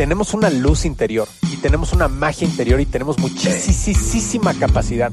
[0.00, 5.12] tenemos una luz interior y tenemos una magia interior y tenemos muchísima capacidad.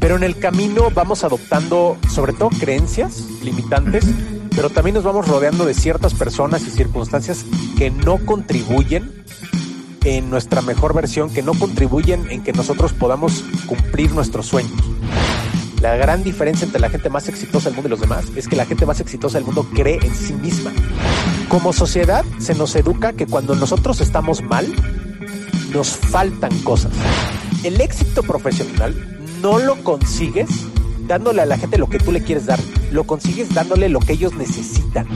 [0.00, 4.04] Pero en el camino vamos adoptando sobre todo creencias limitantes,
[4.56, 7.44] pero también nos vamos rodeando de ciertas personas y circunstancias
[7.78, 9.24] que no contribuyen
[10.02, 14.72] en nuestra mejor versión, que no contribuyen en que nosotros podamos cumplir nuestros sueños.
[15.80, 18.56] La gran diferencia entre la gente más exitosa del mundo y los demás es que
[18.56, 20.72] la gente más exitosa del mundo cree en sí misma.
[21.50, 24.72] Como sociedad se nos educa que cuando nosotros estamos mal,
[25.72, 26.92] nos faltan cosas.
[27.64, 28.94] El éxito profesional
[29.42, 30.48] no lo consigues
[31.08, 32.60] dándole a la gente lo que tú le quieres dar,
[32.92, 35.08] lo consigues dándole lo que ellos necesitan.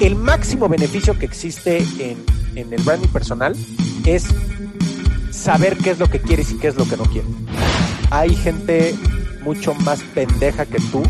[0.00, 2.22] El máximo beneficio que existe en,
[2.56, 3.56] en el branding personal
[4.04, 4.26] es
[5.30, 7.30] saber qué es lo que quieres y qué es lo que no quieres.
[8.10, 8.94] Hay gente
[9.44, 11.02] mucho más pendeja que tú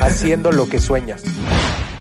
[0.00, 1.22] haciendo lo que sueñas.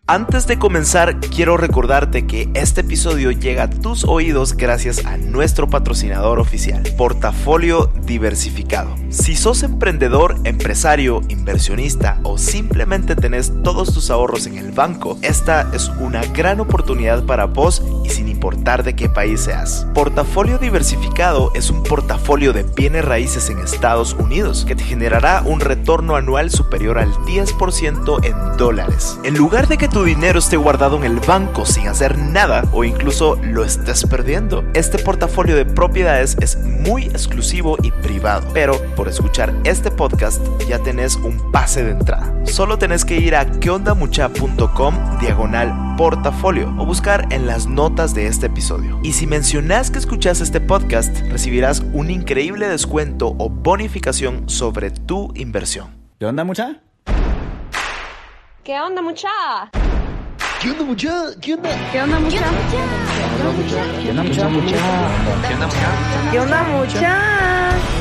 [0.05, 5.69] Antes de comenzar, quiero recordarte que este episodio llega a tus oídos gracias a nuestro
[5.69, 8.97] patrocinador oficial, Portafolio Diversificado.
[9.07, 15.69] Si sos emprendedor, empresario, inversionista o simplemente tenés todos tus ahorros en el banco, esta
[15.73, 19.87] es una gran oportunidad para vos y sin importar de qué país seas.
[19.93, 25.61] Portafolio Diversificado es un portafolio de bienes raíces en Estados Unidos que te generará un
[25.61, 29.17] retorno anual superior al 10% en dólares.
[29.23, 32.83] En lugar de que tu dinero esté guardado en el banco sin hacer nada o
[32.83, 34.65] incluso lo estés perdiendo.
[34.73, 40.79] Este portafolio de propiedades es muy exclusivo y privado, pero por escuchar este podcast ya
[40.79, 42.33] tenés un pase de entrada.
[42.45, 48.47] Solo tenés que ir a queondamucha.com diagonal portafolio o buscar en las notas de este
[48.47, 48.99] episodio.
[49.03, 55.31] Y si mencionas que escuchas este podcast, recibirás un increíble descuento o bonificación sobre tu
[55.35, 55.89] inversión.
[56.17, 56.81] ¿Qué onda, mucha?
[58.63, 59.29] ¿Qué onda, mucha?
[60.63, 61.11] ¿Qué onda, mucha?
[61.41, 61.69] ¿Qué onda?
[61.91, 62.39] ¿Qué onda, mucha?
[64.01, 64.47] ¿Qué onda, mucha?
[66.31, 66.99] ¿Qué onda, mucha?
[67.01, 67.92] ¿Qué onda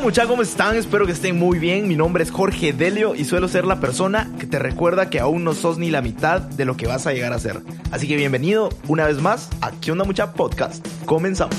[0.00, 0.30] muchachos?
[0.30, 0.76] ¿Cómo están?
[0.76, 1.86] Espero que estén muy bien.
[1.86, 5.44] Mi nombre es Jorge Delio y suelo ser la persona que te recuerda que aún
[5.44, 7.60] no sos ni la mitad de lo que vas a llegar a ser.
[7.90, 10.84] Así que bienvenido una vez más a ¿Qué onda mucha podcast?
[11.04, 11.56] Comenzamos.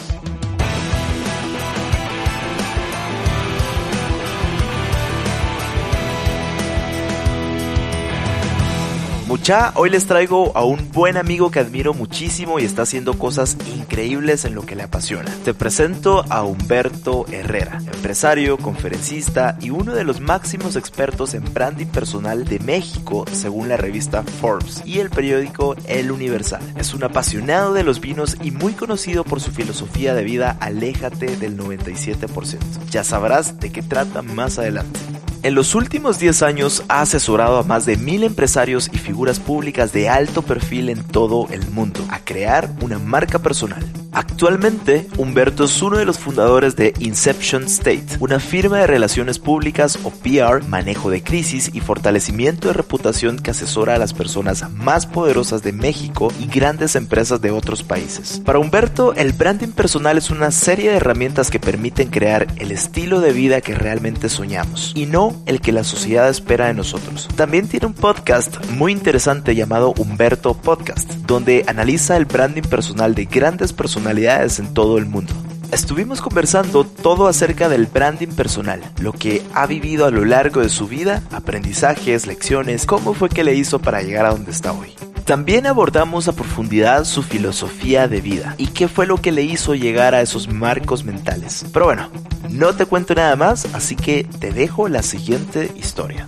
[9.36, 13.58] Mucha, hoy les traigo a un buen amigo que admiro muchísimo y está haciendo cosas
[13.76, 15.30] increíbles en lo que le apasiona.
[15.44, 21.88] Te presento a Humberto Herrera, empresario, conferencista y uno de los máximos expertos en branding
[21.88, 26.62] personal de México según la revista Forbes y el periódico El Universal.
[26.78, 31.36] Es un apasionado de los vinos y muy conocido por su filosofía de vida Aléjate
[31.36, 32.58] del 97%.
[32.90, 34.98] Ya sabrás de qué trata más adelante.
[35.46, 39.94] En los últimos 10 años ha asesorado a más de mil empresarios y figuras públicas
[39.94, 43.86] de alto perfil en todo el mundo a crear una marca personal.
[44.12, 50.00] Actualmente, Humberto es uno de los fundadores de Inception State, una firma de relaciones públicas
[50.04, 55.06] o PR, manejo de crisis y fortalecimiento de reputación que asesora a las personas más
[55.06, 58.42] poderosas de México y grandes empresas de otros países.
[58.46, 63.20] Para Humberto, el branding personal es una serie de herramientas que permiten crear el estilo
[63.20, 67.28] de vida que realmente soñamos y no el que la sociedad espera de nosotros.
[67.36, 73.26] También tiene un podcast muy interesante llamado Humberto Podcast, donde analiza el branding personal de
[73.26, 75.34] grandes personalidades en todo el mundo.
[75.72, 80.70] Estuvimos conversando todo acerca del branding personal, lo que ha vivido a lo largo de
[80.70, 84.94] su vida, aprendizajes, lecciones, cómo fue que le hizo para llegar a donde está hoy.
[85.26, 89.74] También abordamos a profundidad su filosofía de vida y qué fue lo que le hizo
[89.74, 91.66] llegar a esos marcos mentales.
[91.74, 92.12] Pero bueno,
[92.52, 96.28] no te cuento nada más, así que te dejo la siguiente historia.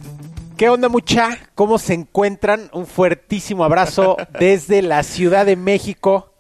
[0.58, 1.38] ¿Qué onda mucha?
[1.54, 2.72] ¿Cómo se encuentran?
[2.74, 6.34] Un fuertísimo abrazo desde la Ciudad de México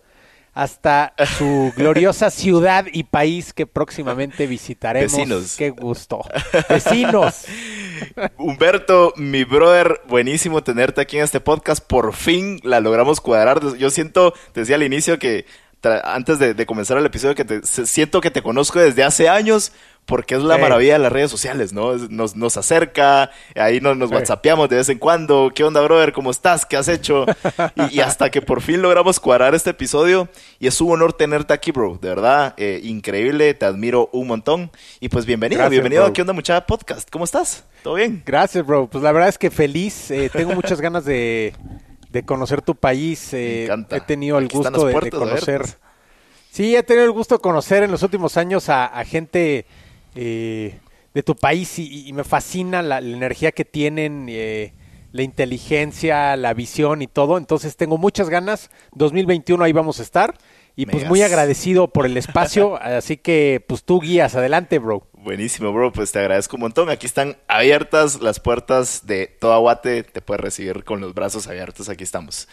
[0.57, 5.11] hasta su gloriosa ciudad y país que próximamente visitaremos.
[5.11, 5.55] Vecinos.
[5.55, 6.21] Qué gusto.
[6.67, 7.45] Vecinos.
[8.39, 11.85] Humberto, mi brother, buenísimo tenerte aquí en este podcast.
[11.85, 13.77] Por fin la logramos cuadrar.
[13.77, 15.45] Yo siento, te decía al inicio que
[16.03, 19.73] antes de, de comenzar el episodio que te, siento que te conozco desde hace años
[20.07, 21.93] porque es la maravilla de las redes sociales, ¿no?
[21.95, 25.51] Nos, nos acerca, ahí nos, nos whatsappeamos de vez en cuando.
[25.53, 26.13] ¿Qué onda, brother?
[26.13, 26.65] ¿Cómo estás?
[26.65, 27.25] ¿Qué has hecho?
[27.75, 30.29] Y, y hasta que por fin logramos cuadrar este episodio.
[30.59, 31.99] Y es un honor tenerte aquí, bro.
[32.01, 33.53] De verdad, eh, increíble.
[33.53, 34.71] Te admiro un montón.
[35.01, 36.09] Y pues bienvenido, Gracias, bienvenido bro.
[36.09, 37.09] a ¿Qué onda, muchacha podcast?
[37.11, 37.65] ¿Cómo estás?
[37.83, 38.23] ¿Todo bien?
[38.25, 38.87] Gracias, bro.
[38.87, 40.09] Pues la verdad es que feliz.
[40.09, 41.53] eh, tengo muchas ganas de,
[42.09, 43.29] de conocer tu país.
[43.33, 45.63] eh, Me he tenido el Aquí gusto de, conocer.
[46.49, 49.65] Sí, he tenido el gusto de conocer en los últimos años a, a gente
[50.17, 50.79] eh,
[51.13, 54.73] de tu país y, y me fascina la, la energía que tienen, eh,
[55.11, 57.37] la inteligencia, la visión y todo.
[57.37, 58.69] Entonces tengo muchas ganas.
[58.93, 60.37] 2021 ahí vamos a estar.
[60.75, 62.75] Y pues muy agradecido por el espacio.
[62.81, 64.35] así que pues tú guías.
[64.35, 65.07] Adelante, bro.
[65.13, 65.91] Buenísimo, bro.
[65.91, 66.89] Pues te agradezco un montón.
[66.89, 70.03] Aquí están abiertas las puertas de toda Guate.
[70.03, 71.89] Te puedes recibir con los brazos abiertos.
[71.89, 72.47] Aquí estamos.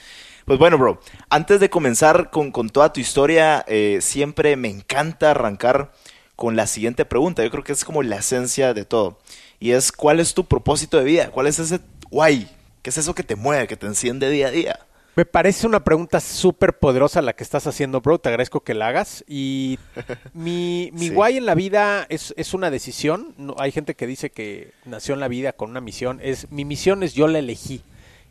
[0.47, 1.01] Pues bueno, bro.
[1.29, 5.93] Antes de comenzar con, con toda tu historia, eh, siempre me encanta arrancar
[6.37, 7.43] con la siguiente pregunta.
[7.45, 9.19] Yo creo que es como la esencia de todo.
[9.61, 11.31] Y es, ¿cuál es tu propósito de vida?
[11.31, 12.49] ¿Cuál es ese guay?
[12.83, 14.81] ¿Qué es eso que te mueve, que te enciende día a día?
[15.17, 18.19] Me parece una pregunta súper poderosa la que estás haciendo, bro.
[18.19, 19.25] Te agradezco que la hagas.
[19.29, 19.79] Y
[20.35, 21.15] mi, mi Sí.
[21.15, 23.33] guay en la vida es, es una decisión.
[23.39, 26.19] No, hay gente que dice que nació en la vida con una misión.
[26.21, 27.83] Es Mi misión es yo la elegí.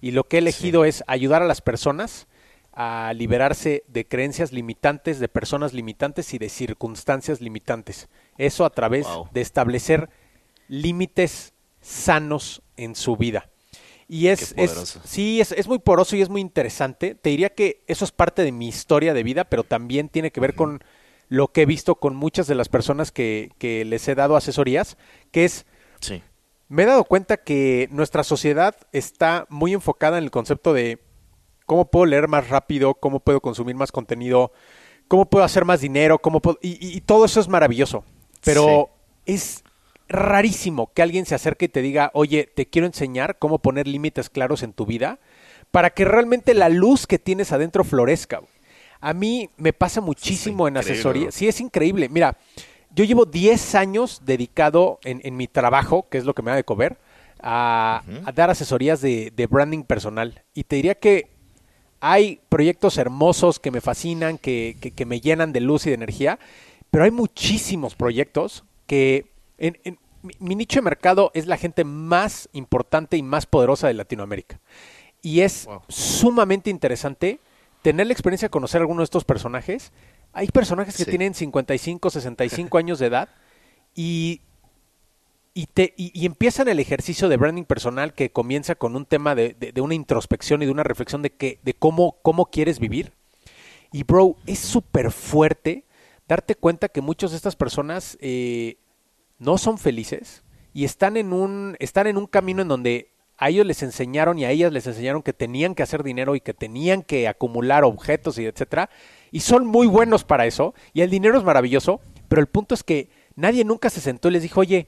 [0.02, 2.28] Y lo que he elegido es ayudar a las personas
[2.74, 8.10] a liberarse de creencias limitantes, de personas limitantes y de circunstancias limitantes.
[8.38, 9.30] Eso a través Wow.
[9.32, 10.10] de establecer
[10.68, 13.50] límites sanos en su vida.
[14.08, 17.16] Y es, es sí, es, es muy poroso y es muy interesante.
[17.16, 20.40] Te diría que eso es parte de mi historia de vida, pero también tiene que
[20.42, 20.84] ver con
[21.30, 24.98] lo que he visto con muchas de las personas que, que les he dado asesorías,
[25.32, 25.66] que es
[26.00, 26.22] Sí.
[26.68, 31.00] me he dado cuenta que nuestra sociedad está muy enfocada en el concepto de
[31.66, 34.52] cómo puedo leer más rápido, cómo puedo consumir más contenido,
[35.08, 36.58] cómo puedo hacer más dinero, cómo puedo...
[36.62, 38.04] Y, y- y todo eso es maravilloso.
[38.44, 38.90] Pero
[39.26, 39.64] es
[40.10, 44.30] rarísimo que alguien se acerque y te diga, oye, te quiero enseñar cómo poner límites
[44.30, 45.20] claros en tu vida
[45.72, 48.42] para que realmente la luz que tienes adentro florezca.
[49.02, 51.32] A mí me pasa muchísimo en asesoría.
[51.32, 52.10] Sí, es increíble.
[52.10, 52.38] Mira,
[52.96, 56.58] yo llevo 10 años dedicado en, en mi trabajo, que es lo que me da
[56.58, 56.98] de comer,
[57.42, 60.44] a, a dar asesorías de, de branding personal.
[60.54, 61.30] Y te diría que
[62.06, 65.96] hay proyectos hermosos que me fascinan, que, que- que me llenan de luz y de
[65.96, 66.38] energía,
[66.92, 71.86] pero hay muchísimos proyectos que en, en- mi, mi nicho de mercado es la gente
[71.86, 74.60] más importante y más poderosa de Latinoamérica.
[75.22, 75.82] Y es Wow.
[75.88, 77.40] sumamente interesante
[77.82, 79.94] tener la experiencia de conocer a algunos de estos personajes.
[80.34, 81.10] Hay personajes que Sí.
[81.10, 83.30] tienen 55, 65 años de edad
[83.96, 84.42] y
[85.54, 89.54] y, te, y, empiezan el ejercicio de branding personal que comienza con un tema de,
[89.60, 93.14] de- de una introspección y de una reflexión de, que, de cómo, cómo quieres vivir.
[93.92, 95.86] Y bro, es súper fuerte
[96.28, 98.78] darte cuenta que muchas de estas personas eh,
[99.38, 103.66] no son felices y están en, un, están en un camino en donde a ellos
[103.68, 107.04] les enseñaron y a ellas les enseñaron que tenían que hacer dinero y que tenían
[107.04, 108.90] que acumular objetos y etcétera.
[109.32, 110.74] Y son muy buenos para eso.
[110.94, 112.00] Y el dinero es maravilloso.
[112.28, 114.88] Pero el punto es que nadie nunca se sentó y les dijo, oye,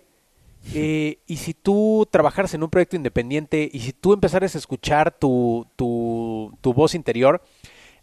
[0.74, 5.12] eh, y si tú trabajaras en un proyecto independiente y si tú empezaras a escuchar
[5.18, 7.42] tu, tu, tu voz interior,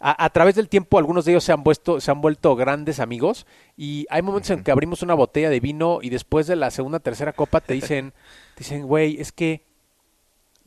[0.00, 2.98] a, a través del tiempo algunos de ellos se han, vuelto, se han vuelto grandes
[3.00, 6.70] amigos y hay momentos en que abrimos una botella de vino y después de la
[6.70, 8.12] segunda tercera copa te dicen,
[8.54, 9.64] te dicen, güey, es que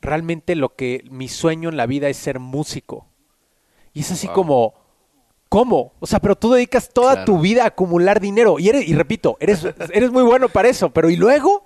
[0.02, 3.08] realmente lo que mi sueño en la vida es ser músico.
[3.94, 4.36] Y es así Wow.
[4.36, 4.74] como,
[5.50, 5.94] ¿cómo?
[6.00, 7.26] O sea, pero tú dedicas toda Claro.
[7.26, 10.90] tu vida a acumular dinero y eres, y repito, eres, eres muy bueno para eso,
[10.92, 11.65] pero ¿y luego?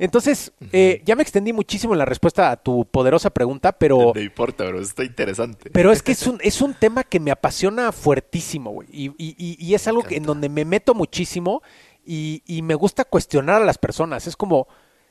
[0.00, 4.20] Entonces, eh, ya me extendí muchísimo en la respuesta a tu poderosa pregunta, pero, No
[4.20, 4.80] importa, bro.
[4.80, 5.70] Está interesante.
[5.70, 8.88] pero es que es un, es un tema que me apasiona fuertísimo, güey.
[8.90, 11.62] Y, y- y- es algo que, en donde me meto muchísimo
[12.04, 14.26] y, y me gusta cuestionar a las personas.
[14.26, 14.68] Es como,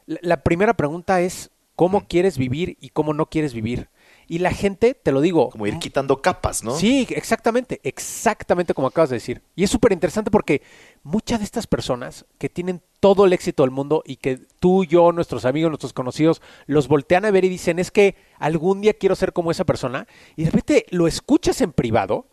[0.08, 3.89] la, la primera pregunta es, ¿cómo quieres vivir y cómo no quieres vivir?
[4.31, 6.75] Y la gente, te lo digo, Como ir quitando capas, ¿no?
[6.75, 9.41] Sí, exactamente, exactamente como acabas de decir.
[9.55, 10.62] Y es súper interesante porque
[11.01, 15.12] muchas de estas personas que tienen todo el éxito del mundo y que tú, yo,
[15.12, 19.15] nuestros amigos, nuestros conocidos, los voltean a ver y dicen, es que algún día quiero
[19.15, 22.27] ser como esa persona, y de repente lo escuchas en privado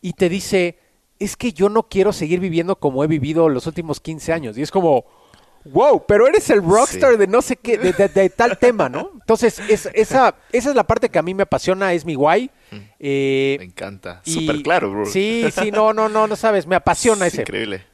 [0.00, 0.78] y te dice,
[1.18, 4.56] es que yo no quiero seguir viviendo como he vivido los últimos 15 años.
[4.56, 5.06] Y es como,
[5.72, 7.18] wow, pero eres el rockstar Sí.
[7.18, 9.10] de no sé qué, de, de- de tal tema, ¿no?
[9.14, 12.50] Entonces, es- esa, esa es la parte que a mí me apasiona, es mi guay.
[12.98, 14.22] Eh, Me encanta.
[14.24, 15.06] Súper claro, bro.
[15.06, 17.42] Sí, sí, no, no, no, no sabes, me apasiona Es ese.
[17.42, 17.84] Increíble.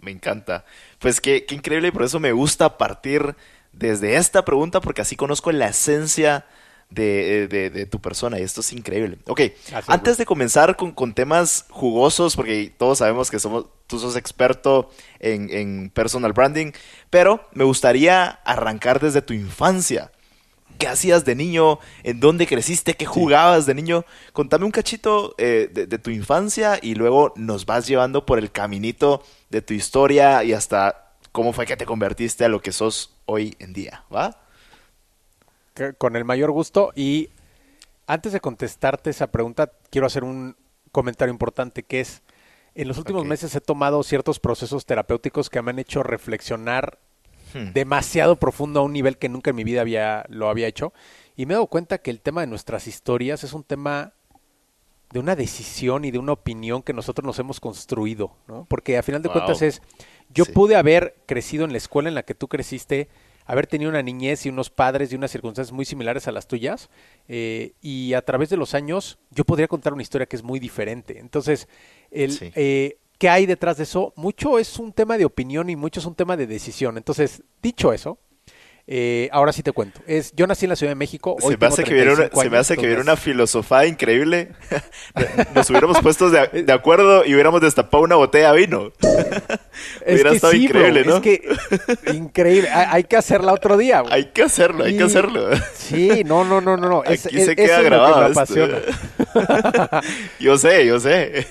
[0.00, 0.64] Me encanta.
[0.98, 3.34] Pues qué, qué increíble y por eso me gusta partir
[3.72, 6.46] desde esta pregunta porque así conozco la esencia
[6.90, 9.18] de, de- de tu persona y esto es increíble.
[9.26, 13.98] Ok, Gracias, antes de comenzar con, con temas jugosos, porque todos sabemos que somos, tú
[13.98, 16.72] sos experto en, en personal branding,
[17.10, 20.10] pero me gustaría arrancar desde tu infancia.
[20.78, 21.78] ¿Qué hacías de niño?
[22.04, 22.94] ¿En dónde creciste?
[22.94, 24.06] ¿Qué jugabas de niño?
[24.32, 28.50] Contame un cachito eh, de, de tu infancia y luego nos vas llevando por el
[28.50, 33.14] caminito de tu historia y hasta cómo fue que te convertiste a lo que sos
[33.26, 34.40] hoy en día, ¿va?
[35.98, 36.92] Con el mayor gusto.
[36.94, 37.30] Y
[38.06, 40.56] antes de contestarte esa pregunta, quiero hacer un
[40.92, 42.22] comentario importante que es,
[42.74, 46.98] en los últimos meses he tomado ciertos procesos terapéuticos que me han hecho reflexionar
[47.52, 47.72] Hmm.
[47.72, 50.92] demasiado profundo a un nivel que nunca en mi vida había, lo había hecho.
[51.34, 54.12] Y me he dado cuenta que el tema de nuestras historias es un tema
[55.12, 58.66] de una decisión y de una opinión que nosotros nos hemos construido, ¿no?
[58.68, 59.32] Porque a final de Wow.
[59.38, 59.82] cuentas es,
[60.32, 60.52] yo Sí.
[60.52, 63.08] pude haber crecido en la escuela en la que tú creciste,
[63.46, 66.88] haber tenido una niñez y unos padres y unas circunstancias muy similares a las tuyas,
[67.28, 70.60] eh, y a través de los años yo podría contar una historia que es muy
[70.60, 71.18] diferente.
[71.18, 71.68] Entonces,
[72.10, 72.52] el, Sí.
[72.54, 74.12] eh, ¿qué hay detrás de eso?
[74.16, 76.96] Mucho es un tema de opinión y mucho es un tema de decisión.
[76.96, 78.18] Entonces, dicho eso,
[78.92, 80.00] eh, ahora sí te cuento.
[80.08, 81.36] Es, yo nací en la Ciudad de México.
[81.40, 83.12] hoy Se me hace que viene una, 35 se me años, hace que viene entonces-
[83.12, 84.48] una filosofía increíble.
[85.54, 88.92] Nos hubiéramos puesto de, de acuerdo y hubiéramos destapado una botella de vino.
[90.04, 91.16] Es Hubiera estado sí, bro, increíble, ¿no?
[91.16, 92.68] Es que increíble.
[92.70, 94.02] Hay, hay que hacerla otro día.
[94.10, 95.48] Hay que hacerlo, hay Y- que hacerlo.
[95.74, 97.00] Sí, no, no, no, no, no.
[97.00, 98.78] Aquí es- se eso queda es lo que grabado me apasiona.
[100.38, 101.46] yo sé, yo sé.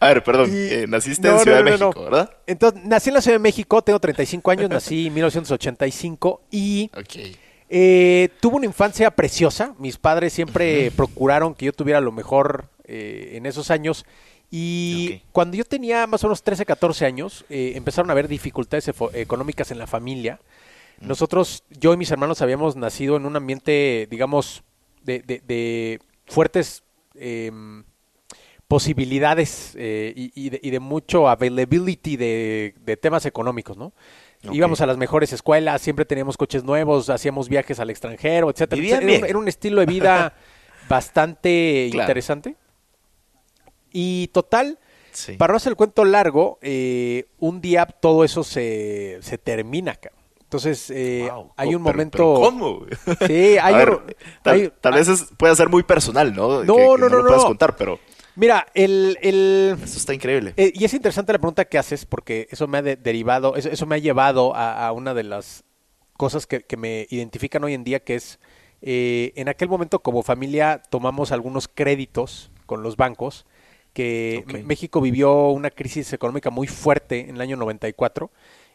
[0.00, 0.50] A ver, perdón.
[0.52, 1.70] Y- eh, naciste no, en Ciudad no, de.
[1.70, 2.30] México, ¿verdad?
[2.46, 6.71] Entonces, nací en la Ciudad de México, tengo 35 años, nací en 1985 y
[7.74, 9.74] Eh, tuve una infancia preciosa.
[9.78, 14.04] Mis padres siempre procuraron que yo tuviera lo mejor eh, en esos años.
[14.50, 18.90] Y cuando yo tenía más o menos 13, 14 años, eh, empezaron a haber dificultades
[19.14, 20.40] económicas en la familia.
[21.00, 24.62] Nosotros, yo y mis hermanos habíamos nacido en un ambiente, digamos,
[25.02, 26.82] de, de- de fuertes
[27.14, 27.82] em,
[28.68, 33.92] posibilidades y, y de, y de mucho availability de temas económicos, ¿no?
[34.50, 38.82] Íbamos a las mejores escuelas, siempre teníamos coches nuevos, hacíamos viajes al extranjero, etcétera.
[38.82, 39.24] Era un, bien.
[39.24, 40.34] era un estilo de vida
[40.88, 42.04] bastante Claro.
[42.08, 42.56] interesante.
[43.92, 44.78] Y total,
[45.12, 45.34] Sí.
[45.36, 50.20] para no hacer el cuento largo, eh, un día todo eso se, se termina, cabrón.
[50.40, 52.18] Entonces, eh, Wow, hay un pero- momento...
[52.18, 52.86] pero ¿Cómo?
[53.26, 54.02] Sí, hay A ver, un-
[54.42, 56.62] tal, hay- tal vez es- pueda ser muy personal, ¿no?
[56.64, 57.42] No, Que- que no, no, no, lo no.
[57.44, 57.98] contar, pero
[58.36, 60.54] Mira, el, el, eso está increíble.
[60.56, 63.68] Eh, y es interesante la pregunta que haces porque eso me ha de- derivado, eso,
[63.68, 65.64] eso me ha llevado a, a una de las
[66.16, 68.38] cosas que, que me identifican hoy en día, que es
[68.80, 73.44] eh, en aquel momento como familia tomamos algunos créditos con los bancos,
[73.92, 78.30] que México vivió una crisis económica muy fuerte en el año 94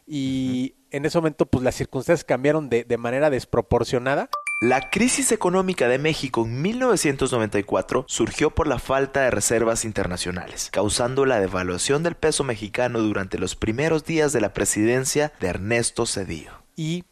[0.06, 4.30] y en ese momento pues las circunstancias cambiaron de, de manera desproporcionada.
[4.60, 11.24] La crisis económica de México en 1994 surgió por la falta de reservas internacionales, causando
[11.26, 16.50] la devaluación del peso mexicano durante los primeros días de la presidencia de Ernesto Cedillo.
[16.74, 17.04] y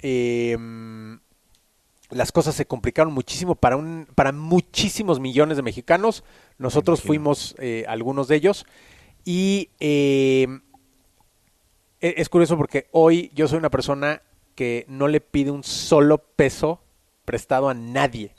[0.00, 1.18] em,
[2.08, 6.24] las cosas se complicaron muchísimo para un para muchísimos millones de mexicanos.
[6.56, 8.64] Nosotros fuimos eh, algunos de ellos
[9.24, 10.62] y em,
[12.00, 14.22] e- es curioso porque hoy yo soy una persona
[14.54, 16.80] que no le pide un solo peso
[17.26, 18.32] prestado a nadie.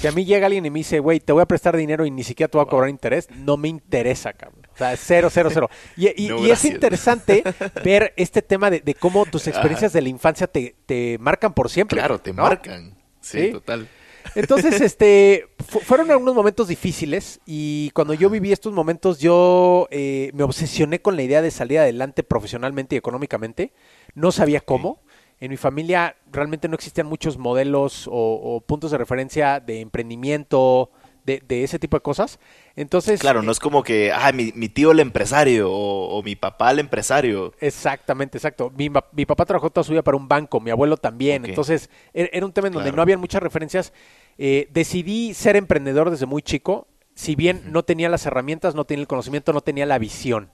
[0.00, 2.12] Si a mí llega alguien y me dice, güey, te voy a prestar dinero y
[2.12, 4.64] ni siquiera te voy a cobrar interés, no me interesa, cabrón.
[4.72, 5.68] O sea, cero, cero, cero.
[5.96, 7.42] Y, y- No, y es interesante
[7.84, 11.68] ver este tema de, de cómo tus experiencias de la infancia te, te marcan por
[11.68, 11.98] siempre.
[11.98, 12.44] Claro, te ¿no?
[12.44, 12.94] marcan.
[13.20, 13.50] Sí, Sí.
[13.50, 13.88] total.
[14.36, 20.30] Entonces, este, fu- fueron algunos momentos difíciles y cuando yo viví estos momentos yo eh,
[20.34, 23.72] me obsesioné con la idea de salir adelante profesionalmente y económicamente.
[24.14, 25.02] No sabía cómo.
[25.40, 30.90] En mi familia realmente no existían muchos modelos o, o puntos de referencia de emprendimiento,
[31.24, 32.40] de, de ese tipo de cosas.
[32.74, 36.34] Entonces, Claro, no es como que, ah, mi, mi tío el empresario o, o mi
[36.36, 37.52] papá el empresario.
[37.60, 38.72] Exactamente, exacto.
[38.76, 41.44] Mi, mi papá trabajó toda su vida para un banco, mi abuelo también.
[41.44, 42.96] Entonces, er- era un tema en donde Claro.
[42.96, 43.92] no había muchas referencias.
[44.38, 46.88] Eh, decidí ser emprendedor desde muy chico.
[47.14, 50.50] Si bien no tenía las herramientas, no tenía el conocimiento, no tenía la visión.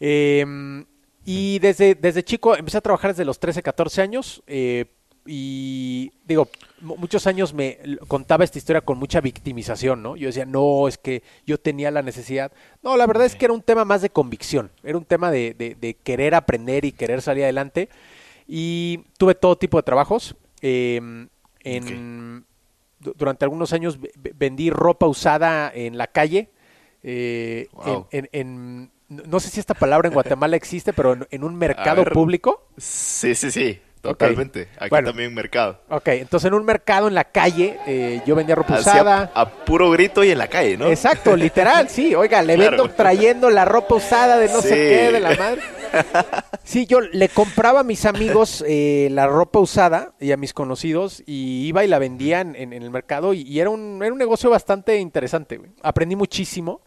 [0.00, 0.44] Eh,
[1.26, 4.42] y desde, desde chico empecé a trabajar desde los 13, 14 años.
[4.46, 4.86] eh,
[5.28, 6.48] y digo,
[6.80, 10.14] mu- muchos años me contaba esta historia con mucha victimización, ¿no?
[10.16, 12.52] Yo decía, no, es que yo tenía la necesidad.
[12.84, 14.70] No, la verdad es que era un tema más de convicción.
[14.84, 17.88] Era un tema de, de- de querer aprender y querer salir adelante.
[18.46, 20.36] Y tuve todo tipo de trabajos.
[20.62, 21.00] eh,
[21.64, 22.44] en,
[23.00, 26.50] du- Durante algunos años ve- ve- vendí ropa usada en la calle.
[27.02, 28.06] eh, Wow.
[28.12, 31.54] en, en- en- no sé si esta palabra en Guatemala existe, pero en, en un
[31.56, 32.68] mercado público.
[32.76, 34.68] Sí, sí, sí, totalmente.
[34.78, 35.08] Aquí Bueno.
[35.10, 35.80] también mercado.
[35.88, 39.30] Ok, entonces en un mercado en la calle eh, yo vendía ropa Así usada.
[39.34, 40.86] a, a puro grito y en la calle, ¿no?
[40.88, 42.14] Exacto, literal, sí.
[42.14, 42.70] Oiga, le Claro.
[42.70, 45.60] vendo trayendo la ropa usada de no sé qué, de la madre.
[46.64, 51.22] Sí, yo le compraba a mis amigos eh, la ropa usada y a mis conocidos
[51.24, 54.12] y iba y la vendía en, en- en el mercado y, y era, un, era
[54.12, 55.58] un negocio bastante interesante.
[55.58, 55.70] güey.
[55.82, 56.80] Aprendí muchísimo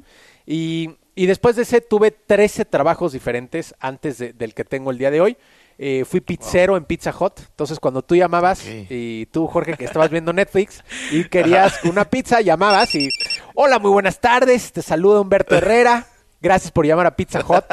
[0.46, 4.98] y, y después de ese tuve 13 trabajos diferentes antes de- del que tengo el
[4.98, 5.38] día de hoy.
[5.82, 10.10] Eh, fui pizzero en Pizza Hut, entonces cuando tú llamabas y tú Jorge que estabas
[10.10, 13.08] viendo Netflix y querías una pizza, llamabas y
[13.56, 16.06] hola, muy buenas tardes, te saluda Humberto Herrera.
[16.42, 17.66] Gracias por llamar a Pizza Hut.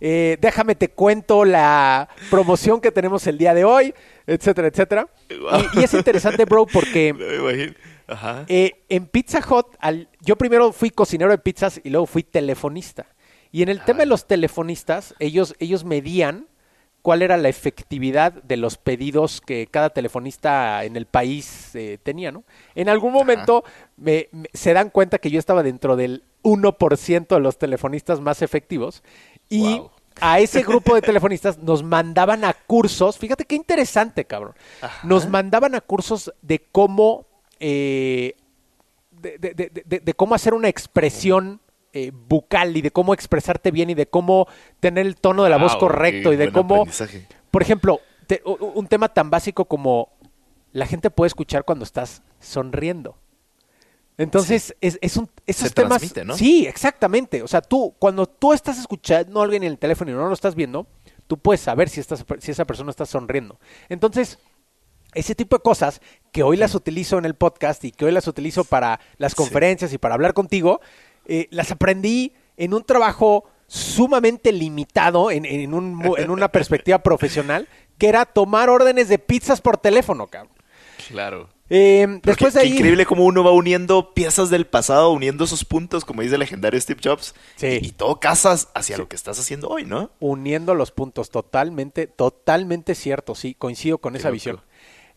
[0.00, 3.94] Eh, déjame te cuento la promoción que tenemos el día de hoy,
[4.26, 5.08] etcétera, etcétera.
[5.74, 7.12] Y, y es interesante, bro, porque.
[8.08, 8.44] Ajá.
[8.48, 13.06] eh, en Pizza Hut, al- yo primero fui cocinero de pizzas y luego fui telefonista.
[13.52, 16.46] Y en el tema de los telefonistas, ellos, ellos medían
[17.00, 22.32] cuál era la efectividad de los pedidos que cada telefonista en el país eh, tenía,
[22.32, 22.44] ¿no?
[22.74, 23.64] En algún momento
[23.96, 28.42] me- me- se dan cuenta que yo estaba dentro del 1% de los telefonistas más
[28.42, 29.02] efectivos
[29.48, 29.90] y Wow.
[30.20, 34.54] a ese grupo de telefonistas nos mandaban a cursos, fíjate qué interesante, cabrón,
[35.04, 37.26] nos mandaban a cursos de cómo
[37.60, 38.34] eh,
[39.10, 41.60] de, de- de- de- de cómo hacer una expresión
[41.92, 44.46] eh, bucal y de cómo expresarte bien y de cómo
[44.78, 46.84] tener el tono de la voz Wow, correcto y de cómo,
[47.50, 50.10] por ejemplo, te- un tema tan básico como
[50.72, 53.16] la gente puede escuchar cuando estás sonriendo.
[54.18, 56.02] Entonces, es, es un, esos Se temas...
[56.36, 57.42] Sí, exactamente.
[57.42, 60.34] O sea, tú, cuando tú estás escuchando a alguien en el teléfono y no lo
[60.34, 60.88] estás viendo,
[61.28, 63.60] tú puedes saber si, estás, si esa persona está sonriendo.
[63.88, 64.38] Entonces,
[65.14, 66.00] ese tipo de cosas
[66.32, 69.92] que hoy las utilizo en el podcast y que hoy las utilizo para las conferencias
[69.92, 70.80] y para hablar contigo,
[71.26, 77.68] eh, las aprendí en un trabajo sumamente limitado, en, en un en una perspectiva profesional,
[77.98, 80.52] que era tomar órdenes de pizzas por teléfono, cabrón.
[81.08, 81.48] Claro.
[81.70, 85.66] Eh, después qué, de qué increíble cómo uno va uniendo piezas del pasado, uniendo esos
[85.66, 87.34] puntos, como dice el legendario Steve Jobs.
[87.56, 87.78] Sí.
[87.82, 90.10] Y, y todo casas hacia lo que estás haciendo hoy, ¿no?
[90.18, 94.34] uniendo los puntos, totalmente, totalmente cierto, sí, coincido con esa loco.
[94.34, 94.60] visión.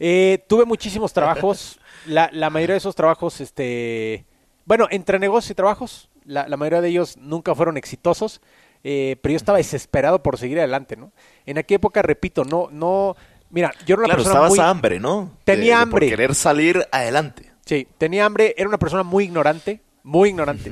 [0.04, 4.26] Eh, tuve muchísimos trabajos, la, la mayoría de esos trabajos, este,
[4.66, 8.42] bueno, entre negocios y trabajos, la, la mayoría de ellos nunca fueron exitosos,
[8.84, 11.12] eh, pero yo estaba desesperado por seguir adelante, ¿no?
[11.46, 13.16] En aquella época, repito, no, no,
[13.52, 15.38] mira, yo era una Claro, persona estabas muy, a hambre, ¿no?
[15.44, 16.08] Tenía De- de hambre.
[16.08, 17.52] Por querer salir adelante.
[17.64, 20.72] Sí, tenía hambre, era una persona muy ignorante, muy ignorante.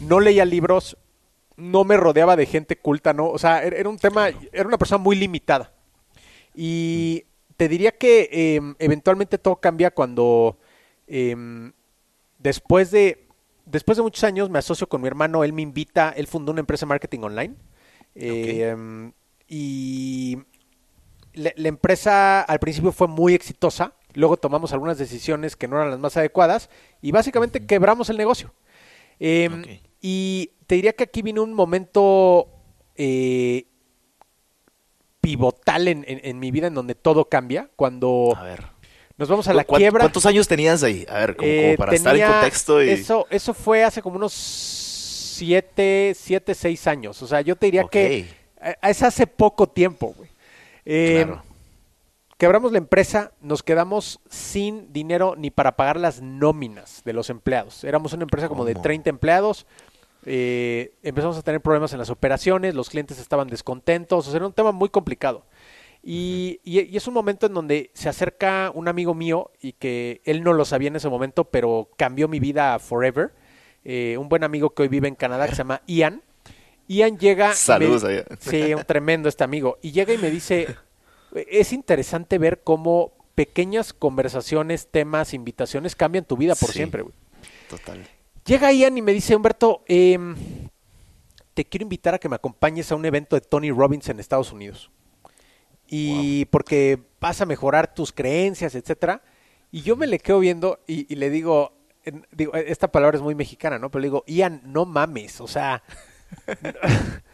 [0.00, 0.96] No leía libros,
[1.56, 3.28] no me rodeaba de gente culta, ¿no?
[3.28, 5.72] O sea, era, era un tema, era una persona muy limitada.
[6.54, 7.24] Y
[7.62, 10.58] te diría que eh, eventualmente todo cambia cuando
[11.06, 11.72] em,
[12.40, 13.28] después de
[13.66, 16.58] después de muchos años me asocio con mi hermano, él me invita, él fundó una
[16.58, 17.54] empresa de marketing online.
[18.16, 19.12] eh, em,
[19.46, 20.38] y
[21.34, 25.92] la, la empresa al principio fue muy exitosa, luego tomamos algunas decisiones que no eran
[25.92, 26.68] las más adecuadas
[27.00, 28.52] y básicamente quebramos el negocio.
[29.20, 29.62] Em.
[30.00, 32.48] Y te diría que aquí viene un momento
[32.96, 33.66] eh,
[35.22, 38.64] pivotal en, en- en mi vida en donde todo cambia, cuando A ver.
[39.16, 40.00] nos vamos a la ¿Cuán- quiebra.
[40.00, 41.06] ¿Cuántos años tenías ahí?
[41.08, 42.90] A ver, como, como Eh, para estar en contexto y...
[42.90, 47.22] Eso, eso fue hace como unos siete, siete, seis años.
[47.22, 48.26] O sea, yo te diría que
[48.60, 50.28] eh, es hace poco tiempo, güey.
[50.84, 51.42] Eh, Claro.
[52.38, 57.84] Quebramos la empresa, nos quedamos sin dinero ni para pagar las nóminas de los empleados.
[57.84, 58.82] Éramos una empresa como de ¿Cómo?
[58.82, 59.64] 30 empleados.
[60.24, 64.46] Eh, empezamos a tener problemas en las operaciones, los clientes estaban descontentos, o sea, era
[64.46, 65.44] un tema muy complicado.
[66.04, 70.20] Y, y- y es un momento en donde se acerca un amigo mío y que
[70.24, 73.32] él no lo sabía en ese momento, pero cambió mi vida forever.
[73.84, 76.22] Eh, un buen amigo que hoy vive en Canadá que se llama Ian.
[76.88, 77.48] Ian llega...
[77.50, 78.24] me- Saludos a Ian.
[78.40, 79.78] Sí, un tremendo este amigo.
[79.80, 80.66] Y llega y me dice,
[81.34, 86.78] es interesante ver cómo pequeñas conversaciones, temas, invitaciones cambian tu vida por Sí.
[86.78, 87.14] siempre, güey.
[87.70, 88.04] Total.
[88.44, 90.34] Llega Ian y me dice, Humberto, em,
[91.54, 94.52] te quiero invitar a que me acompañes a un evento de Tony Robbins en Estados
[94.52, 94.90] Unidos.
[95.86, 99.22] Y porque vas a mejorar tus creencias, etcétera.
[99.70, 101.72] Y yo me le quedo viendo y, y le digo,
[102.04, 103.90] en- digo, esta palabra es muy mexicana, ¿no?
[103.90, 105.82] Pero le digo, Ian, no mames, o sea,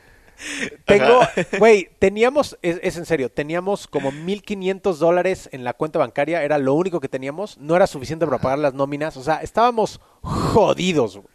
[0.85, 1.21] tengo,
[1.59, 6.59] güey, teníamos, es, es en serio, teníamos como 1.500 dólares en la cuenta bancaria, era
[6.59, 11.17] lo único que teníamos, no era suficiente para pagar las nóminas, o sea, estábamos jodidos,
[11.17, 11.29] güey.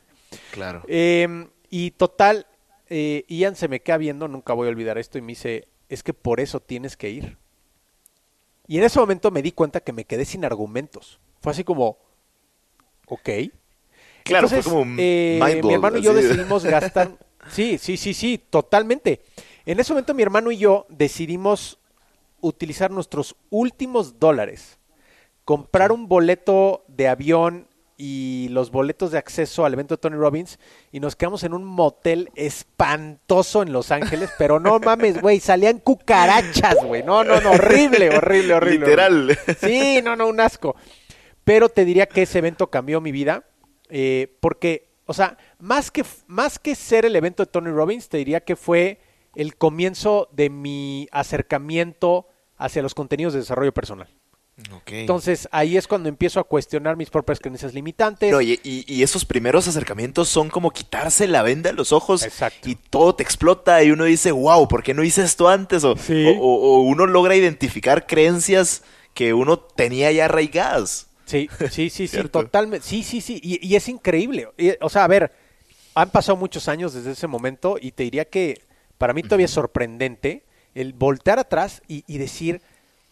[0.52, 0.84] Claro.
[0.88, 2.48] Eh, y total,
[2.90, 6.04] eh, Ian se me queda viendo, nunca voy a olvidar esto, y me dice, es
[6.04, 7.38] que por eso tienes que ir.
[8.68, 11.20] Y en ese momento me di cuenta que me quedé sin argumentos.
[11.42, 11.98] Fue así como,
[13.08, 13.30] ok.
[14.24, 17.18] Claro, Entonces, fue como un eh, mi hermano y yo decidimos gastar.
[17.50, 19.22] Sí, sí, sí, sí, totalmente.
[19.66, 21.80] En ese momento mi hermano y yo decidimos
[22.42, 24.80] utilizar nuestros últimos dólares,
[25.46, 30.60] comprar un boleto de avión y los boletos de acceso al evento de Tony Robbins
[30.92, 35.80] y nos quedamos en un motel espantoso en Los Ángeles, pero no mames, güey, salían
[35.80, 37.04] cucarachas, güey.
[37.04, 38.88] No, no, no, horrible, horrible, horrible.
[38.88, 39.24] Literal.
[39.24, 39.38] horrible.
[39.60, 40.76] Sí, no, no, un asco.
[41.44, 43.46] Pero te diría que ese evento cambió mi vida
[43.90, 48.18] eh, porque, o sea, más que, más que ser el evento de Tony Robbins, te
[48.18, 49.00] diría que fue
[49.36, 54.08] el comienzo de mi acercamiento hacia los contenidos de desarrollo personal.
[54.72, 54.92] Ok.
[54.92, 58.32] Entonces ahí es cuando empiezo a cuestionar mis propias creencias limitantes.
[58.32, 62.24] No, y, y- y esos primeros acercamientos son como quitarse la venda de los ojos
[62.24, 62.70] Exacto.
[62.70, 65.84] y todo te explota y uno dice, wow, ¿por qué no hice esto antes?
[65.84, 66.28] O, Sí.
[66.28, 68.84] o- o- o uno logra identificar creencias
[69.16, 71.08] que uno tenía ya arraigadas.
[71.26, 72.86] Sí, sí, sí, sí, totalmente.
[72.88, 73.40] Sí, sí, sí.
[73.44, 74.50] Y, y es increíble.
[74.58, 75.32] Y, o sea, a ver,
[75.96, 78.62] han pasado muchos años desde ese momento y te diría que
[78.98, 80.44] para mí todavía es sorprendente
[80.76, 82.62] el voltear atrás y, y decir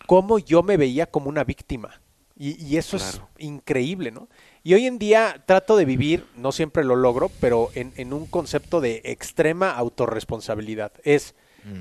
[0.07, 2.01] cómo yo me veía como una víctima.
[2.43, 3.29] Y, eso Claro.
[3.37, 4.27] es increíble, ¿no?
[4.63, 8.25] Y hoy en día trato de vivir, no siempre lo logro, pero en, en un
[8.25, 10.91] concepto de extrema autorresponsabilidad.
[11.03, 11.35] Es,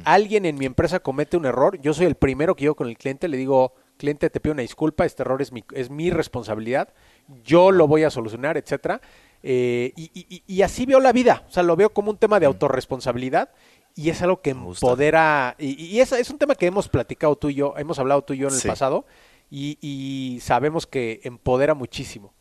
[0.05, 2.99] alguien en mi empresa comete un error, yo soy el primero que yo con el
[2.99, 6.89] cliente le digo, cliente, te pido una disculpa, este error es mi, es mi responsabilidad,
[7.45, 9.01] yo lo voy a solucionar, etcétera.
[9.43, 12.19] Eh, y, y- y- y así veo la vida, o sea, lo veo como un
[12.19, 13.51] tema de autorresponsabilidad
[13.95, 17.49] y es algo que empodera, y, y es, es un tema que hemos platicado tú
[17.49, 18.69] y yo, hemos hablado tú y yo en el Sí.
[18.69, 19.07] pasado,
[19.51, 22.33] y, y sabemos que empodera muchísimo.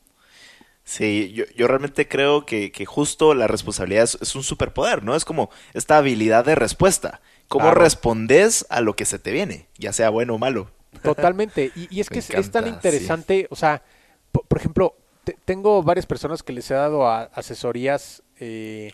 [0.83, 5.15] Sí, yo, yo realmente creo que, que justo la responsabilidad es, es un superpoder, ¿no?
[5.15, 7.21] Es como esta habilidad de respuesta.
[7.47, 7.81] ¿Cómo Claro.
[7.81, 9.67] respondes a lo que se te viene?
[9.77, 10.71] Ya sea bueno o malo.
[11.01, 11.71] Totalmente.
[11.75, 13.83] Y, y es que es, es tan interesante, o sea,
[14.31, 18.93] po- por, ejemplo, te- tengo varias personas que les he dado a- asesorías eh,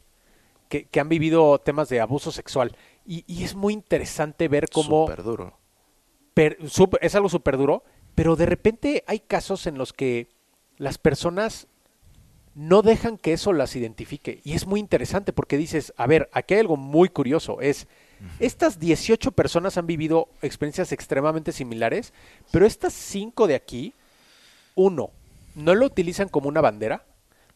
[0.70, 2.76] que, que han vivido temas de abuso sexual.
[3.06, 5.58] Y, y es muy interesante ver cómo Súper duro.
[6.34, 6.58] per-
[7.02, 10.30] es algo súper duro, pero de repente hay casos en los que
[10.78, 11.68] las personas
[12.56, 14.42] no dejan que eso las identifique.
[14.44, 17.88] Y es muy interesante porque dices, a ver, aquí hay algo muy curioso, es,
[18.40, 22.14] estas 18 personas han vivido experiencias extremadamente similares,
[22.52, 23.94] pero estas 5 de aquí,
[24.76, 25.10] uno,
[25.56, 27.06] no lo utilizan como una bandera,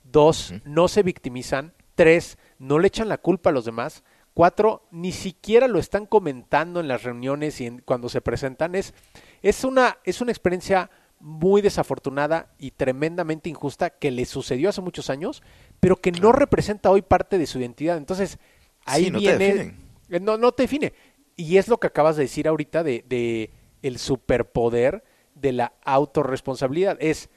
[0.03, 5.11] dos, no se victimizan, tres, no le echan la culpa a los demás, cuatro, ni
[5.11, 8.73] siquiera lo están comentando en las reuniones y en- cuando se presentan.
[8.75, 8.93] Es,
[9.41, 15.09] es, una, es una experiencia muy desafortunada y tremendamente injusta que le sucedió hace muchos
[15.09, 15.43] años,
[15.81, 17.97] pero que no representa hoy parte de su identidad.
[17.97, 18.37] Entonces,
[18.85, 19.88] ahí Sí, no te viene...
[20.09, 20.93] Eh, No, no te define.
[21.35, 25.03] Y es lo que acabas de decir ahorita de, de el superpoder
[25.35, 26.97] de la autorresponsabilidad.
[26.99, 27.29] Es,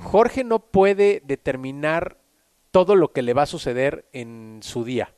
[0.00, 2.18] Jorge no puede determinar
[2.70, 5.14] todo lo que le va a suceder en su día,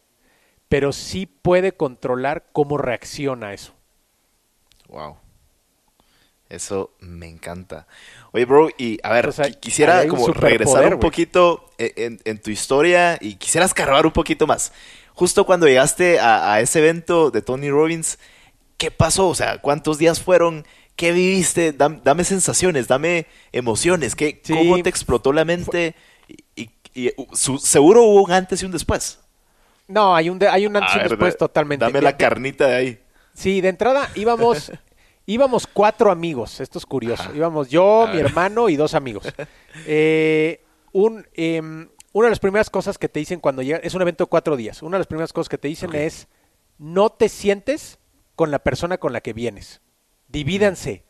[0.68, 3.74] pero sí puede controlar cómo reacciona a eso.
[4.88, 5.16] Wow.
[6.48, 7.86] Eso me encanta.
[8.32, 13.16] Oye, bro, y a ver, quisiera como regresar un poquito en, en- en tu historia
[13.20, 14.72] y quisiera escarbar un poquito más.
[15.14, 18.18] Justo cuando llegaste a, a ese evento de Tony Robbins,
[18.76, 19.28] ¿qué pasó?
[19.28, 20.66] O sea, ¿cuántos días fueron?
[20.96, 21.76] ¿Qué viviste?
[21.76, 24.14] Dam- dame sensaciones, dame emociones.
[24.14, 24.52] ¿Qué, Sí.
[24.54, 25.94] ¿Cómo te explotó la mente?
[26.28, 29.18] Y, y- y, uh, su- seguro hubo un antes y un después.
[29.88, 31.84] No, hay un, de- hay un antes y un después totalmente.
[31.84, 32.98] Dame la carnita de ahí.
[33.34, 34.70] Sí, de entrada íbamos,
[35.26, 37.24] íbamos cuatro amigos, esto es curioso.
[37.34, 39.26] Íbamos yo, mi hermano y dos amigos.
[39.86, 40.60] Eh,
[40.92, 44.24] un, em, una de las primeras cosas que te dicen cuando llega, es un evento
[44.24, 46.28] de cuatro días, una de las primeras cosas que te dicen es,
[46.78, 47.98] no te sientes
[48.36, 49.80] con la persona con la que vienes,
[50.28, 51.04] divídanse.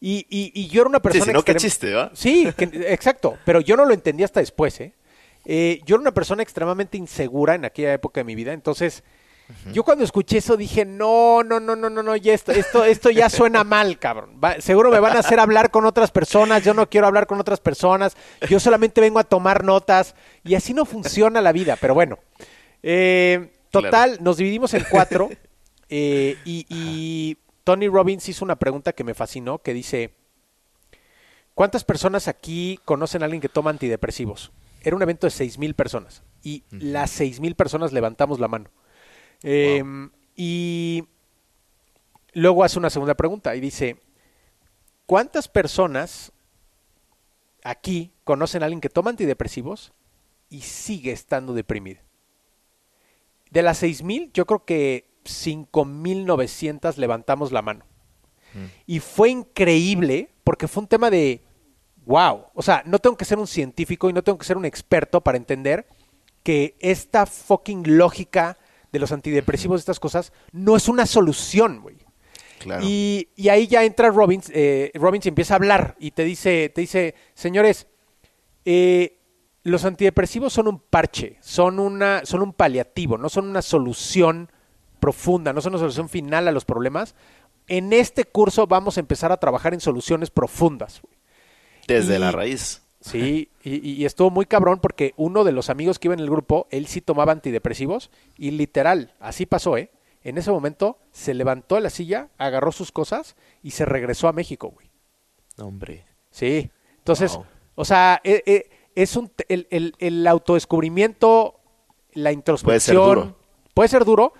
[0.00, 1.24] Y, y, y yo era una Sí, persona...
[1.26, 2.10] si no, qué chiste, ¿va?
[2.12, 4.92] Sí, que- exacto, pero yo no lo entendí hasta después, ¿eh?
[5.44, 9.04] Eh, yo era una persona extremadamente insegura en aquella época de mi vida, entonces
[9.72, 13.10] yo cuando escuché eso dije, no, no, no, no, no, no, ya esto, esto, esto
[13.10, 14.38] ya suena mal, cabrón.
[14.42, 17.40] Va- seguro me van a hacer hablar con otras personas, yo no quiero hablar con
[17.40, 18.16] otras personas,
[18.48, 22.18] yo solamente vengo a tomar notas y así no funciona la vida, pero bueno.
[22.82, 25.28] Eh, total, nos dividimos en cuatro
[25.88, 30.12] eh, y, y Tony Robbins hizo una pregunta que me fascinó, que dice,
[31.54, 34.52] ¿cuántas personas aquí conocen a alguien que toma antidepresivos?
[34.82, 38.70] Era un evento de seis mil personas y las seis mil personas levantamos la mano.
[39.48, 39.82] Eh,
[40.34, 41.04] Y
[42.34, 43.96] luego hace una segunda pregunta y dice,
[45.06, 46.32] ¿cuántas personas
[47.64, 49.94] aquí conocen a alguien que toma antidepresivos
[50.50, 52.00] y sigue estando deprimido?
[53.50, 57.84] De las 6.000, yo creo que 5.900 levantamos la mano.
[58.86, 61.42] Y fue increíble porque fue un tema de,
[62.06, 64.64] wow, o sea, no tengo que ser un científico y no tengo que ser un
[64.64, 65.86] experto para entender
[66.42, 68.56] que esta fucking lógica
[68.96, 71.96] de los antidepresivos, estas cosas, no es una solución, güey.
[72.58, 72.82] Claro.
[72.84, 76.80] Y, y ahí ya entra Robbins, eh, Robbins empieza a hablar y te dice, te
[76.80, 77.86] dice, señores,
[78.64, 79.18] eh,
[79.62, 84.50] los antidepresivos son un parche, son una, son un paliativo, no son una solución
[85.00, 87.14] profunda, no son una solución final a los problemas.
[87.68, 91.00] En este curso vamos a empezar a trabajar en soluciones profundas.
[91.02, 91.14] güey.
[91.86, 92.82] Desde y- la raíz.
[93.10, 96.28] Sí, y, y estuvo muy cabrón porque uno de los amigos que iba en el
[96.30, 99.90] grupo, él sí tomaba antidepresivos y literal, así pasó, ¿eh?
[100.22, 104.32] En ese momento se levantó de la silla, agarró sus cosas y se regresó a
[104.32, 104.90] México, güey.
[105.58, 106.04] Hombre.
[106.30, 106.68] Sí.
[106.98, 107.46] Entonces, Wow.
[107.76, 111.60] o sea, e- e- es un el, el- el autodescubrimiento,
[112.12, 112.96] la introspección.
[112.96, 113.36] duro.
[113.74, 114.32] Puede ser duro.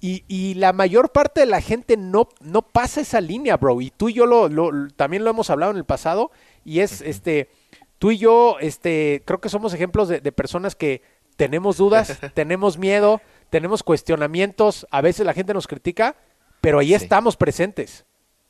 [0.00, 3.80] Y, y la mayor parte de la gente no, no pasa esa línea, bro.
[3.80, 6.30] Y tú y yo lo, lo- también lo hemos hablado en el pasado.
[6.64, 7.48] Y es este.
[8.04, 11.00] Tú y yo, este, creo que somos ejemplos de, de personas que
[11.36, 14.86] tenemos dudas, tenemos miedo, tenemos cuestionamientos.
[14.90, 16.14] A veces la gente nos critica,
[16.60, 16.96] pero ahí Sí.
[16.96, 18.04] estamos presentes.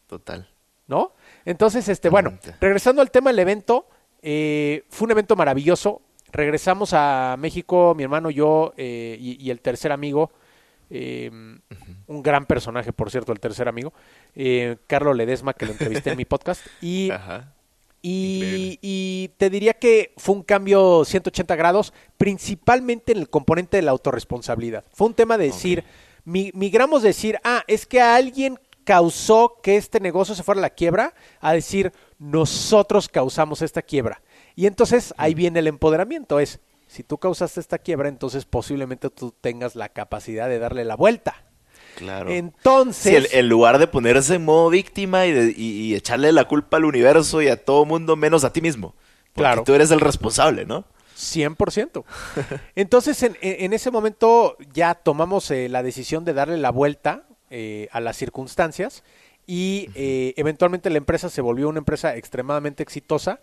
[0.08, 0.48] Total.
[0.88, 1.12] ¿no?
[1.44, 3.86] Entonces, este, bueno, regresando al tema del evento,
[4.22, 6.02] eh, fue un evento maravilloso.
[6.32, 10.32] Regresamos a México, mi hermano, yo eh, y, y el tercer amigo,
[10.90, 11.30] eh,
[12.08, 13.92] un gran personaje, por cierto, el tercer amigo,
[14.34, 16.66] eh, Carlos Ledesma, que lo entrevisté en mi podcast.
[16.82, 17.53] Y, Ajá.
[18.06, 23.90] Y, te diría que fue un cambio 180 grados, principalmente en el componente de la
[23.92, 24.84] autorresponsabilidad.
[24.92, 25.84] Fue un tema de decir,
[26.24, 30.62] mi- migramos de decir, ah, es que alguien causó que este negocio se fuera a
[30.62, 34.20] la quiebra, a decir, nosotros causamos esta quiebra.
[34.54, 39.32] Y entonces ahí viene el empoderamiento, es, si tú causaste esta quiebra, entonces posiblemente tú
[39.40, 41.44] tengas la capacidad de darle la vuelta.
[41.96, 42.30] Claro.
[42.30, 43.02] Entonces...
[43.02, 46.46] Sí, el- en lugar de ponerse en modo víctima y, de- y- y echarle la
[46.46, 48.94] culpa al universo y a todo mundo menos a ti mismo.
[49.32, 49.64] Porque Claro.
[49.64, 50.84] tú eres el responsable, ¿no?
[51.16, 52.04] 100%.
[52.74, 57.88] Entonces, en, en ese momento ya tomamos eh, la decisión de darle la vuelta eh,
[57.92, 59.02] a las circunstancias
[59.46, 63.40] y eh, eventualmente la empresa se volvió una empresa extremadamente exitosa,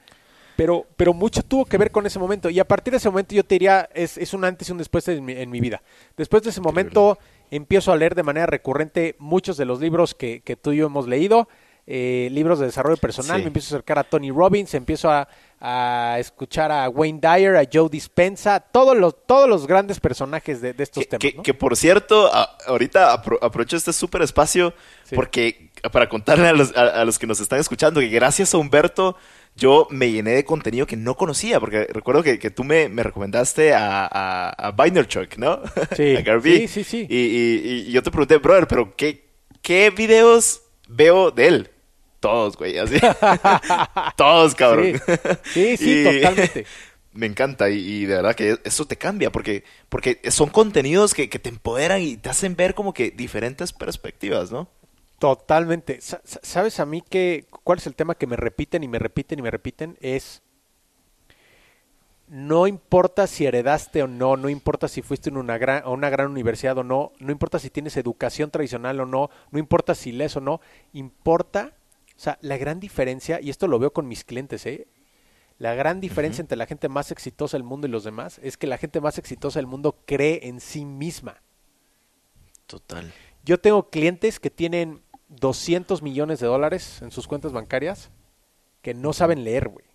[0.57, 2.49] pero, pero mucho tuvo que ver con ese momento.
[2.49, 4.77] Y a partir de ese momento yo te diría, es, es un antes y un
[4.77, 5.81] después en mi, en mi vida.
[6.17, 7.17] Después de ese momento
[7.51, 10.87] empiezo a leer de manera recurrente muchos de los libros que, que tú y yo
[10.87, 11.47] hemos leído.
[11.87, 13.41] eh, libros de desarrollo personal, Sí.
[13.41, 15.27] me empiezo a acercar a Tony Robbins, empiezo a,
[15.59, 20.73] a escuchar a Wayne Dyer, a Joe Dispenza, todos los, todos los grandes personajes de,
[20.73, 21.21] de estos Que, temas.
[21.21, 21.43] que- ¿no?
[21.43, 25.15] que, por cierto, a- ahorita apro- aprovecho este súper espacio Sí.
[25.15, 28.59] porque para contarle a los, a- a los que nos están escuchando que gracias a
[28.59, 29.17] Humberto
[29.55, 33.03] yo me llené de contenido que no conocía, porque recuerdo que, que tú me, me
[33.03, 34.75] recomendaste a, a, a
[35.37, 35.61] ¿no?
[35.95, 36.67] Sí, a Garvey.
[36.67, 37.07] sí, sí, sí.
[37.09, 39.25] Y, y- y yo te pregunté, brother, pero ¿qué,
[39.61, 41.69] ¿qué videos veo de él?
[42.19, 42.97] Todos, güey, así.
[44.15, 44.93] Todos, cabrón.
[45.53, 46.65] Sí, sí, sí, Y- totalmente.
[47.13, 51.29] Me encanta y, y de verdad que eso te cambia porque, porque son contenidos que,
[51.29, 54.69] que te empoderan y te hacen ver como que diferentes perspectivas, ¿no?
[55.21, 56.01] Totalmente.
[56.01, 58.97] Sa- sa- ¿Sabes a mí que cuál es el tema que me repiten y me
[58.97, 59.95] repiten y me repiten?
[60.01, 60.41] Es
[62.27, 66.09] no importa si heredaste o no, no importa si fuiste en una gran, a una
[66.09, 70.11] gran universidad o no, no importa si tienes educación tradicional o no, no importa si
[70.11, 70.59] lees o no,
[70.93, 71.73] importa,
[72.15, 74.87] o sea, la gran diferencia, y esto lo veo con mis clientes, ¿eh?
[75.59, 78.65] La gran diferencia entre la gente más exitosa del mundo y los demás es que
[78.65, 81.43] la gente más exitosa del mundo cree en sí misma.
[82.65, 83.13] Total.
[83.43, 85.01] Yo tengo clientes que tienen
[85.31, 88.09] 200 millones de dólares en sus cuentas bancarias
[88.81, 89.85] que no saben leer, güey.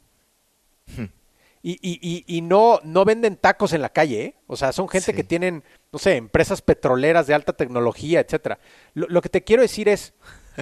[1.62, 4.35] Y, y, y, y no, no venden tacos en la calle, ¿eh?
[4.46, 5.16] O sea, son gente Sí.
[5.16, 8.61] que tienen, no sé, empresas petroleras de alta tecnología, etcétera.
[8.94, 10.14] Lo, lo que te quiero decir es,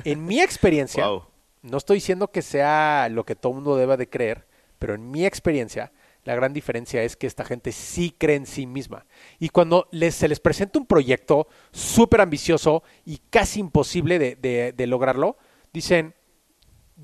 [0.05, 1.25] en mi experiencia, Wow.
[1.63, 4.47] no estoy diciendo que sea lo que todo mundo deba de creer,
[4.79, 5.93] pero en mi experiencia,
[6.25, 9.07] la gran diferencia es que esta gente sí cree en sí misma.
[9.39, 14.73] Y cuando les, se les presenta un proyecto súper ambicioso y casi imposible de, de-
[14.73, 15.37] de lograrlo,
[15.73, 16.15] dicen,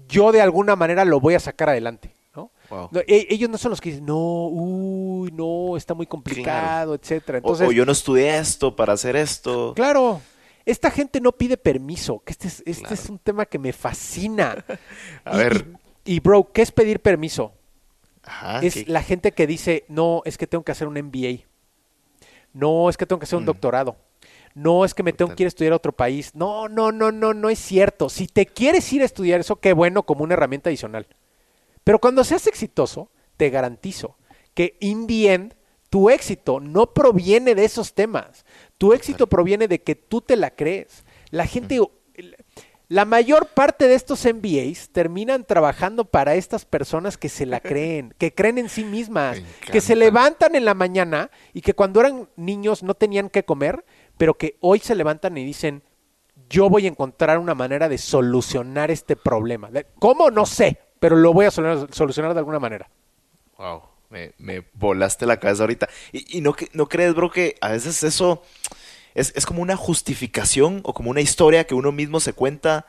[0.09, 2.17] yo de alguna manera lo voy a sacar adelante.
[2.35, 2.53] ¿no?
[2.71, 2.89] Wow.
[2.93, 7.41] No, e- ellos no son los que dicen, no, uy, no, está muy complicado, etcétera.
[7.43, 9.75] O- yo no estudié esto para hacer esto.
[9.75, 10.21] Claro,
[10.65, 12.95] esta gente no pide permiso, que este es, este Claro.
[12.95, 14.65] es un tema que me fascina.
[15.25, 15.67] A Y- ver.
[16.05, 17.53] Y, y, bro, ¿qué es pedir permiso?
[18.23, 21.45] Ajá, es la gente que dice, no, es que tengo que hacer un MBA.
[22.53, 23.47] No, es que tengo que hacer un Mm.
[23.47, 23.97] doctorado.
[24.55, 26.35] No, es que me tengo que ir a estudiar a otro país.
[26.35, 28.09] No, no, no, no, no es cierto.
[28.09, 31.07] Si te quieres ir a estudiar eso, qué bueno como una herramienta adicional.
[31.85, 34.17] Pero cuando seas exitoso, te garantizo
[34.55, 35.55] que in the end,
[35.89, 38.45] tu éxito no proviene de esos temas.
[38.77, 41.05] Tu éxito proviene de que tú te la crees.
[41.31, 41.81] La gente,
[42.91, 48.13] la mayor parte de estos MBAs terminan trabajando para estas personas que se la creen,
[48.19, 49.39] que creen en sí mismas,
[49.71, 53.85] que se levantan en la mañana y que cuando eran niños no tenían que comer,
[54.19, 55.85] pero que hoy se levantan y dicen,
[56.49, 59.71] yo voy a encontrar una manera de solucionar este problema.
[60.01, 60.33] ¿Cómo?
[60.33, 62.91] No sé, pero lo voy a solu- solucionar de alguna manera.
[63.57, 65.89] Wow, me, me volaste la cabeza ahorita.
[66.11, 68.43] Y, y no, que- no crees, bro, que a veces eso
[69.15, 72.87] es, es como una justificación o como una historia que uno mismo se cuenta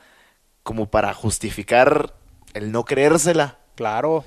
[0.64, 2.16] como para justificar
[2.54, 3.60] el no creérsela.
[3.76, 4.24] Claro,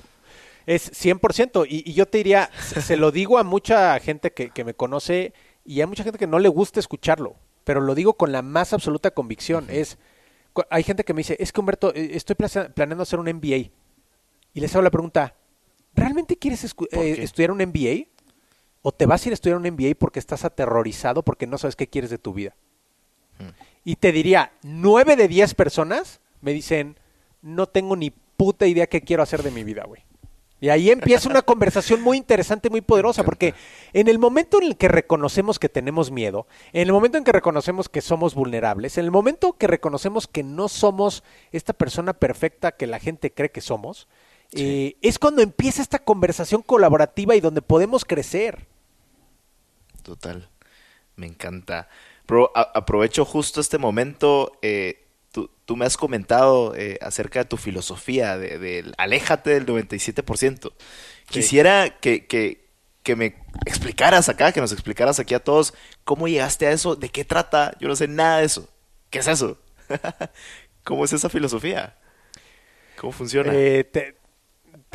[0.65, 1.65] es 100%.
[1.69, 4.73] Y, y yo te diría, se, se lo digo a mucha gente que, que me
[4.73, 8.41] conoce y hay mucha gente que no le gusta escucharlo, pero lo digo con la
[8.41, 9.67] más absoluta convicción.
[9.69, 9.97] Es,
[10.69, 13.71] hay gente que me dice, es que Humberto, eh, estoy planeando hacer un MBA.
[14.53, 15.35] y les hago la pregunta,
[15.93, 18.07] ¿realmente quieres escu- ¿Por eh, estudiar un MBA?
[18.87, 21.75] ¿O te vas a ir a estudiar un MBA porque estás aterrorizado porque no sabes
[21.75, 22.55] qué quieres de tu vida?
[23.39, 23.49] Hmm.
[23.83, 26.95] Y te diría, nueve de diez personas me dicen,
[27.41, 30.03] no tengo ni puta idea qué quiero hacer de mi vida, güey.
[30.61, 33.55] Y ahí empieza una conversación muy interesante, muy poderosa, porque
[33.91, 37.31] en el momento en el que reconocemos que tenemos miedo, en el momento en que
[37.31, 42.73] reconocemos que somos vulnerables, en el momento que reconocemos que no somos esta persona perfecta
[42.73, 44.07] que la gente cree que somos,
[44.51, 48.74] eh, es cuando empieza esta conversación colaborativa y donde podemos crecer.
[50.05, 50.47] Total.
[51.17, 51.89] Me encanta.
[52.27, 54.53] Bro, a- aprovecho justo este momento.
[54.61, 59.65] eh, tú, tú me has comentado eh, acerca de tu filosofía, de, del aléjate del
[59.65, 60.73] 97%.
[61.29, 62.69] Quisiera que, que,
[63.03, 65.73] que me explicaras acá, que nos explicaras aquí a todos
[66.05, 67.75] cómo llegaste a eso, de qué trata.
[67.79, 68.69] Yo no sé nada de eso.
[69.11, 69.59] ¿Qué es eso?
[70.85, 71.97] ¿Cómo es esa filosofía?
[72.99, 73.51] ¿Cómo funciona?
[73.53, 74.17] Eh, te,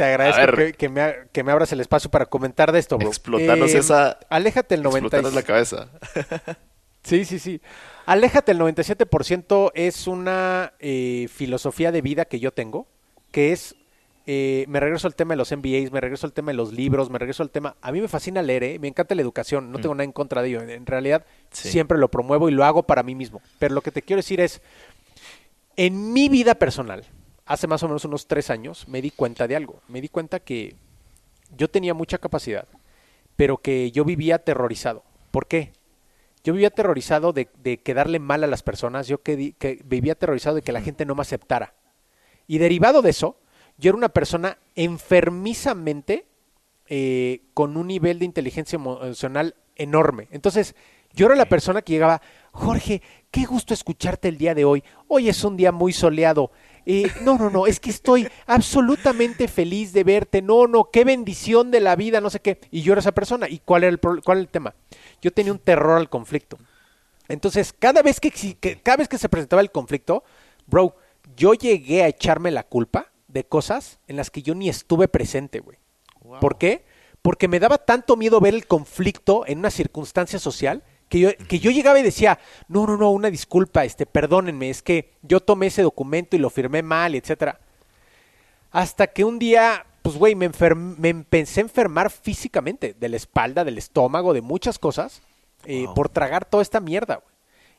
[0.00, 3.08] te agradezco que, que me, que me abras el espacio para comentar de esto, bro.
[3.08, 5.18] Explotanos Eh, esa- Aléjate el 90.
[5.18, 5.88] Explotaros la cabeza.
[7.02, 7.62] Sí, sí, sí.
[8.04, 12.86] Aléjate el 97% es una eh, filosofía de vida que yo tengo,
[13.32, 13.74] que es,
[14.26, 17.08] eh, me regreso al tema de los MBAs, me regreso al tema de los libros,
[17.08, 18.78] me regreso al tema, a mí me fascina leer, ¿eh?
[18.78, 21.70] me encanta la educación, no tengo nada en contra de ello, en realidad Sí.
[21.70, 24.40] siempre lo promuevo y lo hago para mí mismo, pero lo que te quiero decir
[24.42, 24.60] es,
[25.76, 27.06] en mi vida personal,
[27.50, 30.38] hace más o menos unos tres años, me di cuenta de algo, me di cuenta
[30.38, 30.76] que
[31.56, 32.68] yo tenía mucha capacidad,
[33.34, 35.02] pero que yo vivía aterrorizado.
[35.32, 35.72] ¿Por qué?
[36.44, 40.54] Yo vivía aterrorizado de, de quedarle mal a las personas, yo que, que vivía aterrorizado
[40.54, 41.74] de que la gente no me aceptara.
[42.46, 43.36] Y derivado de eso,
[43.78, 46.26] yo era una persona enfermizamente
[46.86, 50.28] eh, con un nivel de inteligencia emocional enorme.
[50.30, 50.76] Entonces,
[51.14, 54.84] yo era la persona que llegaba, Jorge, qué gusto escucharte el día de hoy.
[55.08, 56.52] Hoy es un día muy soleado.
[56.92, 60.42] Eh, no, no, no, es que estoy absolutamente feliz de verte.
[60.42, 62.58] No, no, qué bendición de la vida, no sé qué.
[62.72, 63.48] Y yo era esa persona.
[63.48, 64.74] ¿Y cuál era el, cuál era el tema?
[65.22, 66.58] Yo tenía un terror al conflicto.
[67.28, 70.24] Entonces, cada vez que, que- cada vez que se presentaba el conflicto,
[70.66, 70.96] bro,
[71.36, 75.60] yo llegué a echarme la culpa de cosas en las que yo ni estuve presente,
[75.60, 75.78] güey.
[76.40, 76.84] ¿Por qué?
[77.22, 81.58] Porque me daba tanto miedo ver el conflicto en una circunstancia social que yo, que
[81.58, 85.66] yo llegaba y decía, no, no, no, una disculpa, este, perdónenme, es que yo tomé
[85.66, 87.60] ese documento y lo firmé mal, etcétera.
[88.70, 90.48] Hasta que un día, pues, güey, me,
[90.98, 95.20] me empecé a enfermar físicamente, de la espalda, del estómago, de muchas cosas,
[95.64, 95.94] eh, Wow.
[95.94, 97.34] por tragar toda esta mierda, güey.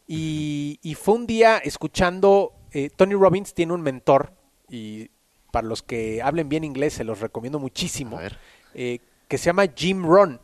[0.07, 4.33] Y, y fue un día escuchando, eh, Tony Robbins tiene un mentor,
[4.69, 5.09] y
[5.51, 8.19] para los que hablen bien inglés se los recomiendo muchísimo,
[8.73, 10.39] eh, que se llama Jim Rohn.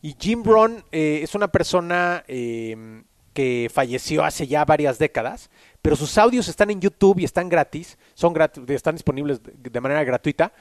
[0.00, 5.50] Y Jim Rohn eh, es una persona eh, que falleció hace ya varias décadas,
[5.82, 9.80] pero sus audios están en YouTube y están gratis, son gratis, están disponibles de, de
[9.80, 10.52] manera gratuita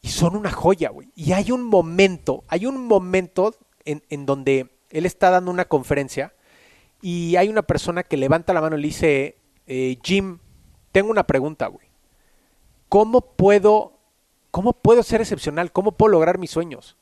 [0.00, 1.08] y son una joya, güey.
[1.14, 6.32] Y hay un momento, hay un momento en, en donde él está dando una conferencia
[7.02, 10.38] y hay una persona que levanta la mano y le dice, eh, Jim,
[10.92, 11.86] tengo una pregunta, güey.
[12.88, 13.98] ¿Cómo puedo,
[14.50, 15.72] cómo puedo ser excepcional?
[15.72, 16.96] ¿Cómo puedo lograr mis sueños?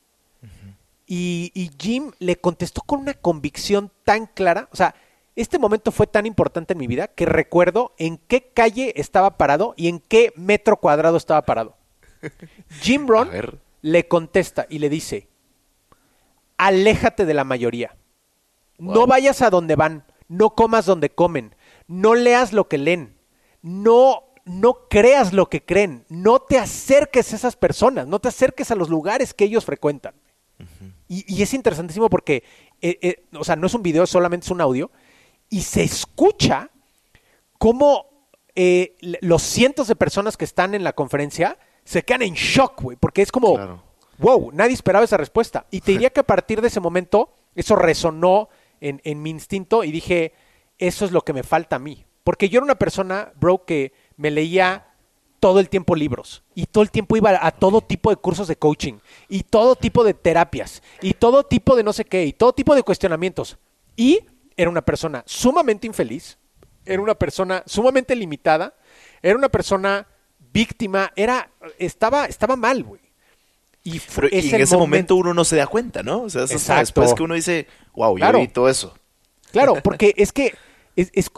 [1.07, 4.95] Y, y Jim le contestó con una convicción tan clara, o sea,
[5.35, 9.73] este momento fue tan importante en mi vida que recuerdo en qué calle estaba parado
[9.75, 11.75] y en qué metro cuadrado estaba parado.
[12.81, 13.59] Jim ver.
[13.81, 15.27] le contesta y le dice,
[16.57, 17.95] aléjate de la mayoría.
[18.77, 21.55] No vayas a donde van, no comas donde comen,
[21.87, 23.17] no leas lo que leen,
[23.61, 28.71] no, no creas lo que creen, no te acerques a esas personas, no te acerques
[28.71, 30.15] a los lugares que ellos frecuentan.
[31.07, 32.43] Y, y es interesantísimo porque,
[32.81, 34.91] eh, eh, o sea, no es un video, solamente es un audio,
[35.49, 36.69] y se escucha
[37.57, 38.07] cómo
[38.55, 42.97] eh, los cientos de personas que están en la conferencia se quedan en shock, güey,
[42.97, 43.83] porque es como, Claro.
[44.17, 45.65] wow, nadie esperaba esa respuesta.
[45.71, 48.49] Y te diría que a partir de ese momento, eso resonó
[48.81, 50.33] en, en mi instinto y dije,
[50.77, 52.05] eso es lo que me falta a mí.
[52.23, 54.84] Porque yo era una persona, bro, que me leía
[55.45, 58.55] todo el tiempo libros y todo el tiempo iba a todo tipo de cursos de
[58.55, 58.95] coaching
[59.29, 62.73] y todo tipo de terapias y todo tipo de no sé qué y todo tipo
[62.73, 63.55] de cuestionamientos.
[63.95, 64.21] Y
[64.57, 66.39] era una persona sumamente infeliz,
[66.83, 68.73] era una persona sumamente limitada,
[69.21, 70.07] era una persona
[70.51, 73.01] víctima, era estaba estaba mal, güey.
[73.83, 76.23] Y, Pero, y en ese momento uno no se da cuenta, ¿no?
[76.23, 78.39] O sea, es después que uno dice, wow, Claro.
[78.39, 78.97] yo vi todo eso.
[79.51, 80.55] Claro, porque es que
[80.95, 81.29] es- es-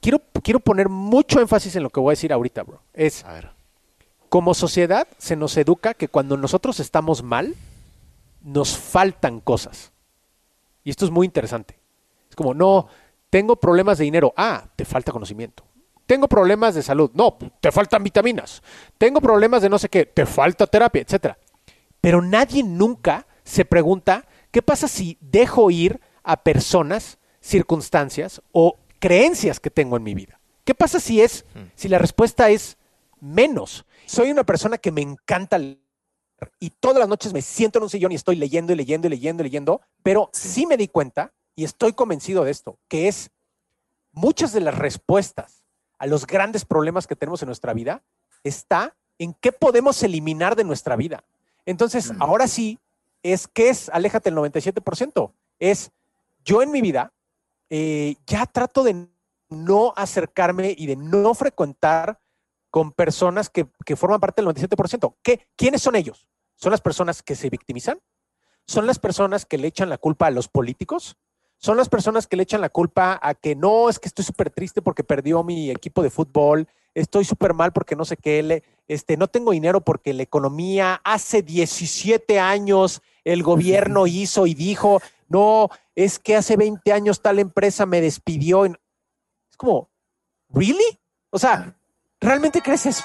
[0.00, 2.80] quiero, quiero poner mucho énfasis en lo que voy a decir ahorita, bro.
[2.94, 3.55] Es, A ver.
[4.36, 7.54] Como sociedad se nos educa que cuando nosotros estamos mal,
[8.42, 9.92] nos faltan cosas.
[10.84, 11.78] Y esto es muy interesante.
[12.28, 12.86] Es como, no,
[13.30, 14.34] tengo problemas de dinero.
[14.36, 15.64] Ah, te falta conocimiento.
[16.04, 17.10] Tengo problemas de salud.
[17.14, 18.62] No, te faltan vitaminas.
[18.98, 20.04] Tengo problemas de no sé qué.
[20.04, 21.38] Te falta terapia, etcétera.
[22.02, 29.60] Pero nadie nunca se pregunta qué pasa si dejo ir a personas, circunstancias o creencias
[29.60, 30.38] que tengo en mi vida.
[30.66, 32.76] ¿Qué pasa si es, si la respuesta es
[33.26, 33.84] menos?
[34.06, 35.78] Soy una persona que me encanta leer
[36.60, 39.10] y todas las noches me siento en un sillón y estoy leyendo y leyendo y
[39.10, 43.30] leyendo y leyendo, pero sí me di cuenta y estoy convencido de esto, que es
[44.12, 45.64] muchas de las respuestas
[45.98, 48.02] a los grandes problemas que tenemos en nuestra vida
[48.44, 51.24] está en qué podemos eliminar de nuestra vida.
[51.64, 52.78] Entonces, ahora sí,
[53.22, 55.90] es que es, aléjate el 97%, es
[56.44, 57.12] yo en mi vida
[57.70, 59.08] eh, ya trato de
[59.48, 62.20] no acercarme y de no frecuentar
[62.76, 65.14] con personas que, que forman parte del 97%.
[65.22, 66.28] ¿Qué, ¿Quiénes son ellos?
[66.56, 68.00] ¿Son las personas que se victimizan?
[68.66, 71.16] ¿Son las personas que le echan la culpa a los políticos?
[71.58, 74.50] son las personas que le echan la culpa a que no, es que estoy súper
[74.50, 78.62] triste porque perdió mi equipo de fútbol, estoy súper mal porque no sé qué, le,
[78.88, 85.00] este, no tengo dinero porque la economía hace 17 años el gobierno hizo y dijo,
[85.28, 88.66] no, es que hace 20 años tal empresa me despidió.
[88.66, 88.76] Es
[89.56, 89.88] como,
[90.50, 91.00] ¿really?
[91.30, 91.74] O sea,
[92.26, 93.04] ¿realmente crees eso?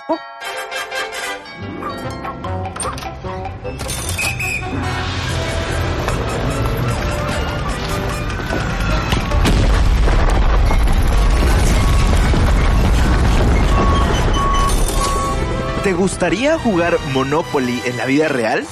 [15.84, 18.66] ¿Te gustaría jugar Monopoly en la vida real?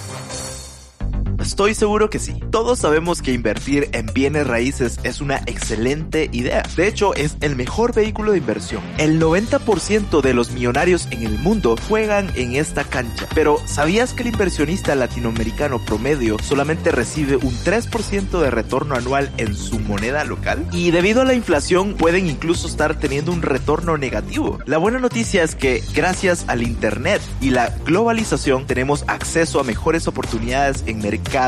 [1.49, 2.35] Estoy seguro que sí.
[2.51, 6.61] Todos sabemos que invertir en bienes raíces es una excelente idea.
[6.77, 8.83] De hecho, es el mejor vehículo de inversión.
[8.99, 13.27] El 90% de los millonarios en el mundo juegan en esta cancha.
[13.33, 19.55] Pero, ¿sabías que el inversionista latinoamericano promedio solamente recibe un 3% de retorno anual en
[19.55, 20.67] su moneda local?
[20.71, 24.59] Y debido a la inflación pueden incluso estar teniendo un retorno negativo.
[24.67, 30.07] La buena noticia es que gracias al Internet y la globalización tenemos acceso a mejores
[30.07, 31.38] oportunidades en mercados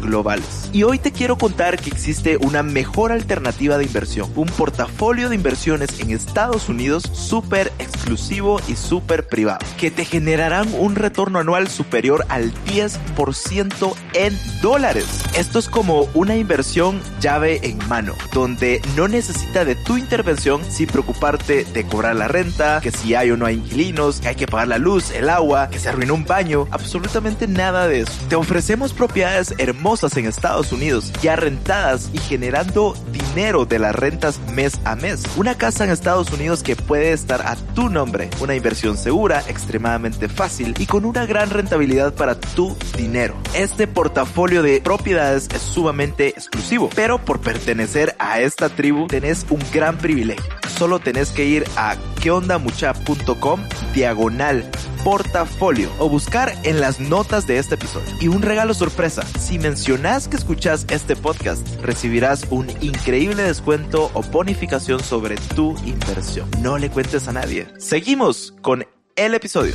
[0.00, 0.68] globales.
[0.72, 5.34] Y hoy te quiero contar que existe una mejor alternativa de inversión, un portafolio de
[5.34, 11.68] inversiones en Estados Unidos súper exclusivo y súper privado, que te generarán un retorno anual
[11.68, 15.06] superior al 10% en dólares.
[15.34, 20.88] Esto es como una inversión llave en mano, donde no necesita de tu intervención sin
[20.88, 24.46] preocuparte de cobrar la renta, que si hay o no hay inquilinos, que hay que
[24.46, 28.12] pagar la luz, el agua, que se arruinó un baño, absolutamente nada de eso.
[28.28, 29.27] Te ofrecemos propiedades
[29.58, 35.22] hermosas en Estados Unidos, ya rentadas y generando dinero de las rentas mes a mes.
[35.36, 40.28] Una casa en Estados Unidos que puede estar a tu nombre, una inversión segura, extremadamente
[40.28, 43.36] fácil y con una gran rentabilidad para tu dinero.
[43.54, 49.60] Este portafolio de propiedades es sumamente exclusivo, pero por pertenecer a esta tribu tenés un
[49.72, 50.44] gran privilegio.
[50.78, 53.60] Solo tenés que ir a queondamucha.com
[53.92, 58.06] diagonal portafolio o buscar en las notas de este episodio.
[58.20, 64.22] Y un regalo sorpresa, si mencionas que escuchas este podcast, recibirás un increíble descuento o
[64.22, 66.48] bonificación sobre tu inversión.
[66.60, 67.66] No le cuentes a nadie.
[67.78, 69.74] Seguimos con el episodio.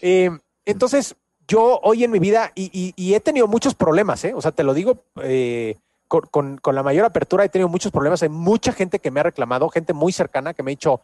[0.00, 0.30] Eh,
[0.64, 1.16] entonces,
[1.46, 4.32] yo hoy en mi vida, y, he tenido muchos problemas, ¿eh?
[4.34, 5.76] o sea, te lo digo eh,
[6.08, 8.22] con, con, la mayor apertura, he tenido muchos problemas.
[8.22, 11.00] Hay mucha gente que me ha reclamado, gente muy cercana que me ha dicho,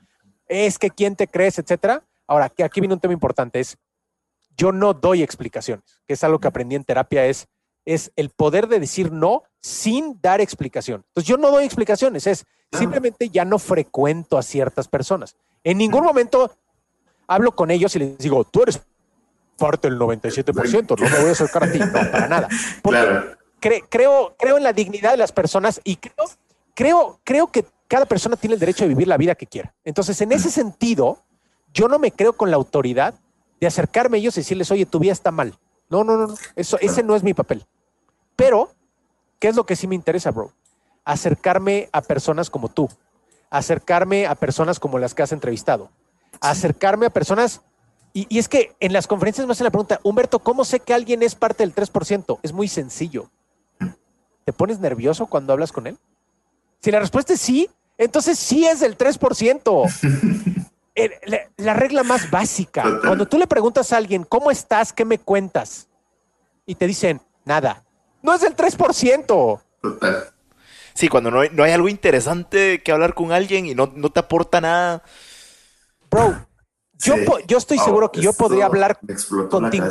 [0.46, 2.02] es que quién te crees, etcétera.
[2.26, 3.78] Ahora, que aquí viene un tema importante, es
[4.58, 7.46] yo no doy explicaciones, que es algo que aprendí en terapia, es,
[7.86, 11.04] es el poder de decir no sin dar explicación.
[11.08, 15.36] Entonces yo no doy explicaciones, es simplemente ya no frecuento a ciertas personas.
[15.64, 16.50] En ningún momento
[17.28, 18.82] hablo con ellos y les digo, tú eres
[19.56, 22.48] parte del 97%, no me voy a acercar a ti, no, para nada.
[22.82, 26.26] Porque creo, creo en la dignidad de las personas y creo,
[26.74, 29.74] creo, creo que cada persona tiene el derecho de vivir la vida que quiera.
[29.84, 31.22] Entonces, en ese sentido,
[31.72, 33.14] yo no me creo con la autoridad
[33.60, 35.58] de acercarme a ellos y decirles, oye, tu vida está mal.
[35.90, 37.66] No, no, no, Eso, ese no es mi papel.
[38.36, 38.70] Pero,
[39.38, 40.52] ¿qué es lo que sí me interesa, bro?
[41.04, 42.88] Acercarme a personas como tú,
[43.50, 45.90] acercarme a personas como las que has entrevistado,
[46.40, 47.62] acercarme a personas.
[48.12, 50.94] Y, y es que en las conferencias me hacen la pregunta, Humberto, ¿cómo sé que
[50.94, 52.38] alguien es parte del 3%?
[52.42, 53.30] Es muy sencillo.
[54.44, 55.98] ¿Te pones nervioso cuando hablas con él?
[56.80, 60.54] Si la respuesta es sí, entonces sí es del 3%.
[61.56, 63.00] la, regla más básica.
[63.02, 64.92] Cuando tú le preguntas a alguien, ¿cómo estás?
[64.92, 65.88] ¿Qué me cuentas?
[66.66, 67.84] Y te dicen, nada.
[68.22, 69.60] No es del 3%.
[70.94, 75.02] Sí, cuando no hay, algo interesante que hablar con alguien y no, te aporta nada.
[76.10, 76.46] Bro,
[76.94, 77.14] yo,
[77.46, 78.98] yo estoy seguro que yo podría hablar
[79.50, 79.88] contigo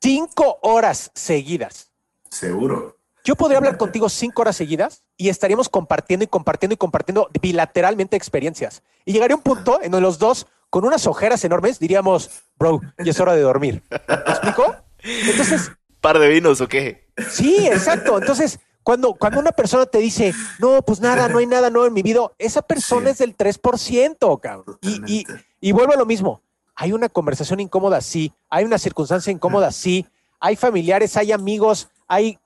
[0.00, 1.90] cinco horas seguidas.
[2.30, 2.96] Seguro.
[3.26, 8.16] Yo podría hablar contigo cinco horas seguidas y estaríamos compartiendo y compartiendo y compartiendo bilateralmente
[8.16, 8.84] experiencias.
[9.04, 13.10] Y llegaría un punto en donde los dos, con unas ojeras enormes, diríamos, bro, ya
[13.10, 13.82] es hora de dormir.
[13.90, 14.76] ¿Me explico?
[15.02, 15.72] Entonces.
[16.00, 17.08] ¿Par de vinos o qué?
[17.28, 18.16] Sí, exacto.
[18.16, 21.94] Entonces, cuando, cuando una persona te dice, no, pues nada, no hay nada nuevo en
[21.94, 24.78] mi vida, esa persona es del 3%, cabrón.
[24.82, 25.26] Y, y,
[25.60, 26.42] y vuelvo a lo mismo.
[26.76, 28.32] Hay una conversación incómoda, sí.
[28.48, 30.06] Hay una circunstancia incómoda, sí.
[30.38, 32.38] Hay familiares, hay amigos, hay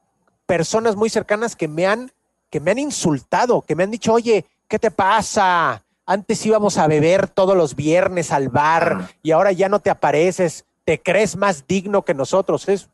[0.50, 2.10] personas muy cercanas que me han,
[2.50, 5.84] que me han insultado, que me han dicho, oye, ¿qué te pasa?
[6.04, 10.64] Antes íbamos a beber todos los viernes al bar y ahora ya no te apareces,
[10.84, 12.68] te crees más digno que nosotros.
[12.68, 12.88] Es,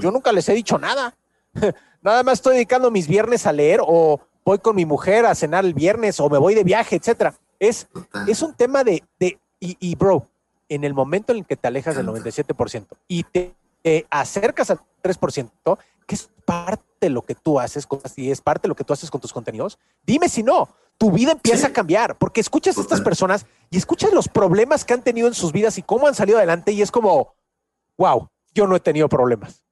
[0.00, 1.14] yo nunca les he dicho nada.
[2.00, 5.66] nada más estoy dedicando mis viernes a leer o voy con mi mujer a cenar
[5.66, 7.34] el viernes o me voy de viaje, etcétera.
[7.58, 7.86] Es,
[8.26, 10.26] es un tema de, de y, y, bro,
[10.70, 14.80] en el momento en el que te alejas del 97% y te, te acercas al
[15.02, 15.78] 3%, que es
[16.48, 17.86] parte de lo que tú haces
[18.16, 21.12] y es parte de lo que tú haces con tus contenidos, dime si no, tu
[21.12, 25.02] vida empieza a cambiar, porque escuchas a estas personas y escuchas los problemas que han
[25.02, 27.34] tenido en sus vidas y cómo han salido adelante y es como,
[27.98, 29.62] wow, yo no he tenido problemas.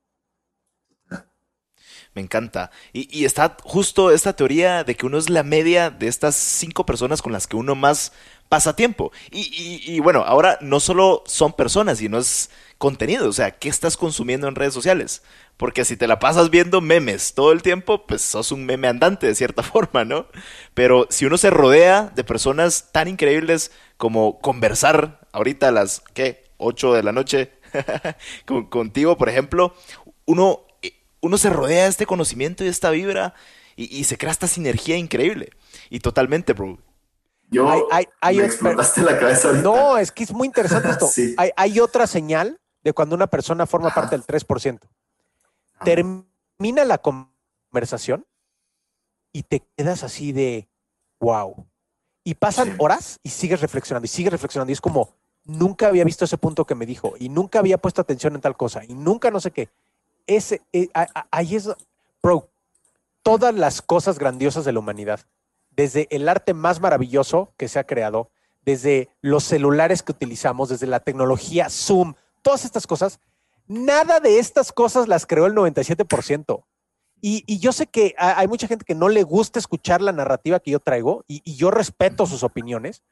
[2.13, 2.71] Me encanta.
[2.93, 6.87] Y, y, está justo esta teoría de que uno es la media de estas cinco
[6.87, 8.13] personas con las que uno más
[8.49, 9.13] pasa tiempo.
[9.31, 12.49] Y, y, y, bueno, ahora no solo son personas, sino es
[12.79, 13.29] contenido.
[13.29, 15.23] O sea, ¿qué estás consumiendo en redes sociales?
[15.57, 19.27] Porque si te la pasas viendo memes todo el tiempo, pues sos un meme andante
[19.27, 20.27] de cierta forma, ¿no?
[20.75, 26.45] Pero si uno se rodea de personas tan increíbles como conversar ahorita a las, ¿qué?
[26.59, 27.53] 8 de la noche
[28.47, 29.75] con, contigo, por ejemplo,
[30.25, 30.67] uno
[31.21, 33.35] uno se rodea de este conocimiento y esta vibra
[33.75, 35.51] y, y, se crea esta sinergia increíble.
[35.91, 36.79] Y totalmente, bro.
[37.51, 39.63] Yo hay, hay, hay me explotaste la cabeza ahorita.
[39.63, 41.07] No, es que es muy interesante esto.
[41.13, 41.35] sí.
[41.37, 44.01] hay, hay, otra señal de cuando una persona forma Ajá.
[44.03, 44.81] parte del 3%.
[45.85, 48.27] Termina la conversación
[49.33, 50.69] y te quedas así de
[51.21, 51.67] wow.
[52.25, 54.71] Y pasan horas y sigues reflexionando y sigues reflexionando.
[54.71, 55.15] Y es como,
[55.45, 58.57] nunca había visto ese punto que me dijo y nunca había puesto atención en tal
[58.57, 59.69] cosa y nunca no sé qué
[60.27, 60.89] ese, eh,
[61.31, 61.69] ahí es,
[62.23, 62.49] bro,
[63.23, 65.21] todas las cosas grandiosas de la humanidad,
[65.71, 68.31] desde el arte más maravilloso que se ha creado,
[68.65, 73.21] desde los celulares que utilizamos, desde la tecnología Zoom, todas estas cosas,
[73.69, 76.65] nada de estas cosas las creó el 97%.
[77.21, 80.61] Y, y yo sé que hay mucha gente que no le gusta escuchar la narrativa
[80.61, 83.03] que yo traigo y, y yo respeto sus opiniones,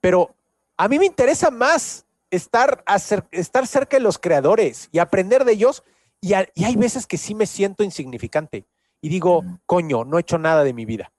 [0.00, 0.34] pero
[0.76, 2.84] a mí me interesa más estar,
[3.30, 5.82] estar cerca de los creadores y aprender de ellos
[6.20, 8.66] y, a, y, hay veces que sí me siento insignificante
[9.00, 11.12] y digo, coño, no he hecho nada de mi vida.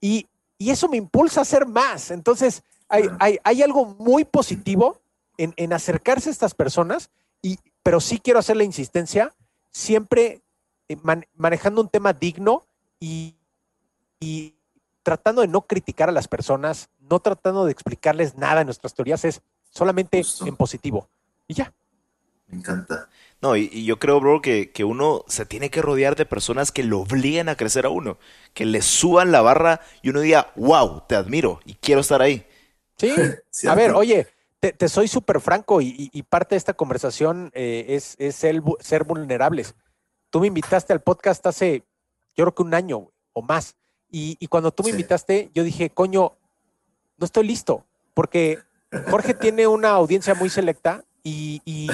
[0.00, 2.10] Y, y eso me impulsa a hacer más.
[2.10, 5.00] Entonces, hay, hay, hay algo muy positivo
[5.38, 7.10] en, en, acercarse a estas personas,
[7.40, 9.32] y, pero sí quiero hacer la insistencia,
[9.70, 10.42] siempre
[10.88, 12.64] eh, man, manejando un tema digno
[13.00, 13.34] y,
[14.20, 14.54] y
[15.02, 19.24] tratando de no criticar a las personas, no tratando de explicarles nada en nuestras teorías,
[19.24, 20.46] es solamente Justo.
[20.46, 21.08] en positivo.
[21.48, 21.72] Y ya.
[22.46, 23.08] Me encanta.
[23.40, 26.70] No, y, y, yo creo, bro, que, que, uno se tiene que rodear de personas
[26.70, 28.18] que lo obliguen a crecer a uno,
[28.54, 32.46] que le suban la barra y uno diga, wow, te admiro y quiero estar ahí.
[32.98, 33.10] Sí,
[33.68, 34.28] a ver, oye,
[34.62, 38.62] te, te soy súper franco y, y, parte de esta conversación eh, es, es el,
[38.78, 39.74] ser vulnerables.
[40.30, 41.82] Tú me invitaste al podcast hace,
[42.36, 43.74] yo creo que un año o más,
[44.08, 44.92] y, y cuando tú me sí.
[44.92, 46.36] invitaste, yo dije, coño,
[47.16, 47.84] no estoy listo,
[48.14, 48.60] porque
[49.10, 51.90] Jorge tiene una audiencia muy selecta y, y,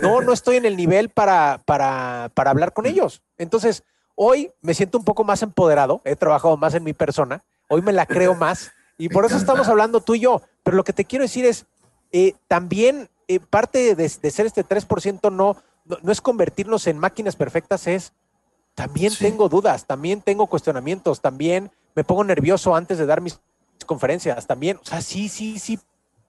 [0.00, 3.20] no, no estoy en el nivel para, para, para hablar con ellos.
[3.36, 3.82] Entonces,
[4.14, 7.92] hoy me siento un poco más empoderado, he trabajado más en mi persona, hoy me
[7.92, 10.40] la creo más y por eso estamos hablando tú y yo.
[10.62, 11.66] Pero lo que te quiero decir es,
[12.12, 16.98] eh, también eh, parte de, de, ser este 3% no, no, no, es convertirnos en
[16.98, 18.12] máquinas perfectas, es
[18.74, 19.24] también sí.
[19.24, 23.40] tengo dudas, también tengo cuestionamientos, también me pongo nervioso antes de dar mis
[23.86, 25.78] conferencias, también, o sea, sí, sí, sí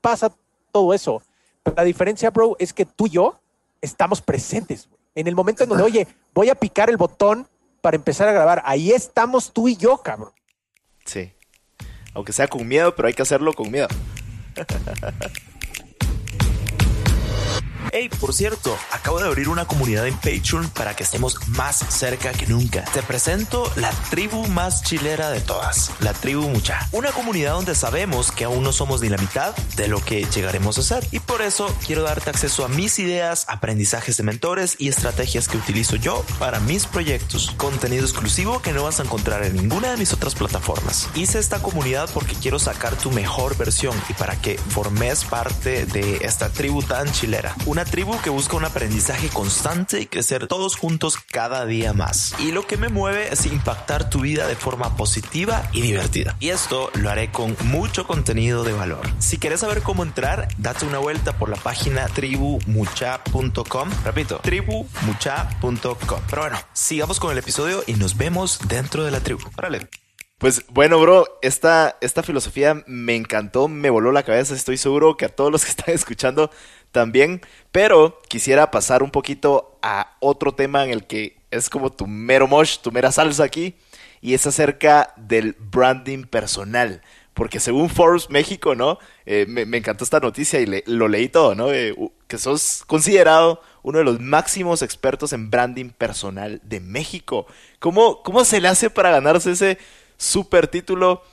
[0.02, 0.34] pasa
[0.72, 1.22] todo eso.
[1.64, 3.40] Pero la diferencia, bro, es que tú y yo
[3.82, 4.90] estamos presentes.
[5.16, 7.48] En el momento en donde, oye, voy a picar el botón
[7.82, 10.32] para empezar a grabar, ahí estamos tú y yo, cabrón.
[11.06, 11.34] Sí.
[12.14, 13.88] Aunque sea con miedo, pero hay que hacerlo con miedo.
[17.96, 22.32] Hey, por cierto, acabo de abrir una comunidad en Patreon para que estemos más cerca
[22.32, 22.84] que nunca.
[22.86, 26.90] Te presento la tribu más chilera de todas, la tribu Mucha.
[26.92, 30.80] Una comunidad donde sabemos que aún no somos ni la mitad de lo que llegaremos
[30.80, 31.08] a ser.
[31.12, 35.58] Y por eso quiero darte acceso a mis ideas, aprendizajes de mentores y estrategias que
[35.58, 37.54] utilizo yo para mis proyectos.
[37.58, 41.10] Contenido exclusivo que no vas a encontrar en ninguna de mis otras plataformas.
[41.14, 46.18] Hice esta comunidad porque quiero sacar tu mejor versión y para que formes parte de
[46.24, 47.56] esta tribu tan chilera.
[47.68, 52.36] Una tribu que busca un aprendizaje constante y crecer todos juntos cada día más.
[52.40, 56.36] Y lo que me mueve es impactar tu vida de forma positiva y divertida.
[56.40, 59.08] Y esto lo haré con mucho contenido de valor.
[59.20, 63.90] Si quieres saber cómo entrar, date una vuelta por la página tribumucha.com.
[64.04, 66.22] Repito, tribumucha.com.
[66.30, 69.42] Pero bueno, sigamos con el episodio y nos vemos dentro de la tribu.
[69.58, 69.88] Órale.
[70.44, 75.24] Pues bueno, bro, esta, esta filosofía me encantó, me voló la cabeza, estoy seguro que
[75.24, 76.52] a todos los que están escuchando
[76.94, 77.42] también,
[77.74, 82.48] pero quisiera pasar un poquito a otro tema en el que es como tu mero
[82.48, 83.76] mosh, tu mera salsa aquí,
[84.22, 87.02] y es acerca del branding personal.
[87.34, 89.00] Porque según Forbes México, ¿no?
[89.26, 91.74] Eh, me, encantó esta noticia y lo leí todo, ¿no?
[91.74, 91.96] Eh,
[92.28, 97.48] que sos considerado uno de los máximos expertos en branding personal de México.
[97.80, 99.80] ¿Cómo, cómo se le hace para ganarse ese
[100.18, 101.24] super título.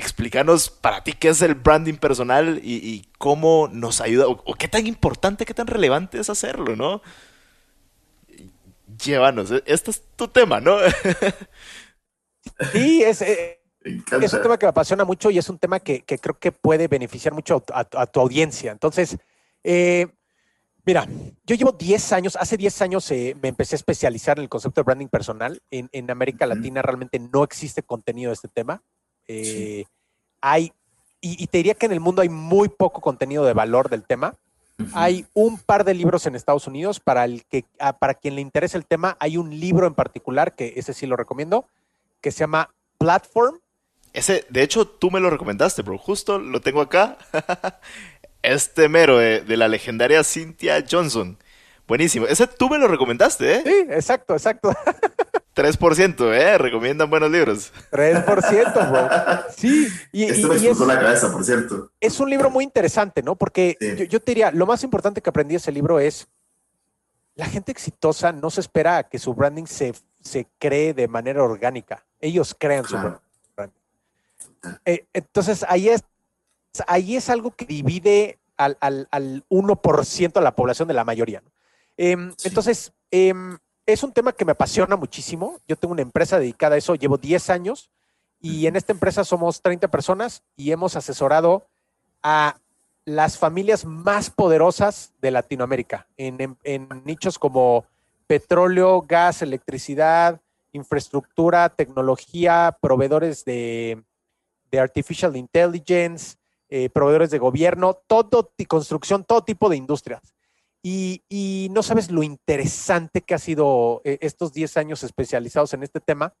[0.00, 4.86] Explícanos para ti qué es el branding personal y, cómo nos ayuda, o, qué tan
[4.86, 7.02] importante, qué tan relevante es hacerlo, ¿no?
[9.04, 10.78] Llévanos, e, este es tu tema, ¿no?
[12.72, 16.02] Sí, es, eh, es un tema que me apasiona mucho y es un tema que,
[16.02, 18.72] creo que puede beneficiar mucho a, tu audiencia.
[18.72, 19.18] Entonces,
[19.62, 20.06] eh,
[20.86, 21.06] Mira,
[21.44, 24.80] yo llevo 10 años, hace 10 años eh, me empecé a especializar en el concepto
[24.80, 25.60] de branding personal.
[25.70, 28.82] En, América Latina realmente no existe contenido de este tema.
[29.30, 29.84] Eh,
[30.40, 30.72] hay,
[31.20, 34.34] y, te diría que en el mundo hay muy poco contenido de valor del tema.
[34.94, 37.66] Hay un par de libros en Estados Unidos para el que,
[37.98, 41.16] para quien le interese el tema, hay un libro en particular que ese sí lo
[41.16, 41.66] recomiendo,
[42.22, 43.58] que se llama Platform.
[44.14, 45.98] Ese, de hecho, tú me lo recomendaste, bro.
[45.98, 47.18] Justo lo tengo acá.
[48.42, 51.36] Este mero de, la legendaria Cynthia Johnson.
[51.86, 52.26] Buenísimo.
[52.26, 53.62] Ese tú me lo recomendaste, ¿eh?
[53.66, 54.72] Sí, exacto, exacto.
[55.54, 56.58] 3%, ¿eh?
[56.58, 57.72] Recomiendan buenos libros.
[57.90, 59.08] 3%, bro.
[59.56, 59.88] Sí.
[60.12, 61.90] Y, Esto me explotó la cabeza, por cierto.
[62.00, 63.36] Es un libro muy interesante, ¿no?
[63.36, 63.76] Porque
[64.08, 66.28] yo, te diría, lo más importante que aprendí de ese libro es,
[67.34, 72.04] la gente exitosa no se espera que su branding se, se cree de manera orgánica.
[72.20, 73.20] Ellos crean su branding.
[74.84, 76.04] Eh, entonces, ahí es
[76.86, 81.42] ahí es algo que divide al, al, al 1% de la población de la mayoría.
[81.96, 83.58] Em, entonces, em,
[83.92, 85.58] es un tema que me apasiona muchísimo.
[85.66, 87.90] Yo tengo una empresa dedicada a eso, llevo 10 años
[88.40, 91.66] y en esta empresa somos 30 personas y hemos asesorado
[92.22, 92.56] a
[93.04, 96.56] las familias más poderosas de Latinoamérica en,
[97.04, 97.84] nichos como
[98.26, 100.40] petróleo, gas, electricidad,
[100.72, 104.02] infraestructura, tecnología, proveedores de,
[104.70, 106.36] de artificial intelligence,
[106.68, 110.22] eh, proveedores de gobierno, todo, construcción, todo tipo de industrias.
[110.82, 116.00] Y, no sabes lo interesante que ha sido eh, estos 10 años especializados en este
[116.00, 116.34] tema.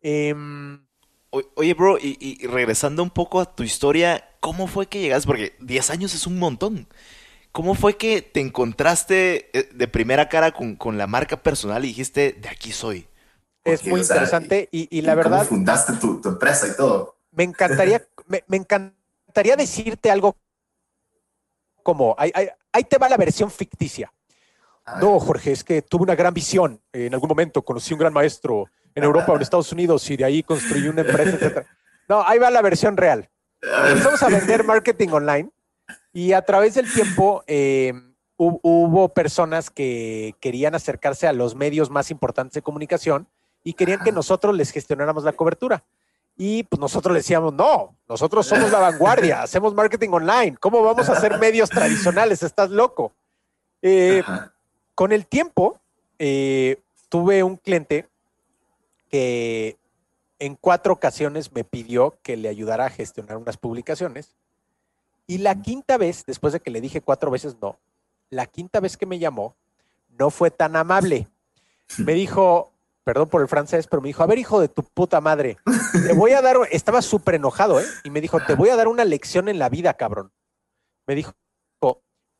[0.00, 0.84] Em,
[1.30, 5.26] oye, bro, y, regresando un poco a tu historia, ¿cómo fue que llegaste?
[5.26, 6.88] Porque 10 años es un montón.
[7.52, 12.32] ¿Cómo fue que te encontraste eh, de primera cara con, la marca personal y dijiste,
[12.32, 13.06] de aquí soy?
[13.64, 15.46] Es muy interesante y, la verdad...
[15.46, 17.16] fundaste tu, empresa y todo.
[17.30, 20.34] Me encantaría, me, me encantaría decirte algo
[21.82, 24.12] como, ahí, te va la versión ficticia.
[25.00, 26.80] No, Jorge, es que tuve una gran visión.
[26.92, 30.24] En algún momento conocí un gran maestro en Europa o en Estados Unidos y de
[30.24, 31.66] ahí construí una empresa, etc.
[32.08, 33.28] No, ahí va la versión real.
[33.62, 35.50] Empezamos a vender marketing online
[36.12, 37.92] y a través del tiempo eh,
[38.36, 43.28] hubo personas que querían acercarse a los medios más importantes de comunicación
[43.62, 45.84] y querían que nosotros les gestionáramos la cobertura.
[46.36, 51.08] Y pues nosotros le decíamos, no, nosotros somos la vanguardia, hacemos marketing online, ¿cómo vamos
[51.08, 52.42] a hacer medios tradicionales?
[52.42, 53.12] Estás loco.
[53.82, 54.22] Eh,
[54.94, 55.78] con el tiempo,
[56.18, 58.08] eh, tuve un cliente
[59.10, 59.76] que
[60.38, 64.34] en cuatro ocasiones me pidió que le ayudara a gestionar unas publicaciones.
[65.26, 67.78] Y la quinta vez, después de que le dije cuatro veces no,
[68.30, 69.54] la quinta vez que me llamó,
[70.18, 71.28] no fue tan amable.
[71.98, 72.71] Me dijo,
[73.04, 75.58] perdón por el francés, pero me dijo, a ver, hijo de tu puta madre,
[75.92, 77.86] te voy a dar, estaba súper enojado, ¿eh?
[78.04, 80.32] Y me dijo, te voy a dar una lección en la vida, cabrón.
[81.06, 81.32] Me dijo,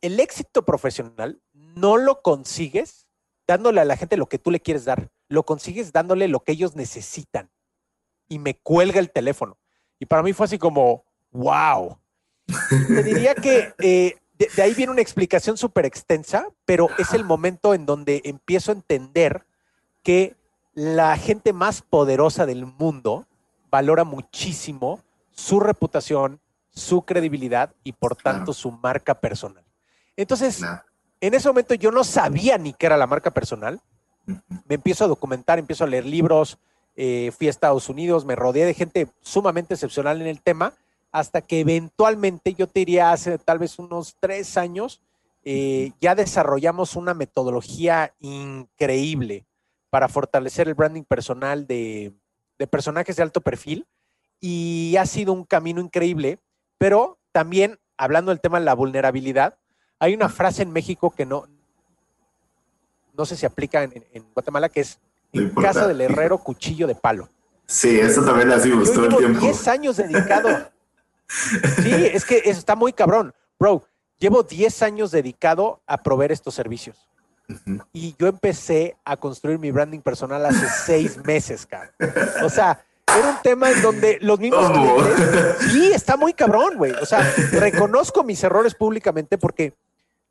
[0.02, 3.06] el éxito profesional no lo consigues
[3.46, 6.52] dándole a la gente lo que tú le quieres dar, lo consigues dándole lo que
[6.52, 7.50] ellos necesitan.
[8.28, 9.58] Y me cuelga el teléfono.
[9.98, 11.98] Y para mí fue así como, wow.
[12.88, 14.16] Te diría que eh,
[14.56, 18.74] de ahí viene una explicación súper extensa, pero es el momento en donde empiezo a
[18.74, 19.46] entender
[20.02, 20.34] que
[20.74, 23.26] la gente más poderosa del mundo
[23.70, 25.00] valora muchísimo
[25.32, 29.64] su reputación, su credibilidad y por tanto su marca personal.
[30.16, 30.62] Entonces,
[31.20, 33.80] en ese momento yo no sabía ni qué era la marca personal.
[34.26, 36.58] Me empiezo a documentar, empiezo a leer libros,
[36.96, 40.74] eh, fui a Estados Unidos, me rodeé de gente sumamente excepcional en el tema,
[41.10, 45.00] hasta que eventualmente, yo te diría hace tal vez unos tres años,
[45.44, 49.44] eh, ya desarrollamos una metodología increíble
[49.92, 52.14] para fortalecer el branding personal de,
[52.58, 53.86] de personajes de alto perfil
[54.40, 56.38] y ha sido un camino increíble,
[56.78, 59.58] pero también hablando del tema de la vulnerabilidad,
[59.98, 61.44] hay una frase en México que no,
[63.12, 64.98] no sé si aplica en, en Guatemala, que es
[65.34, 65.68] No en importa.
[65.74, 67.28] casa del herrero cuchillo de palo.
[67.66, 69.40] Sí, eso también lo hacemos Yo todo el llevo tiempo.
[69.40, 70.48] 10 años dedicado.
[71.82, 73.32] Sí, es que eso está muy cabrón.
[73.58, 73.86] Bro,
[74.18, 77.08] llevo 10 años dedicado a proveer estos servicios.
[77.92, 81.90] Y yo empecé a construir mi branding personal hace seis meses, cabrón.
[82.44, 84.96] O sea, era un tema en donde los mismos ¿Cómo?
[84.96, 85.56] clientes.
[85.70, 86.92] Sí, está muy cabrón, güey.
[86.92, 87.20] O sea,
[87.52, 89.74] reconozco mis errores públicamente porque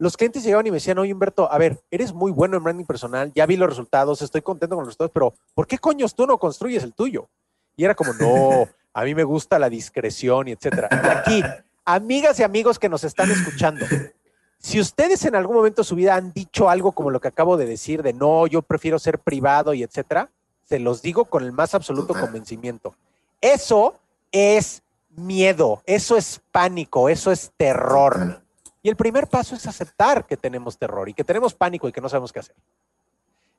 [0.02, 2.86] los clientes llegaban y me decían, oye, Humberto, a ver, eres muy bueno en branding
[2.86, 6.26] personal, ya vi los resultados, estoy contento con los resultados, pero ¿por qué coños tú
[6.26, 7.30] no construyes el tuyo?
[7.78, 10.90] Y era como, no, a mí me gusta la discreción y etcétera.
[10.92, 11.44] Y aquí,
[11.86, 13.86] amigas y amigos que nos están escuchando,
[14.62, 17.58] si ustedes en algún momento de su vida han dicho algo como lo que acabo
[17.58, 20.30] de decir, de no, yo prefiero ser privado y etcétera,
[20.66, 22.96] se los digo con el más absoluto convencimiento.
[23.42, 23.96] Eso
[24.32, 28.42] es miedo, eso es pánico, eso es terror.
[28.84, 32.02] Y el primer paso es aceptar que tenemos terror y que tenemos pánico y que
[32.02, 32.56] no sabemos qué hacer.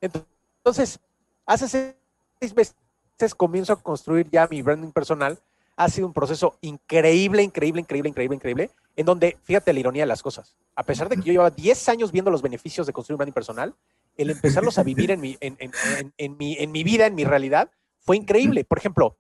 [0.00, 1.00] Entonces,
[1.44, 1.96] hace
[2.40, 5.36] seis meses comienzo a construir ya mi branding personal.
[5.77, 10.07] Ha sido un proceso increíble, increíble, increíble, increíble, increíble, en donde, fíjate la ironía de
[10.07, 10.55] las cosas.
[10.77, 13.33] A pesar de que yo llevaba 10 años viendo los beneficios de construir un branding
[13.33, 13.75] personal,
[14.16, 17.25] el empezarlos a vivir en mi, en, en- en- mi, en mi vida, en mi
[17.25, 17.70] realidad,
[18.01, 18.64] fue increíble.
[18.64, 19.16] Por ejemplo,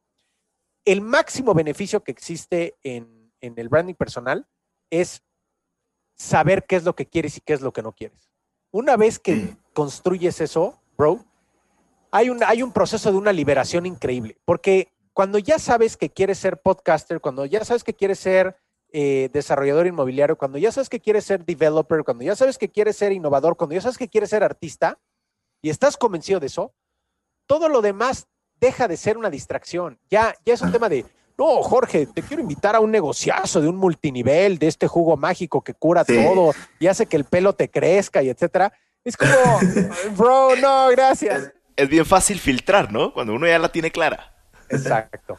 [0.84, 4.46] el máximo beneficio que existe en, en el branding personal
[4.90, 5.22] es
[6.14, 8.30] saber qué es lo que quieres y qué es lo que no quieres.
[8.70, 9.56] Una vez que Sí.
[9.72, 11.24] construyes eso, bro,
[12.10, 16.38] hay un, hay un proceso de una liberación increíble, porque cuando ya sabes que quieres
[16.38, 18.56] ser podcaster, cuando ya sabes que quieres ser
[18.92, 22.96] eh, desarrollador inmobiliario, cuando ya sabes que quieres ser developer, cuando ya sabes que quieres
[22.96, 24.98] ser innovador, cuando ya sabes que quieres ser artista
[25.62, 26.74] y estás convencido de eso,
[27.46, 28.26] todo lo demás
[28.60, 29.98] deja de ser una distracción.
[30.10, 31.04] Ya, ya es un tema de,
[31.38, 35.62] no, Jorge, te quiero invitar a un negociazo de un multinivel, de este jugo mágico
[35.62, 36.14] que cura Sí.
[36.22, 38.72] todo y hace que el pelo te crezca y etcétera.
[39.04, 39.32] Es como,
[40.16, 41.52] bro, no, gracias.
[41.74, 43.12] Es bien fácil filtrar, ¿no?
[43.12, 44.31] Cuando uno ya la tiene clara.
[44.72, 45.38] Exacto.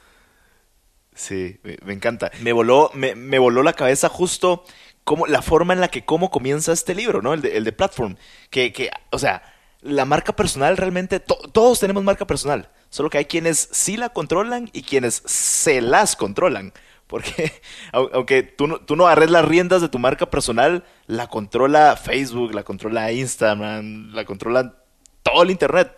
[1.16, 2.32] Sí, me, me encanta.
[2.42, 4.64] Me voló, me, me voló la cabeza justo
[5.04, 7.34] como la forma en la que cómo comienza este libro, ¿no?
[7.34, 8.16] El de, el de Platform.
[8.50, 9.44] Que, que, o sea,
[9.82, 12.70] la marca personal realmente, to- todos tenemos marca personal.
[12.90, 16.74] Solo que hay quienes sí la controlan y quienes se las controlan.
[17.06, 17.52] Porque
[17.92, 21.96] au- aunque tú no, tú no agarres las riendas de tu marca personal, la controla
[21.96, 24.78] Facebook, la controla Instagram, la controla
[25.22, 25.92] todo el Internet.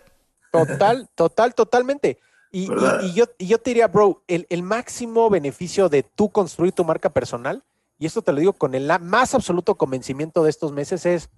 [0.50, 2.18] Total, total, totalmente.
[2.52, 3.00] Y, ¿Verdad?
[3.02, 6.72] y- y yo, y yo te diría, bro, el, el máximo beneficio de tú construir
[6.72, 7.62] tu marca personal,
[7.98, 11.28] y esto te lo digo con el más absoluto convencimiento de estos meses, es,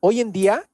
[0.00, 0.68] hoy en día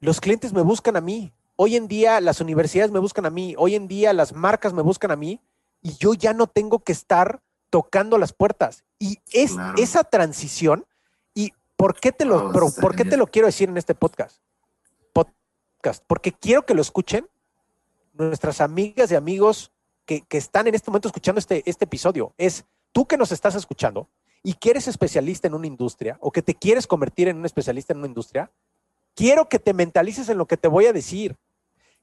[0.00, 3.54] los clientes me buscan a mí, hoy en día las universidades me buscan a mí,
[3.58, 5.40] hoy en día las marcas me buscan a mí,
[5.80, 8.84] y yo ya no tengo que estar tocando las puertas.
[8.98, 9.74] Y es Claro.
[9.78, 10.86] esa transición,
[11.34, 14.38] y ¿por qué te lo, Oh, ¿por qué te lo quiero decir en este podcast?
[15.12, 17.26] podcast, porque quiero que lo escuchen
[18.12, 19.72] nuestras amigas y amigos
[20.04, 22.34] que, que están en este momento escuchando este, este episodio.
[22.36, 24.08] Es tú que nos estás escuchando
[24.42, 27.92] y que eres especialista en una industria o que te quieres convertir en un especialista
[27.92, 28.50] en una industria,
[29.14, 31.36] quiero que te mentalices en lo que te voy a decir.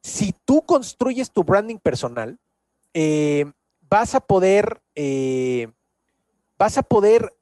[0.01, 2.39] Si tú construyes tu branding personal,
[2.93, 3.51] eh,
[3.82, 5.70] vas a poder, eh,
[6.57, 7.36] vas a poder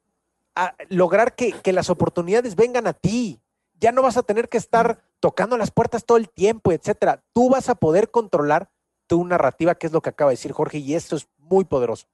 [0.56, 3.40] a- lograr que, que las oportunidades vengan a ti.
[3.80, 7.22] Ya no vas a tener que estar tocando las puertas todo el tiempo, etcétera.
[7.32, 8.70] Tú vas a poder controlar
[9.06, 12.06] tu narrativa, que es lo que acaba de decir Jorge, y esto es muy poderoso.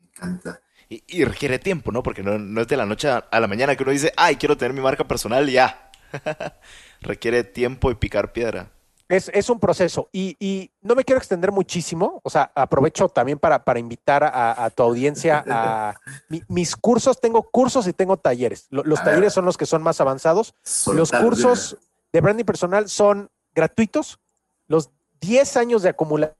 [0.00, 0.60] Me encanta.
[0.88, 2.02] Y, y requiere tiempo, ¿no?
[2.02, 4.56] Porque no, no es de la noche a, la mañana que uno dice, ay, quiero
[4.56, 5.90] tener mi marca personal ya.
[7.00, 8.70] requiere tiempo y picar piedra.
[9.08, 13.38] Es, es un proceso y, y no me quiero extender muchísimo, o sea, aprovecho también
[13.38, 15.94] para, para invitar a, a tu audiencia a
[16.30, 18.66] mi- mis cursos, tengo cursos y tengo talleres.
[18.70, 19.30] Lo- los A talleres ver.
[19.32, 20.54] son los que son más avanzados.
[20.86, 21.76] Los cursos
[22.14, 24.20] de branding personal son gratuitos.
[24.68, 24.90] Los
[25.20, 26.36] 10 años de acumulación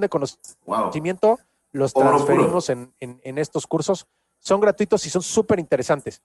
[0.00, 1.38] de conocimiento Wow.
[1.72, 4.06] los transferimos en, en- en estos cursos.
[4.40, 6.20] Son gratuitos y son súper interesantes.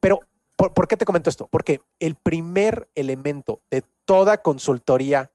[0.00, 0.20] Pero,
[0.56, 1.48] ¿por, por qué te comento esto?
[1.48, 5.30] Porque el primer elemento de toda consultoría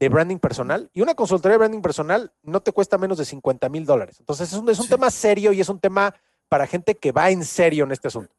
[0.00, 3.68] de branding personal, y una consultoría de branding personal no te cuesta menos de 50
[3.68, 4.16] mil dólares.
[4.18, 4.90] Entonces, es un, es un Sí.
[4.90, 6.12] tema serio y es un tema
[6.48, 8.34] para gente que va en serio en este asunto.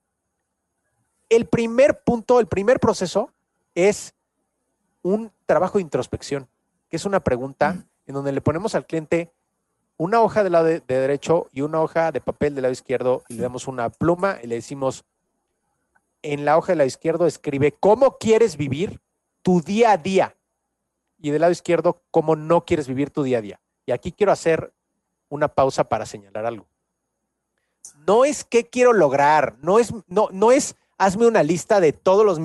[1.30, 3.32] El primer punto, el primer proceso
[3.76, 4.16] es
[5.02, 6.48] un trabajo de introspección,
[6.90, 7.84] que es una pregunta Mm.
[8.08, 9.32] en donde le ponemos al cliente
[9.98, 13.24] una hoja del lado de, de derecho y una hoja de papel del lado izquierdo
[13.30, 15.06] y le damos una pluma y le decimos,
[16.22, 19.00] en la hoja del lado izquierdo escribe cómo quieres vivir
[19.42, 20.36] tu día a día.
[21.20, 23.60] Y del lado izquierdo, cómo no quieres vivir tu día a día.
[23.86, 24.74] Y aquí quiero hacer
[25.30, 26.68] una pausa para señalar algo.
[28.06, 32.26] No es qué quiero lograr, no es, no, no es hazme una lista de todos
[32.26, 32.40] los...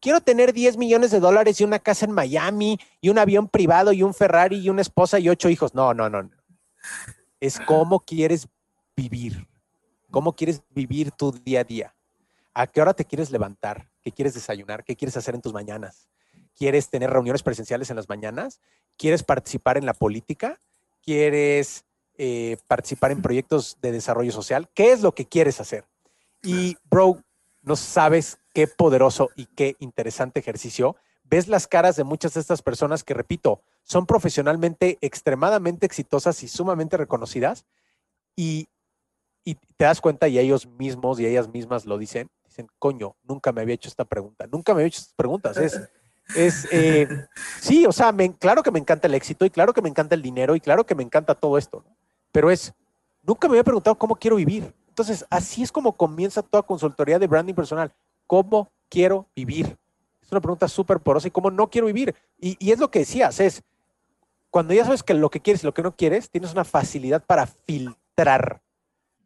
[0.00, 3.92] Quiero tener 10 millones de dólares y una casa en Miami y un avión privado
[3.92, 5.74] y un Ferrari y una esposa y ocho hijos.
[5.74, 6.22] No, no, no.
[6.22, 6.30] no.
[7.38, 8.48] Es cómo quieres
[8.96, 9.46] vivir.
[10.10, 11.94] ¿Cómo quieres vivir tu día a día?
[12.54, 13.88] ¿A qué hora te quieres levantar?
[14.02, 14.84] ¿Qué quieres desayunar?
[14.84, 16.08] ¿Qué quieres hacer en tus mañanas?
[16.56, 18.60] ¿Quieres tener reuniones presenciales en las mañanas?
[18.96, 20.60] ¿Quieres participar en la política?
[21.02, 21.84] ¿Quieres
[22.18, 24.68] eh, participar en proyectos de desarrollo social?
[24.74, 25.84] ¿Qué es lo que quieres hacer?
[26.42, 27.22] Y, bro,
[27.62, 30.96] no sabes qué poderoso y qué interesante ejercicio.
[31.24, 36.48] Ves las caras de muchas de estas personas que, repito, son profesionalmente extremadamente exitosas y
[36.48, 37.64] sumamente reconocidas
[38.36, 38.68] y,
[39.76, 43.62] te das cuenta y ellos mismos y ellas mismas lo dicen, dicen, coño, nunca me
[43.62, 45.56] había hecho esta pregunta, nunca me había hecho estas preguntas.
[45.56, 45.80] Es,
[46.36, 47.08] es eh,
[47.60, 50.22] sí, o sea, claro que me encanta el éxito y claro que me encanta el
[50.22, 51.84] dinero y claro que me encanta todo esto,
[52.30, 52.74] pero es,
[53.22, 54.72] nunca me había preguntado cómo quiero vivir.
[55.00, 57.90] Entonces, así es como comienza toda consultoría de branding personal.
[58.26, 59.78] ¿Cómo quiero vivir?
[60.20, 62.14] Es una pregunta súper porosa y cómo no quiero vivir.
[62.38, 63.62] Y, y es lo que decías, es
[64.50, 67.24] cuando ya sabes que lo que quieres y lo que no quieres, tienes una facilidad
[67.24, 68.60] para filtrar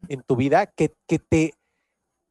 [0.07, 1.53] en tu vida que, que te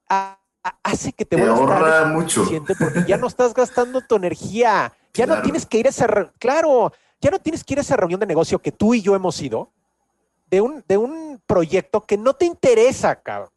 [0.08, 2.46] a- a- hace que te Te vuelvas mucho.
[2.78, 4.90] porque ya no estás gastando tu energía.
[5.12, 5.42] Ya no Claro.
[5.42, 6.06] tienes que ir a esa,
[6.38, 9.14] claro, ya no tienes que ir a esa reunión de negocio que tú y yo
[9.14, 9.70] hemos ido
[10.54, 13.50] de un, de un proyecto que no te interesa, cabrón.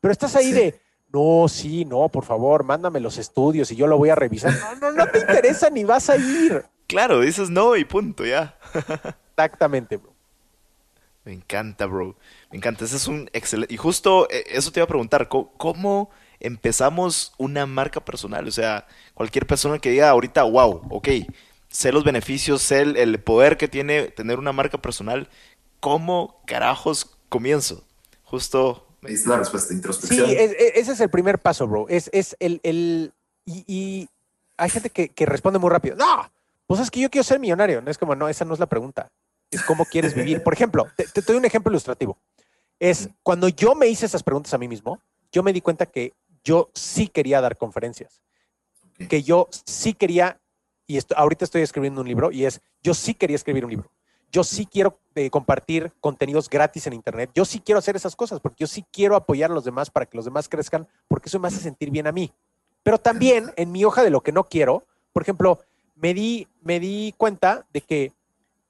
[0.00, 0.52] Pero estás ahí Sí.
[0.52, 0.80] de,
[1.12, 4.52] no, sí, no, por favor, mándame los estudios y yo lo voy a revisar.
[4.52, 6.64] No, no, no te interesa ni vas a ir.
[6.86, 8.58] Claro, dices no y punto, ya.
[9.36, 10.12] Exactamente, bro.
[11.24, 12.16] Me encanta, bro.
[12.50, 12.84] Me encanta.
[12.84, 13.72] Ese es un excelente.
[13.72, 15.28] Y justo eh, eso te iba a preguntar.
[15.28, 18.46] ¿Cómo, cómo empezamos una marca personal?
[18.46, 21.08] O sea, cualquier persona que diga ahorita, wow, ok,
[21.68, 25.28] sé los beneficios, sé el, el poder que tiene tener una marca personal.
[25.84, 27.84] ¿Cómo carajos comienzo?
[28.22, 28.86] Justo.
[29.02, 30.30] Es la respuesta, Sí, introspección.
[30.30, 31.84] es- es- ese es el primer paso, bro.
[31.90, 33.12] Es, es el, el
[33.44, 34.08] y, y
[34.56, 35.94] hay gente que, que responde muy rápido.
[35.96, 36.32] No,
[36.66, 37.82] pues es que yo quiero ser millonario.
[37.82, 39.12] No es como, no, esa no es la pregunta.
[39.50, 40.42] Es cómo quieres vivir.
[40.42, 42.16] Por ejemplo, te, te doy un ejemplo ilustrativo.
[42.80, 44.98] Es cuando yo me hice esas preguntas a mí mismo,
[45.32, 48.22] yo me di cuenta que yo sí quería dar conferencias.
[49.10, 50.40] Que yo sí quería,
[50.86, 53.90] y esto, ahorita estoy escribiendo un libro, y es, yo sí quería escribir un libro.
[54.34, 57.30] Yo sí quiero eh, compartir contenidos gratis en Internet.
[57.34, 60.06] Yo sí quiero hacer esas cosas porque yo sí quiero apoyar a los demás para
[60.06, 62.32] que los demás crezcan porque eso me hace sentir bien a mí.
[62.82, 64.82] Pero también en mi hoja de lo que no quiero,
[65.12, 65.60] por ejemplo,
[65.94, 68.12] me di, me di cuenta de que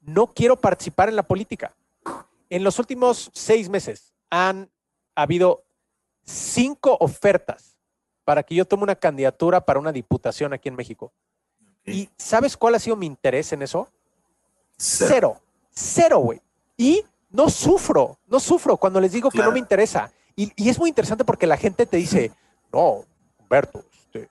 [0.01, 1.73] no quiero participar en la política.
[2.51, 4.69] En los últimos seis meses han
[5.15, 5.63] habido
[6.25, 7.75] cinco ofertas
[8.23, 11.11] para que yo tome una candidatura para una diputación aquí en México.
[11.87, 13.89] ¿Y sabes cuál ha sido mi interés en eso?
[14.77, 15.07] Cero.
[15.09, 15.44] Cero.
[15.75, 16.41] Cero, güey.
[16.77, 20.11] Y no sufro, no sufro cuando les digo que no me interesa.
[20.35, 22.31] Y, y es muy interesante porque la gente te dice,
[22.71, 23.03] no,
[23.39, 24.29] Humberto, este,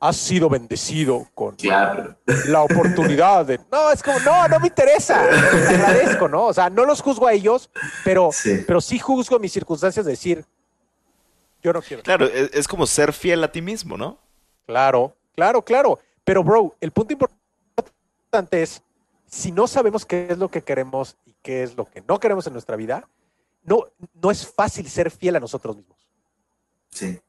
[0.00, 2.16] has sido bendecido con Claro.
[2.48, 3.60] la oportunidad de...
[3.70, 5.24] No, es como, no, no me interesa.
[5.30, 6.46] Les agradezco, ¿no?
[6.46, 7.70] O sea, no los juzgo a ellos,
[8.04, 8.64] pero Sí.
[8.66, 10.44] pero sí juzgo mis circunstancias de decir,
[11.62, 12.02] yo no quiero.
[12.02, 14.18] Claro, es, es como ser fiel a ti mismo, ¿no?
[14.66, 15.98] Claro, claro, claro.
[16.24, 18.82] Pero, bro, el punto importante es,
[19.32, 22.46] si no sabemos qué es lo que queremos y qué es lo que no queremos
[22.48, 23.08] en nuestra vida,
[23.64, 25.98] no, no es fácil ser fiel a nosotros mismos.
[26.90, 27.20] Sí.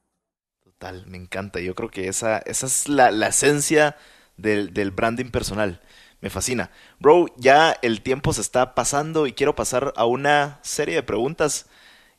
[0.63, 1.59] Total, me encanta.
[1.61, 3.97] Yo creo que esa, esa es la, la esencia
[4.37, 5.81] del, del branding personal.
[6.21, 6.71] Me fascina.
[6.99, 11.67] Bro, ya el tiempo se está pasando y quiero pasar a una serie de preguntas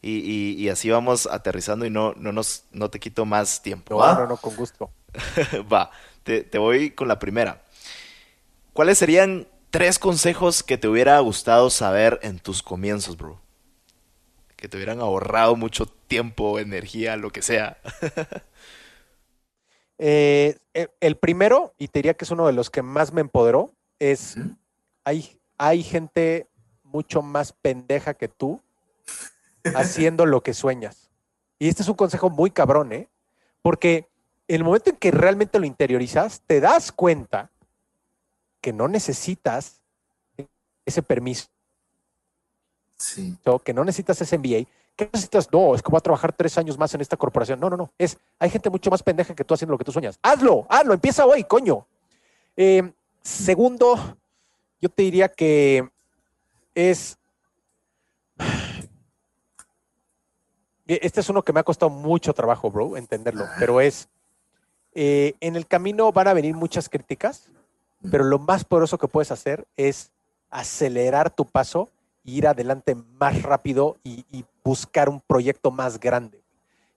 [0.03, 3.97] y, y- y así vamos aterrizando y no, no, nos, no te quito más tiempo.
[3.97, 4.15] No, ¿Va?
[4.15, 4.93] no, no, con gusto.
[5.73, 5.91] Va,
[6.23, 7.63] te, te voy con la primera.
[8.73, 13.41] ¿Cuáles serían tres consejos que te hubiera gustado saber en tus comienzos, bro?
[14.55, 17.79] Que te hubieran ahorrado mucho tiempo, energía, lo que sea.
[19.97, 20.59] Eh,
[20.99, 23.71] el primero, y te diría que es uno de los que más me empoderó,
[24.01, 24.37] es
[25.05, 26.49] hay, hay gente
[26.83, 28.61] mucho más pendeja que tú
[29.77, 31.11] haciendo lo que sueñas.
[31.61, 33.09] Y este es un consejo muy cabrón, ¿eh?
[33.63, 34.09] Porque
[34.49, 37.53] el momento en que realmente lo interiorizas, te das cuenta
[38.65, 39.83] que no necesitas
[40.87, 41.49] ese permiso,
[42.97, 43.37] Sí.
[43.63, 46.79] que no necesitas ese MBA, que necesitas, no, es que voy a trabajar tres años
[46.79, 47.61] más en esta corporación.
[47.61, 47.93] No, no, no.
[47.99, 50.19] Es, hay gente mucho más pendeja que tú haciendo lo que tú sueñas.
[50.23, 51.87] Hazlo, hazlo, empieza hoy, coño.
[52.57, 52.91] Eh,
[53.21, 54.17] segundo,
[54.81, 55.87] yo te diría que
[56.75, 57.19] es.
[60.87, 64.09] Este es uno que me ha costado mucho trabajo, bro, entenderlo, pero es
[64.95, 67.51] eh, en el camino van a venir muchas críticas,
[68.11, 70.11] pero lo más poderoso que puedes hacer es
[70.51, 71.91] acelerar tu paso
[72.25, 76.43] e ir adelante más rápido y, y buscar un proyecto más grande.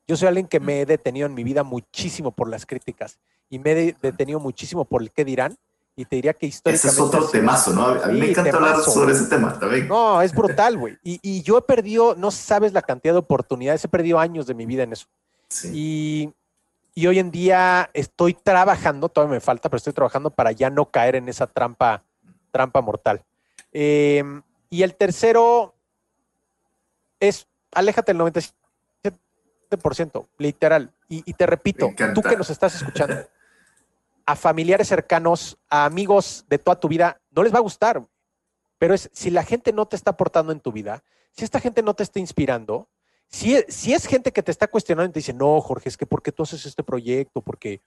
[0.07, 3.17] Yo soy alguien que me he detenido en mi vida muchísimo por las críticas
[3.49, 5.57] y me he de- detenido muchísimo por el qué dirán.
[5.99, 6.95] Y te diría que Ese históricamente.
[6.95, 7.87] es otro temazo, ¿no?
[7.87, 9.87] A mí me encanta hablar sobre ese tema también.
[9.87, 10.95] No, es brutal, güey.
[11.03, 14.53] Y, y yo he perdido, no sabes la cantidad de oportunidades, he perdido años de
[14.53, 15.07] mi vida en eso.
[15.49, 15.71] Sí.
[15.73, 16.33] Y,
[16.97, 20.89] y hoy en día estoy trabajando, todavía me falta, pero estoy trabajando para ya no
[20.89, 22.03] caer en esa trampa,
[22.49, 23.23] trampa mortal.
[23.71, 24.23] Eh,
[24.71, 25.75] y el tercero
[27.19, 30.91] es, aléjate del 97%, literal.
[31.07, 33.29] Y, y te repito, tú que nos estás escuchando,
[34.25, 38.01] a familiares cercanos, a amigos de toda tu vida, no les va a gustar.
[38.79, 41.83] Pero es, si la gente no te está aportando en tu vida, si esta gente
[41.83, 42.89] no te está inspirando,
[43.30, 45.97] si, es- si es gente que te está cuestionando y te dice, no, Jorge, es
[45.97, 47.41] que ¿por qué tú haces este proyecto?
[47.41, 47.82] Porque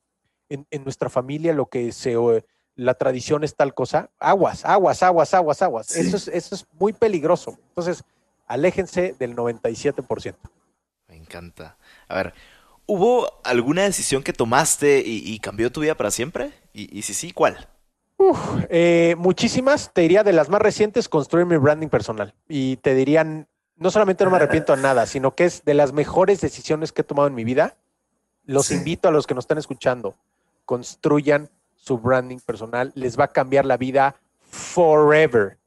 [0.48, 2.16] en, en nuestra familia lo que se,
[2.76, 4.10] la tradición es tal cosa.
[4.18, 5.86] Aguas, aguas, aguas, aguas, aguas.
[5.86, 6.00] Sí.
[6.00, 7.58] Eso, es, eso es muy peligroso.
[7.68, 8.02] Entonces,
[8.46, 10.34] aléjense del 97%.
[11.08, 11.76] Me encanta.
[12.08, 12.34] A ver,
[12.86, 16.52] ¿hubo alguna decisión que tomaste y, y cambió tu vida para siempre?
[16.72, 17.68] Y, y si sí, ¿cuál?
[18.68, 22.34] Eh, muchísimas, te diría de las más recientes, construir mi branding personal.
[22.48, 23.48] Y te dirían,
[23.80, 27.00] no solamente no me arrepiento de nada, sino que es de las mejores decisiones que
[27.00, 27.76] he tomado en mi vida.
[28.44, 28.74] Los Sí.
[28.74, 30.14] invito a los que nos están escuchando,
[30.64, 34.14] construyan su branding personal, les va a cambiar la vida
[34.48, 35.58] forever.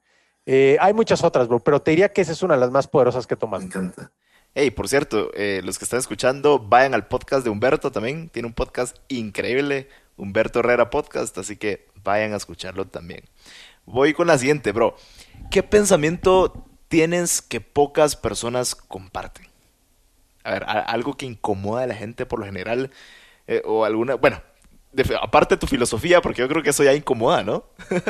[0.45, 2.87] Eh, hay muchas otras, bro, pero te diría que esa es una de las más
[2.87, 3.63] poderosas que he Me tomado.
[3.63, 4.11] encanta.
[4.55, 8.29] Hey, por cierto, eh, los que están escuchando, vayan al podcast de Humberto también.
[8.29, 9.87] Tiene un podcast increíble,
[10.17, 13.23] Humberto Herrera Podcast, así que vayan a escucharlo también.
[13.85, 14.95] Voy con la siguiente, bro.
[15.49, 19.47] ¿Qué pensamiento tienes que pocas personas comparten?
[20.43, 22.91] A ver, algo que incomoda a la gente por lo general,
[23.47, 24.39] eh, o alguna, bueno,
[25.19, 27.65] aparte tu filosofía, porque yo creo que eso ya incomoda, ¿no?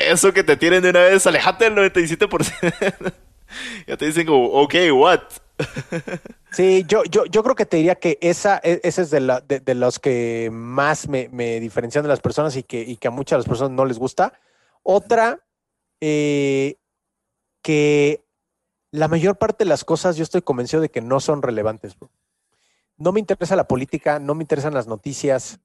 [0.00, 3.12] Eso que te tienen de una vez, alejate del 97%.
[3.86, 5.20] ya te dicen como, ok, what?
[6.50, 9.40] Sí, yo, yo, yo creo que te diría que esa, e- esa es de, la-
[9.42, 13.08] de- de los que más me, me diferencian de las personas y que, y que
[13.08, 14.32] a muchas de las personas no les gusta.
[14.88, 15.44] Otra,
[16.00, 16.76] eh,
[17.60, 18.24] que
[18.92, 21.98] la mayor parte de las cosas yo estoy convencido de que no son relevantes.
[21.98, 22.08] bro.
[22.96, 25.58] No me interesa la política, no me interesan las noticias,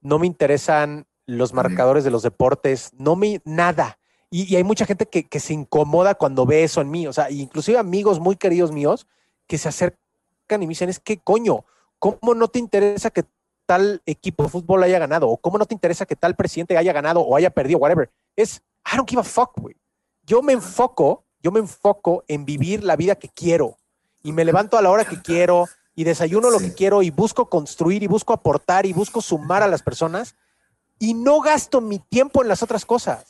[0.00, 3.98] no me interesan los marcadores de los deportes, no me nada.
[4.30, 7.08] Y, y hay mucha gente que, que se incomoda cuando ve eso en mí.
[7.08, 9.08] O sea, inclusive amigos muy queridos míos
[9.48, 11.64] que se acercan y me dicen, es que coño,
[11.98, 13.24] ¿cómo no te interesa que
[13.66, 15.28] tal equipo de fútbol haya ganado?
[15.28, 18.08] ¿O cómo no te interesa que tal presidente haya ganado o haya perdido, whatever?
[18.38, 18.62] Es,
[18.92, 19.74] I don't give a fuck, güey.
[20.22, 23.76] Yo me enfoco, yo me enfoco en vivir la vida que quiero
[24.22, 27.48] y me levanto a la hora que quiero y desayuno lo que quiero y busco
[27.48, 30.36] construir y busco aportar y busco sumar a las personas
[31.00, 33.24] y no gasto mi tiempo en las otras cosas.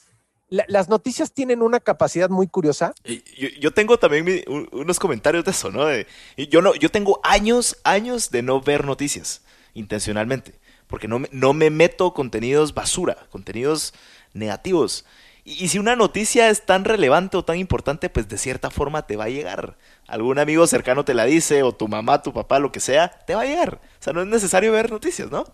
[0.51, 2.93] La- las noticias tienen una capacidad muy curiosa.
[3.05, 4.43] Yo, yo tengo también mi-
[4.73, 5.87] unos comentarios de eso, ¿no?
[5.87, 6.07] De-
[6.51, 9.43] yo no, yo tengo años, años de no ver noticias
[9.75, 13.93] intencionalmente, porque no me, no me meto contenidos basura, contenidos
[14.39, 15.05] negativos.
[15.45, 19.07] Y, y si una noticia es tan relevante o tan importante, pues de cierta forma
[19.07, 19.79] te va a llegar.
[20.07, 23.35] Algún amigo cercano te la dice, o tu mamá, tu papá, lo que sea, te
[23.35, 23.81] va a llegar.
[24.01, 25.45] O sea, no es necesario ver noticias, ¿no?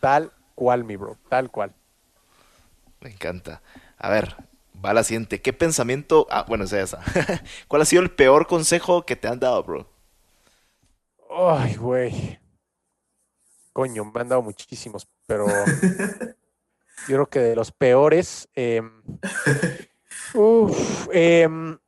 [0.00, 1.74] Tal cual, mi bro, tal cual.
[3.00, 3.62] Me encanta.
[3.98, 4.36] A ver,
[4.84, 5.40] va la siguiente.
[5.40, 6.26] ¿Qué pensamiento?
[6.30, 7.00] Ah, bueno, esa esa.
[7.68, 9.88] ¿Cuál ha sido el peor consejo que te han dado, bro?
[11.30, 12.38] Ay, güey.
[13.72, 15.46] Coño, me han dado muchísimos, pero
[17.08, 18.48] yo creo que de los peores.
[20.34, 21.78] uf, em,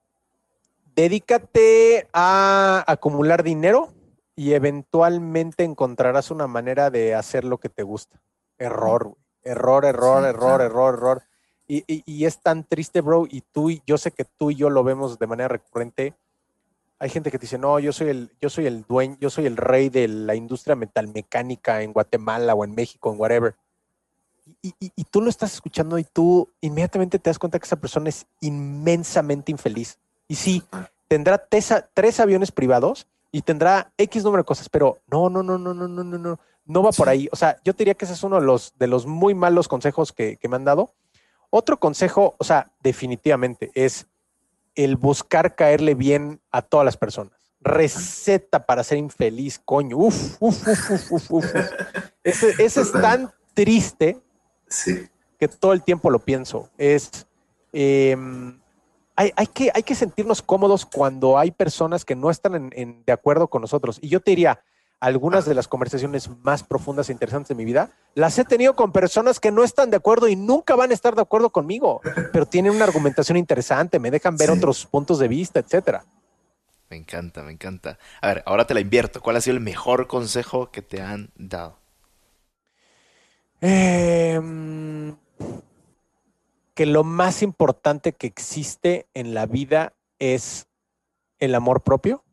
[0.94, 3.92] dedícate a acumular dinero
[4.34, 8.20] y eventualmente encontrarás una manera de hacer lo que te gusta.
[8.58, 9.14] Error.
[9.42, 10.64] Error, error, Sí, error, claro.
[10.64, 11.22] error, error.
[11.66, 14.56] Y, y- y es tan triste, bro, y tú, y- yo sé que tú y
[14.56, 16.14] yo lo vemos de manera recurrente.
[16.98, 19.46] Hay gente que te dice, no, yo soy el, yo soy el dueño, yo soy
[19.46, 23.56] el rey de la industria metalmecánica en Guatemala o en México, en whatever.
[24.62, 27.76] Y, y- y tú lo estás escuchando y tú inmediatamente te das cuenta que esa
[27.80, 29.98] persona es inmensamente infeliz.
[30.28, 30.62] Y sí,
[31.08, 35.58] tendrá tesa- tres aviones privados y tendrá X número de cosas, pero no, no, no,
[35.58, 37.10] no, no, no, no, no, no va por Sí.
[37.12, 37.28] ahí.
[37.32, 39.68] O sea, yo te diría que ese es uno de los, de los muy malos
[39.68, 40.94] consejos que, que me han dado.
[41.50, 44.06] Otro consejo, o sea, definitivamente, es
[44.74, 47.32] el buscar caerle bien a todas las personas.
[47.60, 49.96] Receta para ser infeliz, coño.
[49.98, 51.44] Uf, uf, uf, uf, uf, uf.
[52.24, 54.20] Ese, ese es tan triste
[54.72, 55.08] Sí,
[55.38, 56.68] que todo el tiempo lo pienso.
[56.78, 57.10] Es
[57.72, 58.58] em,
[59.16, 63.04] hay, hay que, hay que sentirnos cómodos cuando hay personas que no están en- en-
[63.04, 63.98] de acuerdo con nosotros.
[64.02, 64.62] Y yo te diría,
[65.00, 68.92] algunas de las conversaciones más profundas e interesantes de mi vida, las he tenido con
[68.92, 72.00] personas que no están de acuerdo y nunca van a estar de acuerdo conmigo,
[72.32, 74.56] pero tienen una argumentación interesante, me dejan ver Sí.
[74.58, 76.04] otros puntos de vista, etcétera.
[76.88, 77.98] Me encanta, me encanta.
[78.20, 79.20] A ver, ahora te la invierto.
[79.22, 81.78] ¿Cuál ha sido el mejor consejo que te han dado?
[83.64, 85.16] Em,
[86.74, 90.66] que lo más importante que existe en la vida es
[91.38, 92.24] el amor propio.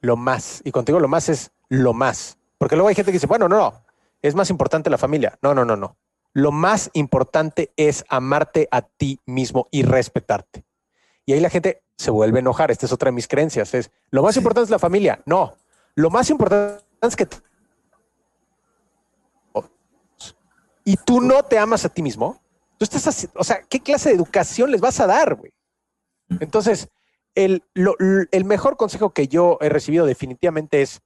[0.00, 0.60] Lo más.
[0.64, 2.36] Y contigo lo más es lo más.
[2.58, 3.84] Porque luego hay gente que dice, bueno, no, no,
[4.20, 5.38] es más importante la familia.
[5.40, 5.96] No, no, no, no.
[6.34, 10.66] Lo más importante es amarte a ti mismo y respetarte.
[11.24, 12.70] Y ahí la gente se vuelve a enojar.
[12.70, 13.72] Esta es otra de mis creencias.
[13.72, 15.22] Es, lo más importante es la familia.
[15.24, 15.54] No.
[15.94, 17.26] Lo más importante es que
[20.84, 22.42] y tú no te amas a ti mismo,
[22.78, 25.52] tú estás así, o sea, ¿qué clase de educación les vas a dar, güey?
[26.40, 26.88] Entonces,
[27.34, 31.00] el, lo- el mejor consejo que yo he recibido definitivamente es,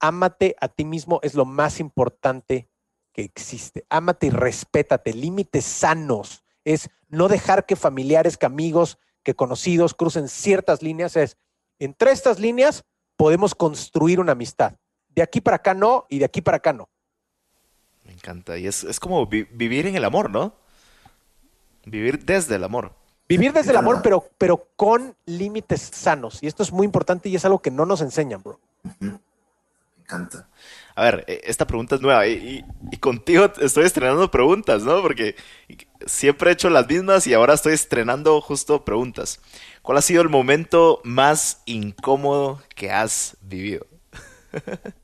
[0.00, 2.68] ámate a ti mismo, es lo más importante
[3.12, 3.86] que existe.
[3.88, 10.28] Ámate y respétate, límites sanos, es no dejar que familiares, que amigos, que conocidos crucen
[10.28, 11.36] ciertas líneas, es,
[11.78, 12.84] entre estas líneas
[13.16, 14.74] podemos construir una amistad.
[15.08, 16.90] De aquí para acá no y de aquí para acá no.
[18.24, 18.56] Me encanta.
[18.58, 20.54] Y es, es como vi- vivir en el amor, ¿no?
[21.84, 22.92] Vivir desde el amor.
[23.28, 26.42] Vivir desde el amor, pero, pero con límites sanos.
[26.42, 28.58] Y esto es muy importante y es algo que no nos enseñan, bro.
[29.00, 29.18] Me
[30.00, 30.48] encanta.
[30.94, 35.02] A ver, eh, esta pregunta es nueva y, y- y contigo estoy estrenando preguntas, ¿no?
[35.02, 35.34] Porque
[36.06, 39.40] siempre he hecho las mismas y ahora estoy estrenando justo preguntas.
[39.82, 43.86] ¿Cuál ha sido el momento más incómodo que has vivido?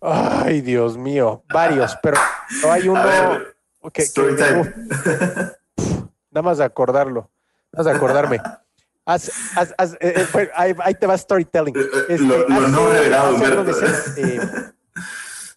[0.00, 2.16] Ay, Dios mío, varios, pero
[2.62, 3.56] no hay uno ver,
[3.92, 4.06] que, que-
[4.60, 4.68] uf,
[6.30, 7.30] nada más de acordarlo,
[7.72, 8.40] nada más de acordarme.
[9.06, 11.74] Haz- haz- haz- eh, eh, ahí, ahí te va storytelling.
[12.08, 13.36] Este, Lo- lo no revelado,
[14.16, 14.40] eh,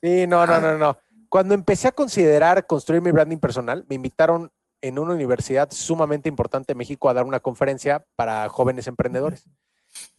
[0.01, 0.97] sí, no, no, no, no.
[1.29, 6.73] Cuando empecé a considerar construir mi branding personal, me invitaron en una universidad sumamente importante
[6.73, 9.45] en México a dar una conferencia para jóvenes emprendedores.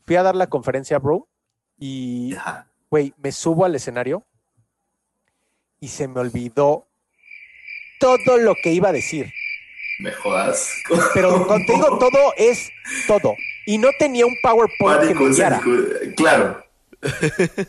[0.06, 1.28] Fui a dar la conferencia, bro,
[1.78, 2.34] y.
[2.94, 4.22] güey, me subo al escenario
[5.80, 6.86] y se me olvidó
[7.98, 9.32] todo lo que iba a decir.
[9.98, 10.70] Me jodas.
[11.12, 12.70] Pero digo todo, es
[13.08, 13.34] todo.
[13.66, 15.60] Y no tenía un PowerPoint que me guiara.
[16.16, 16.64] Claro.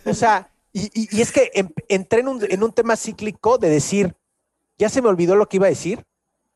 [0.06, 3.58] O sea, y, y- y es que em- entré en un, en un tema cíclico
[3.58, 4.14] de decir,
[4.78, 6.06] ya se me olvidó lo que iba a decir.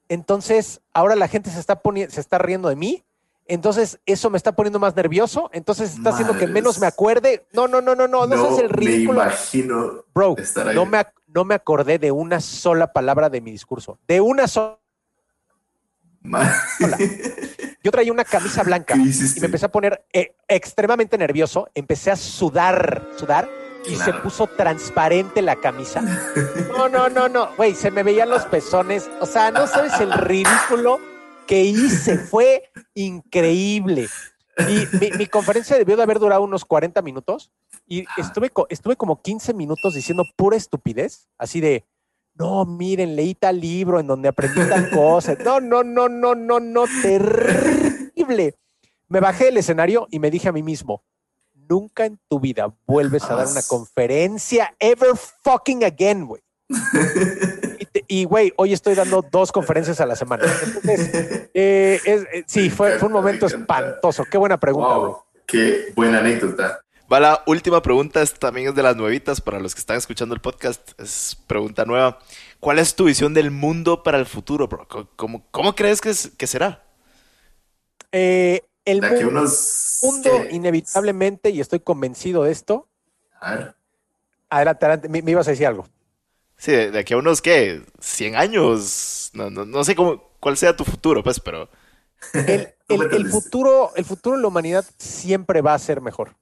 [0.09, 3.03] Entonces, ahora la gente se está poniendo, se está riendo de mí.
[3.49, 5.49] Entonces, eso me está poniendo más nervioso.
[5.53, 7.47] Entonces, está haciendo que menos me acuerde.
[7.51, 9.21] No, no, no, no, no, no, seas el me ridículo.
[9.23, 10.75] imagino Bro, estar ahí.
[10.75, 13.97] no me, no me acordé de una sola palabra de mi discurso.
[14.07, 14.77] De una sola.
[16.21, 16.53] Ma-
[17.83, 21.69] Yo traía una camisa blanca ¿Qué y me empecé a poner eh, extremadamente nervioso.
[21.73, 23.49] Empecé a sudar, sudar
[23.89, 26.01] y se puso transparente la camisa.
[26.77, 29.09] No, no, no, no, güey, se me veían los pezones.
[29.19, 30.99] O sea, no sabes el ridículo
[31.49, 32.19] que hice.
[32.19, 34.07] Fue increíble.
[34.59, 37.51] Y mi, mi conferencia debió de haber durado unos 40 minutos
[37.87, 41.85] y estuve, estuve como 15 minutos diciendo pura estupidez, así de,
[42.35, 45.35] no, miren, leí tal libro en donde aprendí tal cosa.
[45.43, 48.55] No, no, no, no, no, no, terrible.
[49.07, 51.03] Me bajé del escenario y me dije a mí mismo,
[51.53, 56.43] nunca en tu vida vuelves a dar una conferencia ever fucking again, güey.
[57.89, 60.43] Y te- Y, güey, hoy estoy dando dos conferencias a la semana.
[60.65, 64.25] Entonces, eh, es- eh, sí, fue, fue un momento espantoso.
[64.25, 66.81] Qué buena pregunta, Wow, qué buena anécdota.
[67.11, 70.35] Va la última pregunta, es también es de las nuevitas para los que están escuchando
[70.35, 70.91] el podcast.
[70.99, 72.19] Es pregunta nueva.
[72.59, 74.87] ¿Cuál es tu visión del mundo para el futuro, bro?
[74.87, 76.83] ¿Cómo, cómo- cómo crees que, es- que será?
[78.11, 79.99] Eh, el mundo, unos.
[80.03, 80.55] mundo ¿qué?
[80.55, 82.87] inevitablemente, y estoy convencido de esto,
[83.39, 83.75] A ver.
[84.49, 85.87] adelante, adelante, me, me ibas a decir algo.
[86.59, 87.81] Sí, de, de aquí a unos, ¿qué?
[88.01, 89.31] ¿100 años?
[89.33, 91.69] No, no, no sé cómo, cuál sea tu futuro, pues, pero...
[92.33, 96.35] El, el- futuro, el futuro de la humanidad siempre va a ser mejor.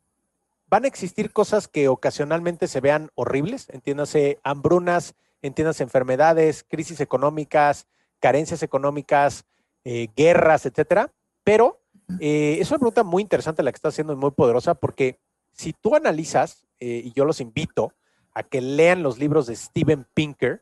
[0.69, 5.13] Van a existir cosas que ocasionalmente se vean horribles, entiéndase hambrunas,
[5.43, 7.85] entiéndase enfermedades, crisis económicas,
[8.19, 9.45] carencias económicas,
[9.85, 11.13] eh, guerras, etcétera.
[11.43, 11.79] Pero
[12.19, 15.19] eh, es una pregunta muy interesante la que estás haciendo y muy poderosa, porque
[15.53, 17.93] si tú analizas, eh, y yo los invito
[18.37, 20.61] a que lean los libros de Steven Pinker,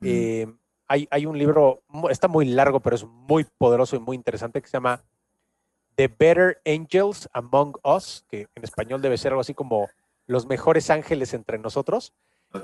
[0.00, 0.50] eh,
[0.88, 4.68] hay, hay un libro, está muy largo, pero es muy poderoso y muy interesante, que
[4.68, 5.04] se llama
[5.96, 9.90] The Better Angels Among Us, que en español debe ser algo así como
[10.26, 12.14] Los mejores ángeles entre nosotros.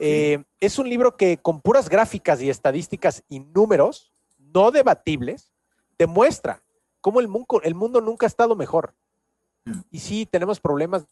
[0.00, 5.52] Eh, es un libro que con puras gráficas y estadísticas y números no debatibles
[5.98, 6.62] demuestra
[7.02, 8.94] cómo el mundo, el mundo nunca ha estado mejor.
[9.66, 9.80] Mm.
[9.90, 11.06] Y sí, tenemos problemas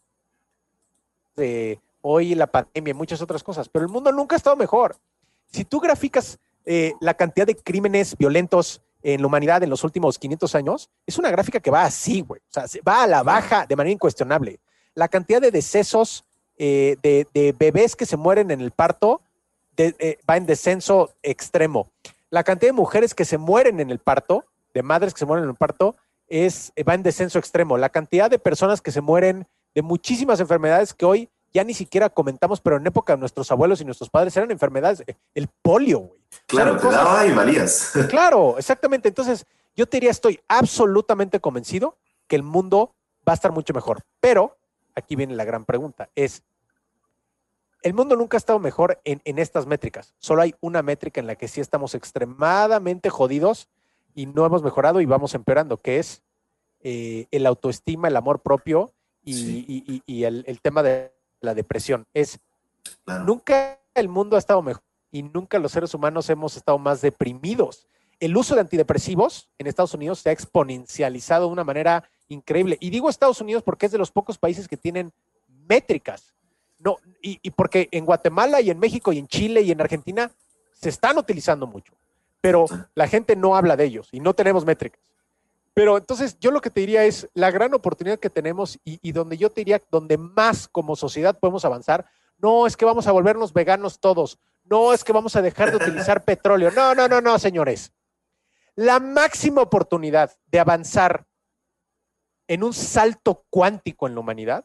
[1.36, 4.97] de hoy la pandemia y muchas otras cosas, pero el mundo nunca ha estado mejor.
[5.51, 10.18] Si tú graficas eh, la cantidad de crímenes violentos en la humanidad en los últimos
[10.18, 12.40] 500 años, es una gráfica que va así, güey.
[12.40, 14.60] O sea, se- va a la baja de manera incuestionable.
[14.94, 16.24] La cantidad de decesos
[16.59, 19.20] eh, de, de bebés que se mueren en el parto
[19.76, 21.89] de- eh, va en descenso extremo.
[22.31, 25.44] La cantidad de mujeres que se mueren en el parto, de madres que se mueren
[25.44, 25.97] en el parto,
[26.28, 27.76] es, va en descenso extremo.
[27.76, 32.10] La cantidad de personas que se mueren de muchísimas enfermedades que hoy ya ni siquiera
[32.10, 35.02] comentamos, pero en época de nuestros abuelos y nuestros padres eran enfermedades.
[35.06, 36.20] eh, El polio, güey.
[36.47, 37.93] Claro, te daba y valías.
[38.10, 39.09] Claro, exactamente.
[39.09, 42.94] Entonces, yo te diría, estoy absolutamente convencido que el mundo
[43.26, 44.02] va a estar mucho mejor.
[44.20, 44.56] Pero
[44.97, 46.43] aquí viene la gran pregunta, es,
[47.82, 50.14] el mundo nunca ha estado mejor en, en estas métricas.
[50.18, 53.68] Solo hay una métrica en la que sí estamos extremadamente jodidos
[54.14, 56.22] y no hemos mejorado y vamos empeorando, que es
[56.81, 59.64] eh, el autoestima, el amor propio y, Sí.
[59.68, 61.12] y- y- y el, el tema de
[61.44, 62.06] la depresión.
[62.14, 62.40] Es
[63.04, 63.24] Claro.
[63.24, 67.86] Nunca el mundo ha estado mejor y nunca los seres humanos hemos estado más deprimidos.
[68.20, 72.76] El uso de antidepresivos en Estados Unidos se ha exponencializado de una manera increíble.
[72.80, 75.12] Y digo Estados Unidos porque es de los pocos países que tienen
[75.68, 76.34] métricas.
[76.78, 80.30] No, y, y porque en Guatemala y en México y en Chile y en Argentina
[80.72, 81.94] se están utilizando mucho,
[82.40, 85.00] pero la gente no habla de ellos y no tenemos métricas.
[85.74, 89.12] Pero entonces yo lo que te diría es la gran oportunidad que tenemos y, y
[89.12, 92.06] donde yo te diría, donde más como sociedad podemos avanzar,
[92.38, 95.76] no es que vamos a volvernos veganos todos, no es que vamos a dejar de
[95.76, 97.92] utilizar petróleo, no, no, no, no, señores.
[98.76, 101.26] La máxima oportunidad de avanzar
[102.48, 104.64] en un salto cuántico en la humanidad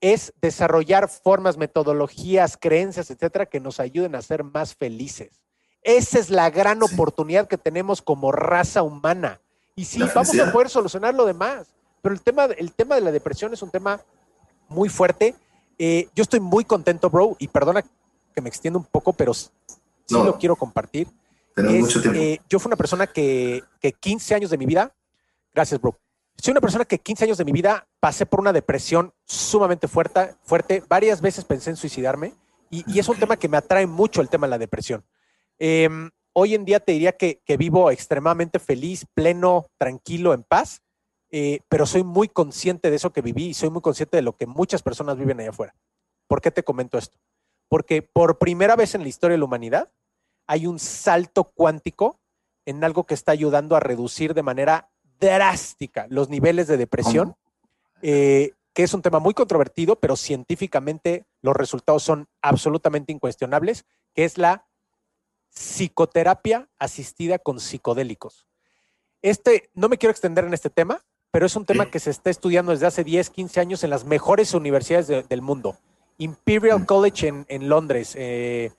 [0.00, 5.42] es desarrollar formas, metodologías, creencias, etcétera, que nos ayuden a ser más felices.
[5.82, 9.40] Esa es la gran oportunidad que tenemos como raza humana.
[9.76, 11.66] Y sí, vamos a poder solucionar lo demás.
[12.02, 14.00] Pero el tema, el tema de la depresión es un tema
[14.68, 15.34] muy fuerte.
[15.78, 17.82] Eh, yo estoy muy contento, bro, y perdona
[18.34, 19.48] que me extienda un poco, pero sí
[20.10, 20.24] No.
[20.24, 21.08] lo quiero compartir.
[21.54, 22.18] Tenemos Es, mucho tiempo.
[22.20, 24.92] eh, yo fui una persona que, que 15 años de mi vida,
[25.54, 25.96] gracias, bro.
[26.36, 30.34] Soy una persona que 15 años de mi vida pasé por una depresión sumamente fuerte,
[30.42, 30.82] fuerte.
[30.88, 32.34] Varias veces pensé en suicidarme
[32.70, 35.04] y, y es un tema que me atrae mucho el tema de la depresión.
[35.58, 40.82] Em, hoy en día te diría que, que vivo extremadamente feliz, pleno, tranquilo, en paz,
[41.30, 44.36] eh, pero soy muy consciente de eso que viví y soy muy consciente de lo
[44.36, 45.74] que muchas personas viven allá afuera.
[46.28, 47.18] ¿Por qué te comento esto?
[47.68, 49.90] Porque por primera vez en la historia de la humanidad
[50.46, 52.20] hay un salto cuántico
[52.66, 57.34] en algo que está ayudando a reducir de manera drástica los niveles de depresión,
[58.02, 63.84] eh, que es un tema muy controvertido, pero científicamente los resultados son absolutamente incuestionables,
[64.14, 64.66] que es la
[65.54, 68.46] psicoterapia asistida con psicodélicos.
[69.22, 72.30] Este, no me quiero extender en este tema, pero es un tema que se está
[72.30, 75.76] estudiando desde hace 10, 15 años en las mejores universidades de- del mundo.
[76.18, 76.84] Imperial Mm.
[76.84, 78.70] College en, en Londres, eh,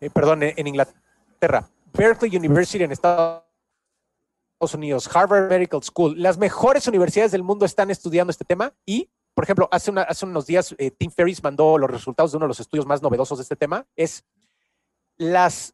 [0.00, 3.42] eh, perdón, en, en Inglaterra, Berkeley University en Estados
[4.72, 9.44] Unidos, Harvard Medical School, las mejores universidades del mundo están estudiando este tema y, por
[9.44, 12.48] ejemplo, hace, una- hace unos días eh, Tim Ferriss mandó los resultados de uno de
[12.48, 14.24] los estudios más novedosos de este tema, es
[15.18, 15.73] las,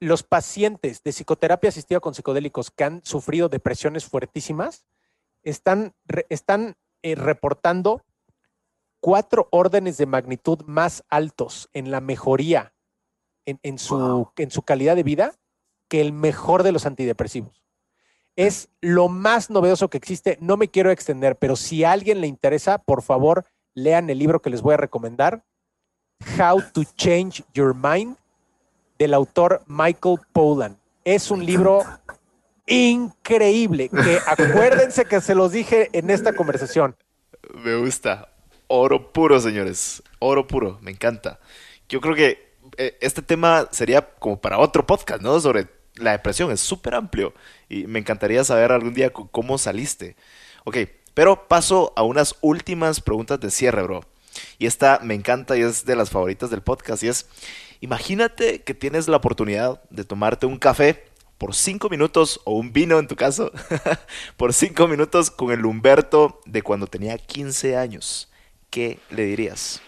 [0.00, 4.84] los pacientes de psicoterapia asistida con psicodélicos que han sufrido depresiones fuertísimas
[5.42, 5.94] están,
[6.28, 8.02] están eh, reportando
[9.00, 12.74] cuatro órdenes de magnitud más altos en la mejoría
[13.46, 14.32] en, en su, Wow.
[14.36, 15.34] en su calidad de vida
[15.88, 17.62] que el mejor de los antidepresivos.
[18.34, 20.36] Es lo más novedoso que existe.
[20.40, 24.42] No me quiero extender, pero si a alguien le interesa, por favor, lean el libro
[24.42, 25.44] que les voy a recomendar,
[26.38, 28.16] How to Change Your Mind,
[28.98, 30.78] del autor Michael Pollan.
[31.04, 31.84] Es un libro
[32.66, 36.96] increíble, que acuérdense que se los dije en esta conversación.
[37.54, 38.28] Me gusta.
[38.68, 40.02] Oro puro, señores.
[40.18, 40.78] Oro puro.
[40.80, 41.38] Me encanta.
[41.88, 45.38] Yo creo que eh, este tema sería como para otro podcast, ¿no?
[45.40, 46.50] Sobre la depresión.
[46.50, 47.32] Es súper amplio.
[47.68, 50.16] Y me encantaría saber algún día cómo saliste.
[50.64, 50.78] Ok,
[51.14, 54.04] pero paso a unas últimas preguntas de cierre, bro.
[54.58, 57.02] Y esta me encanta y es de las favoritas del podcast.
[57.02, 57.26] Y es,
[57.86, 61.04] imagínate que tienes la oportunidad de tomarte un café
[61.38, 63.52] por cinco minutos, o un vino en tu caso,
[64.36, 68.28] por cinco minutos con el Humberto de cuando tenía 15 años.
[68.70, 69.80] ¿Qué le dirías?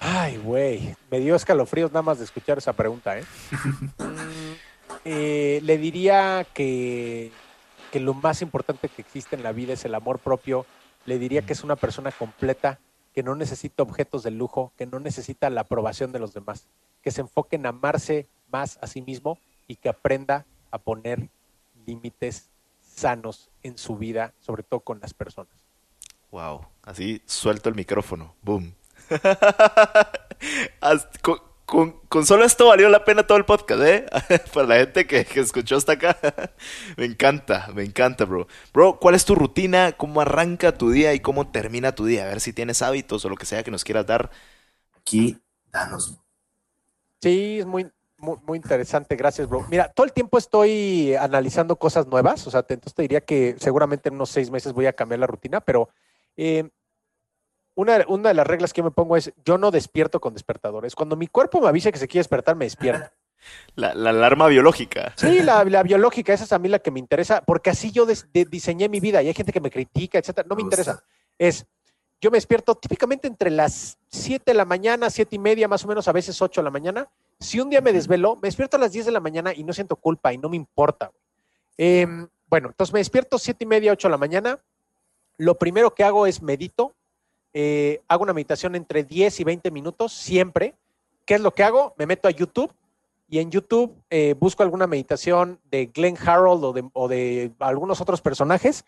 [0.00, 3.24] Ay, güey, me dio escalofríos nada más de escuchar esa pregunta, ¿eh?
[5.04, 7.30] Eh, le diría que,
[7.92, 10.66] que lo más importante que existe en la vida es el amor propio.
[11.06, 12.78] Le diría que es una persona completa,
[13.18, 16.68] que no necesita objetos de lujo, que no necesita la aprobación de los demás,
[17.02, 21.28] que se enfoque en amarse más a sí mismo y que aprenda a poner
[21.84, 22.48] límites
[22.80, 25.66] sanos en su vida, sobre todo con las personas.
[26.30, 28.36] Wow, así suelto el micrófono.
[28.40, 28.76] Boom.
[31.68, 34.06] Con, solo esto valió la pena todo el podcast, ¿eh?
[34.54, 36.16] Para la gente que, que escuchó hasta acá.
[36.96, 38.48] me encanta, me encanta, bro.
[38.72, 39.92] Bro, ¿cuál es tu rutina?
[39.92, 42.24] ¿Cómo arranca tu día y cómo termina tu día?
[42.24, 44.30] A ver si tienes hábitos o lo que sea que nos quieras dar.
[44.96, 45.36] Aquí,
[45.70, 46.18] danos.
[47.20, 49.66] Sí, es muy, muy, muy interesante, gracias, bro.
[49.68, 54.08] Mira, todo el tiempo estoy analizando cosas nuevas, o sea, entonces te diría que seguramente
[54.08, 55.90] en unos seis meses voy a cambiar la rutina, pero
[56.38, 56.70] eh,
[57.78, 60.96] una, una de las reglas que yo me pongo es, yo no despierto con despertadores.
[60.96, 63.08] Cuando mi cuerpo me avisa que se quiere despertar, me despierto.
[63.76, 65.12] La, la alarma biológica.
[65.16, 68.04] Sí, la, la biológica, esa es a mí la que me interesa, porque así yo
[68.04, 70.46] des- de- diseñé mi vida y hay gente que me critica, etcétera.
[70.50, 71.04] No me interesa.
[71.38, 71.64] Es,
[72.20, 75.88] yo me despierto típicamente entre las 7 de la mañana, siete y media, más o
[75.88, 77.08] menos, a veces 8 de la mañana.
[77.38, 79.72] Si un día me desvelo, me despierto a las 10 de la mañana y no
[79.72, 81.12] siento culpa y no me importa.
[81.76, 84.58] Em, bueno, entonces me despierto siete y media, 8 de la mañana.
[85.36, 86.96] Lo primero que hago es medito.
[87.60, 90.76] Eh, hago una meditación entre 10 y 20 minutos, siempre.
[91.24, 91.92] ¿Qué es lo que hago?
[91.98, 92.72] Me meto a YouTube
[93.28, 98.00] y en YouTube eh, busco alguna meditación de Glenn Harold o de, o de algunos
[98.00, 98.84] otros personajes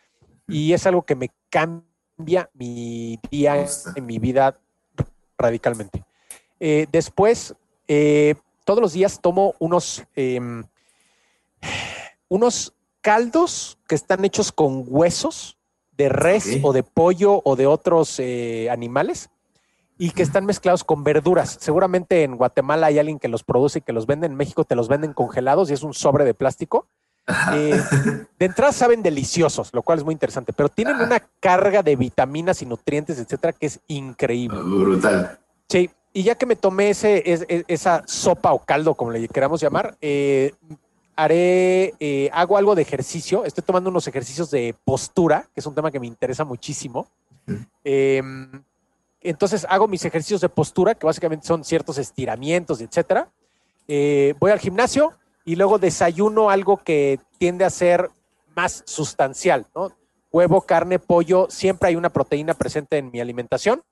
[0.46, 3.66] y es algo que me cambia mi día
[3.96, 4.56] en mi vida
[5.36, 6.04] radicalmente.
[6.60, 7.56] Eh, después,
[8.64, 10.62] todos los días tomo unos, em,
[12.28, 15.58] unos caldos que están hechos con huesos
[16.00, 19.28] de res o de pollo o de otros eh, animales
[19.98, 21.58] y que están mezclados con verduras.
[21.60, 24.26] Seguramente en Guatemala hay alguien que los produce y que los vende.
[24.26, 26.86] En México te los venden congelados y es un sobre de plástico.
[27.54, 27.78] Eh,
[28.38, 31.04] de entrada saben deliciosos, lo cual es muy interesante, pero tienen Ajá.
[31.04, 34.58] una carga de vitaminas y nutrientes, etcétera, que es increíble.
[34.62, 35.38] Brutal.
[35.68, 39.28] Sí, y ya que me tomé ese, es- es- esa sopa o caldo, como le
[39.28, 40.54] queramos llamar, eh,
[41.24, 43.44] haré, eh, hago algo de ejercicio.
[43.44, 47.08] Estoy tomando unos ejercicios de postura, que es un tema que me interesa muchísimo.
[47.84, 48.22] Eh,
[49.20, 53.28] entonces hago mis ejercicios de postura, que básicamente son ciertos estiramientos, etcétera.
[53.86, 55.12] Eh, voy al gimnasio
[55.44, 58.08] y luego desayuno algo que tiende a ser
[58.56, 59.92] más sustancial, ¿no?
[60.32, 63.82] Huevo, carne, pollo, siempre hay una proteína presente en mi alimentación.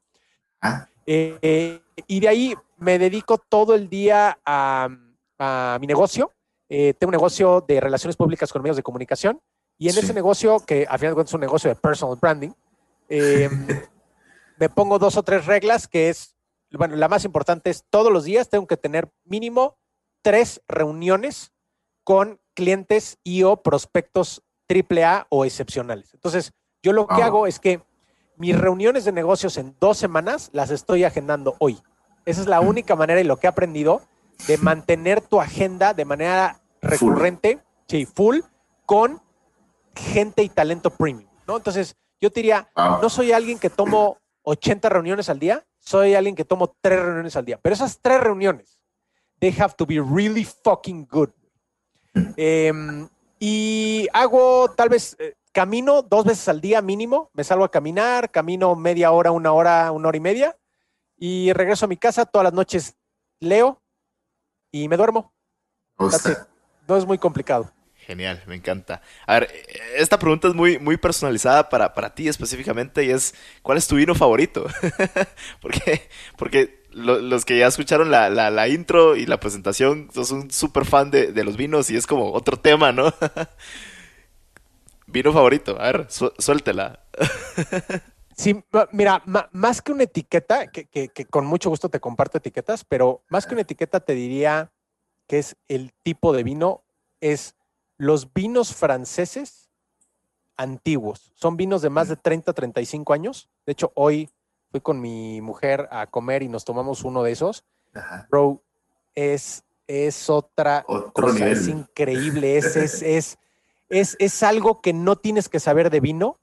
[0.62, 4.88] Ah, Eh, eh, y de ahí me dedico todo el día a,
[5.38, 6.32] a mi negocio.
[6.68, 9.40] Eh, tengo un negocio de relaciones públicas con medios de comunicación
[9.78, 10.00] y en Sí.
[10.00, 12.50] ese negocio, que al final de cuentas es un negocio de personal branding,
[13.08, 13.48] eh,
[14.58, 16.34] me pongo dos o tres reglas que es,
[16.72, 19.76] bueno, la más importante es todos los días tengo que tener mínimo
[20.22, 21.52] tres reuniones
[22.04, 26.12] con clientes y o prospectos AAA o excepcionales.
[26.12, 27.82] Entonces, yo lo que hago es que
[28.36, 31.78] mis reuniones de negocios en dos semanas las estoy agendando hoy.
[32.24, 34.02] Esa es la única manera y lo que he aprendido
[34.46, 37.58] de mantener tu agenda de manera recurrente,
[37.88, 38.40] sí, full,
[38.86, 39.20] con
[39.94, 41.56] gente y talento premium, ¿no?
[41.56, 43.02] Entonces, yo te diría, Wow.
[43.02, 47.36] no soy alguien que tomo 80 reuniones al día, soy alguien que tomo tres reuniones
[47.36, 47.58] al día.
[47.60, 48.78] Pero esas tres reuniones,
[49.40, 51.30] they have to be really fucking good.
[52.36, 53.08] Em,
[53.38, 57.30] y hago tal vez eh, camino dos veces al día mínimo.
[57.32, 60.56] Me salgo a caminar, camino media hora, una hora, una hora y media.
[61.16, 62.96] Y regreso a mi casa todas las noches,
[63.40, 63.80] leo
[64.72, 65.32] y me duermo.
[66.88, 67.72] No es muy complicado.
[68.06, 69.02] Genial, me encanta.
[69.26, 69.52] A ver,
[69.96, 73.96] esta pregunta es muy, muy personalizada para, para ti específicamente y es, ¿cuál es tu
[73.96, 74.66] vino favorito?
[75.60, 76.08] porque
[76.38, 80.50] porque lo- los que ya escucharon la, la, la intro y la presentación, sos un
[80.50, 83.12] súper fan de, de los vinos y es como otro tema, ¿no?
[85.06, 87.00] Vino favorito, a ver, su- suéltela.
[88.38, 89.20] Sí, mira,
[89.50, 93.46] más que una etiqueta, que, que- que con mucho gusto te comparto etiquetas, pero más
[93.46, 94.70] que una etiqueta te diría
[95.26, 96.84] que es el tipo de vino,
[97.20, 97.56] es
[97.96, 99.68] los vinos franceses
[100.56, 101.32] antiguos.
[101.34, 103.48] Son vinos de más de 30, 35 años.
[103.66, 104.30] De hecho, hoy
[104.70, 107.64] fui con mi mujer a comer y nos tomamos uno de esos.
[107.92, 108.28] Ajá.
[108.30, 108.62] Bro,
[109.16, 111.52] es, es otra Otro cosa, nivel.
[111.52, 113.38] es increíble, es, es, es,
[113.88, 116.38] es, es algo que no tienes que saber de vino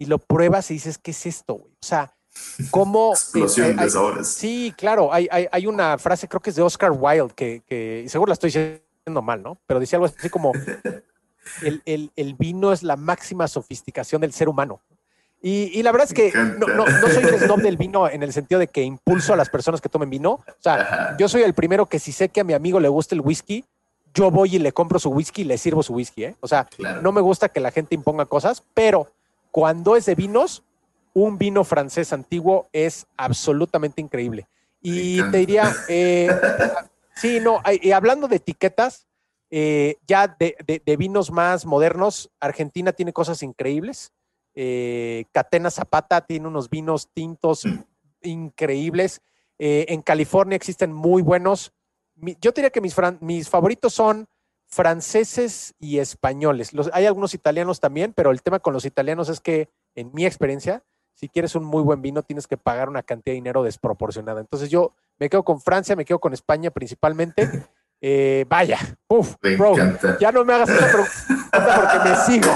[0.00, 1.54] y lo pruebas y dices, ¿qué es esto?
[1.54, 1.70] güey?
[1.74, 2.12] O sea,
[2.70, 3.10] ¿cómo?
[3.12, 4.26] eh, Explosión hay- de sabores.
[4.28, 8.04] Sí, claro, hay, hay, hay una frase, creo que es de Oscar Wilde, que, que
[8.08, 9.58] seguro la estoy diciendo mal, ¿no?
[9.66, 10.52] Pero decía algo así como,
[11.62, 14.80] el, el- el vino es la máxima sofisticación del ser humano.
[15.42, 18.22] Y, y la verdad es que no, no, no soy un snob del vino en
[18.22, 20.32] el sentido de que impulso a las personas que tomen vino.
[20.32, 21.16] O sea, Ajá.
[21.18, 23.64] yo soy el primero que si sé que a mi amigo le gusta el whisky,
[24.12, 26.36] yo voy y le compro su whisky y le sirvo su whisky, ¿eh?
[26.40, 27.00] O sea, Claro.
[27.00, 29.06] no me gusta que la gente imponga cosas, pero
[29.50, 30.62] cuando es de vinos,
[31.12, 34.48] un vino francés antiguo es absolutamente increíble.
[34.80, 36.28] Y te diría, eh,
[37.14, 39.06] sí, no, y hablando de etiquetas,
[39.50, 44.12] eh, ya de, de- de vinos más modernos, Argentina tiene cosas increíbles.
[44.54, 47.66] Eh, Catena Zapata tiene unos vinos tintos
[48.22, 49.20] increíbles.
[49.58, 51.72] Eh, en California existen muy buenos.
[52.14, 54.26] Mi- yo diría que mis, fran- mis favoritos son
[54.70, 56.72] franceses y españoles.
[56.72, 60.24] Los, hay algunos italianos también, pero el tema con los italianos es que, en mi
[60.26, 60.82] experiencia,
[61.14, 64.40] si quieres un muy buen vino, tienes que pagar una cantidad de dinero desproporcionada.
[64.40, 67.48] Entonces yo me quedo con Francia, me quedo con España principalmente.
[68.02, 68.78] Eh, vaya,
[69.08, 69.74] uf, bro,
[70.18, 72.54] ya no me hagas esa pregunta porque me sigo.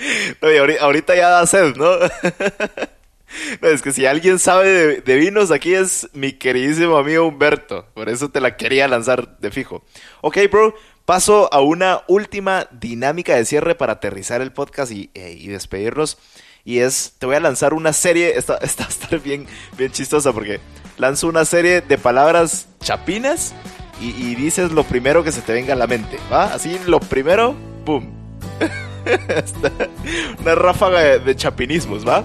[0.40, 1.90] No, y ahori- ahorita ya da sed, ¿no?
[3.60, 7.86] No, es que si alguien sabe de, de vinos, aquí es mi queridísimo amigo Humberto.
[7.94, 9.84] Por eso te la quería lanzar de fijo.
[10.22, 10.74] Ok, bro,
[11.10, 16.18] paso a una última dinámica de cierre para aterrizar el podcast y, eh, y despedirnos.
[16.64, 19.44] Y es, te voy a lanzar una serie, esta, esta va a estar bien,
[19.76, 20.60] bien chistosa porque
[20.98, 23.54] lanzo una serie de palabras chapinas
[24.00, 26.44] y, dices lo primero que se te venga a la mente, ¿va?
[26.44, 28.12] Así, lo primero, ¡pum!
[30.38, 32.22] una ráfaga de chapinismos, ¿va?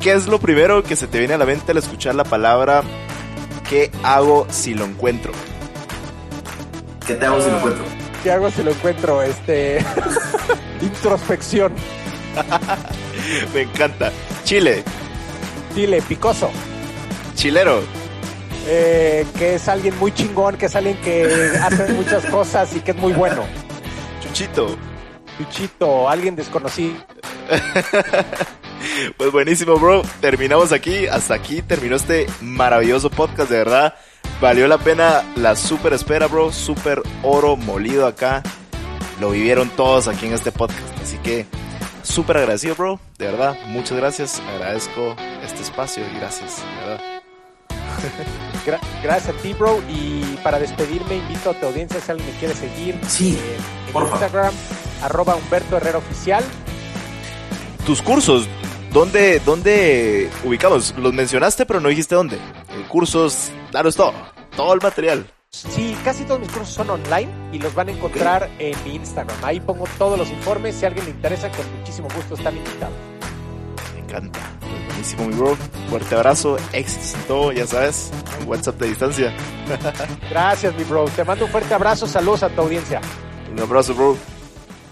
[0.00, 2.82] ¿Qué es lo primero que se te viene a la mente al escuchar la palabra
[3.68, 5.32] ¿Qué hago si lo encuentro?
[7.06, 7.84] ¿Qué te hago si lo encuentro?
[8.22, 9.22] ¿Qué hago si lo encuentro?
[9.22, 9.84] Este.
[10.80, 11.72] Introspección.
[13.54, 14.10] Me encanta.
[14.44, 14.82] Chile,
[15.74, 16.50] Dile, picoso.
[17.34, 17.82] chilero,
[18.66, 22.90] Eh, que es alguien muy chingón, que es alguien que hace muchas cosas y que
[22.92, 23.44] es muy bueno.
[24.22, 24.76] chuchito.
[25.38, 26.94] Luchito, alguien desconocido.
[29.16, 30.02] Pues buenísimo, bro.
[30.20, 31.06] Terminamos aquí.
[31.06, 33.94] Hasta aquí terminó este maravilloso podcast, de verdad.
[34.40, 36.52] Valió la pena la super espera, bro.
[36.52, 38.42] Super oro molido acá.
[39.20, 40.80] Lo vivieron todos aquí en este podcast.
[41.02, 41.46] Así que
[42.02, 43.00] súper agradecido, bro.
[43.18, 44.42] De verdad, muchas gracias.
[44.54, 47.00] Agradezco este espacio y gracias, de verdad.
[48.66, 49.80] Gra- gracias a ti, bro.
[49.88, 53.56] Y para despedirme, invito a tu audiencia si alguien me quiere seguir Sí, eh,
[53.86, 54.12] en porfa.
[54.16, 54.52] Instagram,
[55.02, 56.44] arroba Humberto Herrera Oficial.
[57.86, 58.48] Tus cursos,
[58.92, 60.92] ¿dónde, dónde ubicamos?
[60.98, 62.36] Los mencionaste, pero no dijiste dónde.
[62.36, 64.12] Eh, cursos, claro, es todo.
[64.56, 65.26] Todo el material.
[65.50, 69.36] Sí, casi todos mis cursos son online y los van a encontrar en mi Instagram.
[69.42, 70.76] Ahí pongo todos los informes.
[70.76, 72.94] Si a alguien le interesa, con muchísimo gusto están invitados.
[73.94, 74.38] Me encanta.
[74.60, 75.56] Pues buenísimo, mi bro.
[75.90, 76.56] Fuerte abrazo,
[77.26, 78.12] todo, ya sabes.
[78.46, 79.34] WhatsApp de distancia.
[80.30, 81.06] Gracias, mi bro.
[81.06, 82.06] Te mando un fuerte abrazo.
[82.06, 83.00] Saludos a tu audiencia.
[83.50, 84.16] Un abrazo, bro.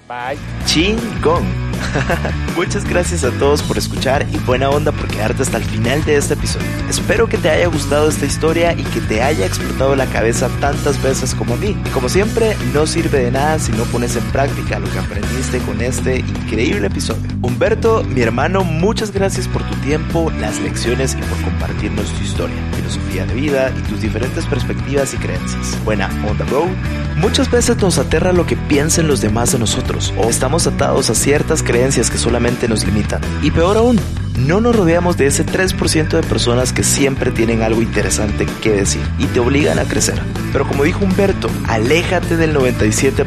[0.09, 0.37] Bye.
[0.67, 1.62] Chingón.
[2.57, 6.17] Muchas gracias a todos por escuchar y buena onda por quedarte hasta el final de
[6.17, 6.67] este episodio.
[6.89, 11.03] Espero que te haya gustado esta historia y que te haya explotado la cabeza tantas
[11.03, 11.77] veces como a mí.
[11.85, 15.59] Y como siempre, no sirve de nada si no pones en práctica lo que aprendiste
[15.61, 17.23] con este increíble episodio.
[17.43, 22.57] Humberto, mi hermano, muchas gracias por tu tiempo, las lecciones y por compartirnos tu historia,
[22.77, 25.79] filosofía de vida y tus diferentes perspectivas y creencias.
[25.85, 26.69] Buena onda, bro.
[27.17, 31.15] Muchas veces nos aterra lo que piensen los demás de nosotros o estamos atados a
[31.15, 31.72] ciertas creencias
[32.11, 33.21] que solamente nos limitan.
[33.43, 33.99] Y peor aún,
[34.37, 39.03] no nos rodeamos de ese 3% de personas que siempre tienen algo interesante que decir
[39.19, 40.21] y te obligan a crecer.
[40.53, 43.25] Pero como dijo Humberto, aléjate del 97%.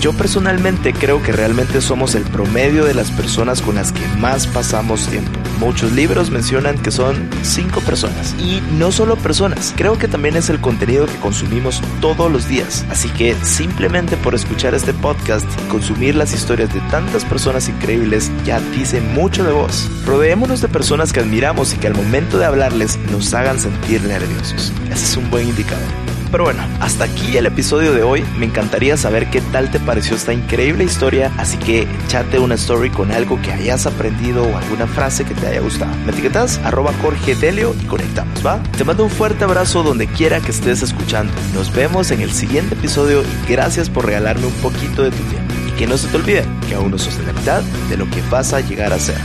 [0.00, 4.46] Yo personalmente creo que realmente somos el promedio de las personas con las que más
[4.46, 5.30] pasamos tiempo.
[5.58, 8.34] Muchos libros mencionan que son 5 personas.
[8.38, 12.84] Y no solo personas, creo que también es el contenido que consumimos todos los días.
[12.90, 18.30] Así que simplemente por escuchar este podcast y consumir las historias de tantas personas increíbles
[18.44, 19.88] ya dice mucho de vos.
[20.32, 24.72] Rodeémonos de personas que admiramos y que al momento de hablarles nos hagan sentir nerviosos.
[24.90, 25.84] Ese es un buen indicador.
[26.30, 28.24] Pero bueno, hasta aquí el episodio de hoy.
[28.38, 32.88] Me encantaría saber qué tal te pareció esta increíble historia, así que chate una story
[32.88, 35.94] con algo que hayas aprendido o alguna frase que te haya gustado.
[36.06, 38.62] Me etiquetas arroba Jorge Delio y conectamos, ¿va?
[38.78, 41.30] Te mando un fuerte abrazo donde quiera que estés escuchando.
[41.52, 45.52] Nos vemos en el siguiente episodio y gracias por regalarme un poquito de tu tiempo.
[45.68, 48.22] Y que no se te olvide que aún no sos la mitad de lo que
[48.30, 49.18] vas a llegar a ser.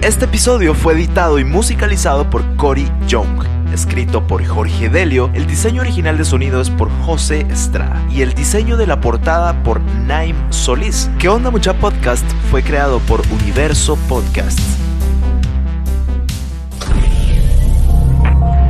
[0.00, 3.44] Este episodio fue editado y musicalizado por Cory Young.
[3.74, 8.32] Escrito por Jorge Delio, el diseño original de sonido es por José Estrada y el
[8.32, 11.10] diseño de la portada por Naim Solís.
[11.18, 12.24] ¿Qué onda mucha podcast?
[12.52, 14.62] Fue creado por Universo Podcasts.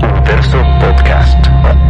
[0.00, 1.89] Universo Podcast.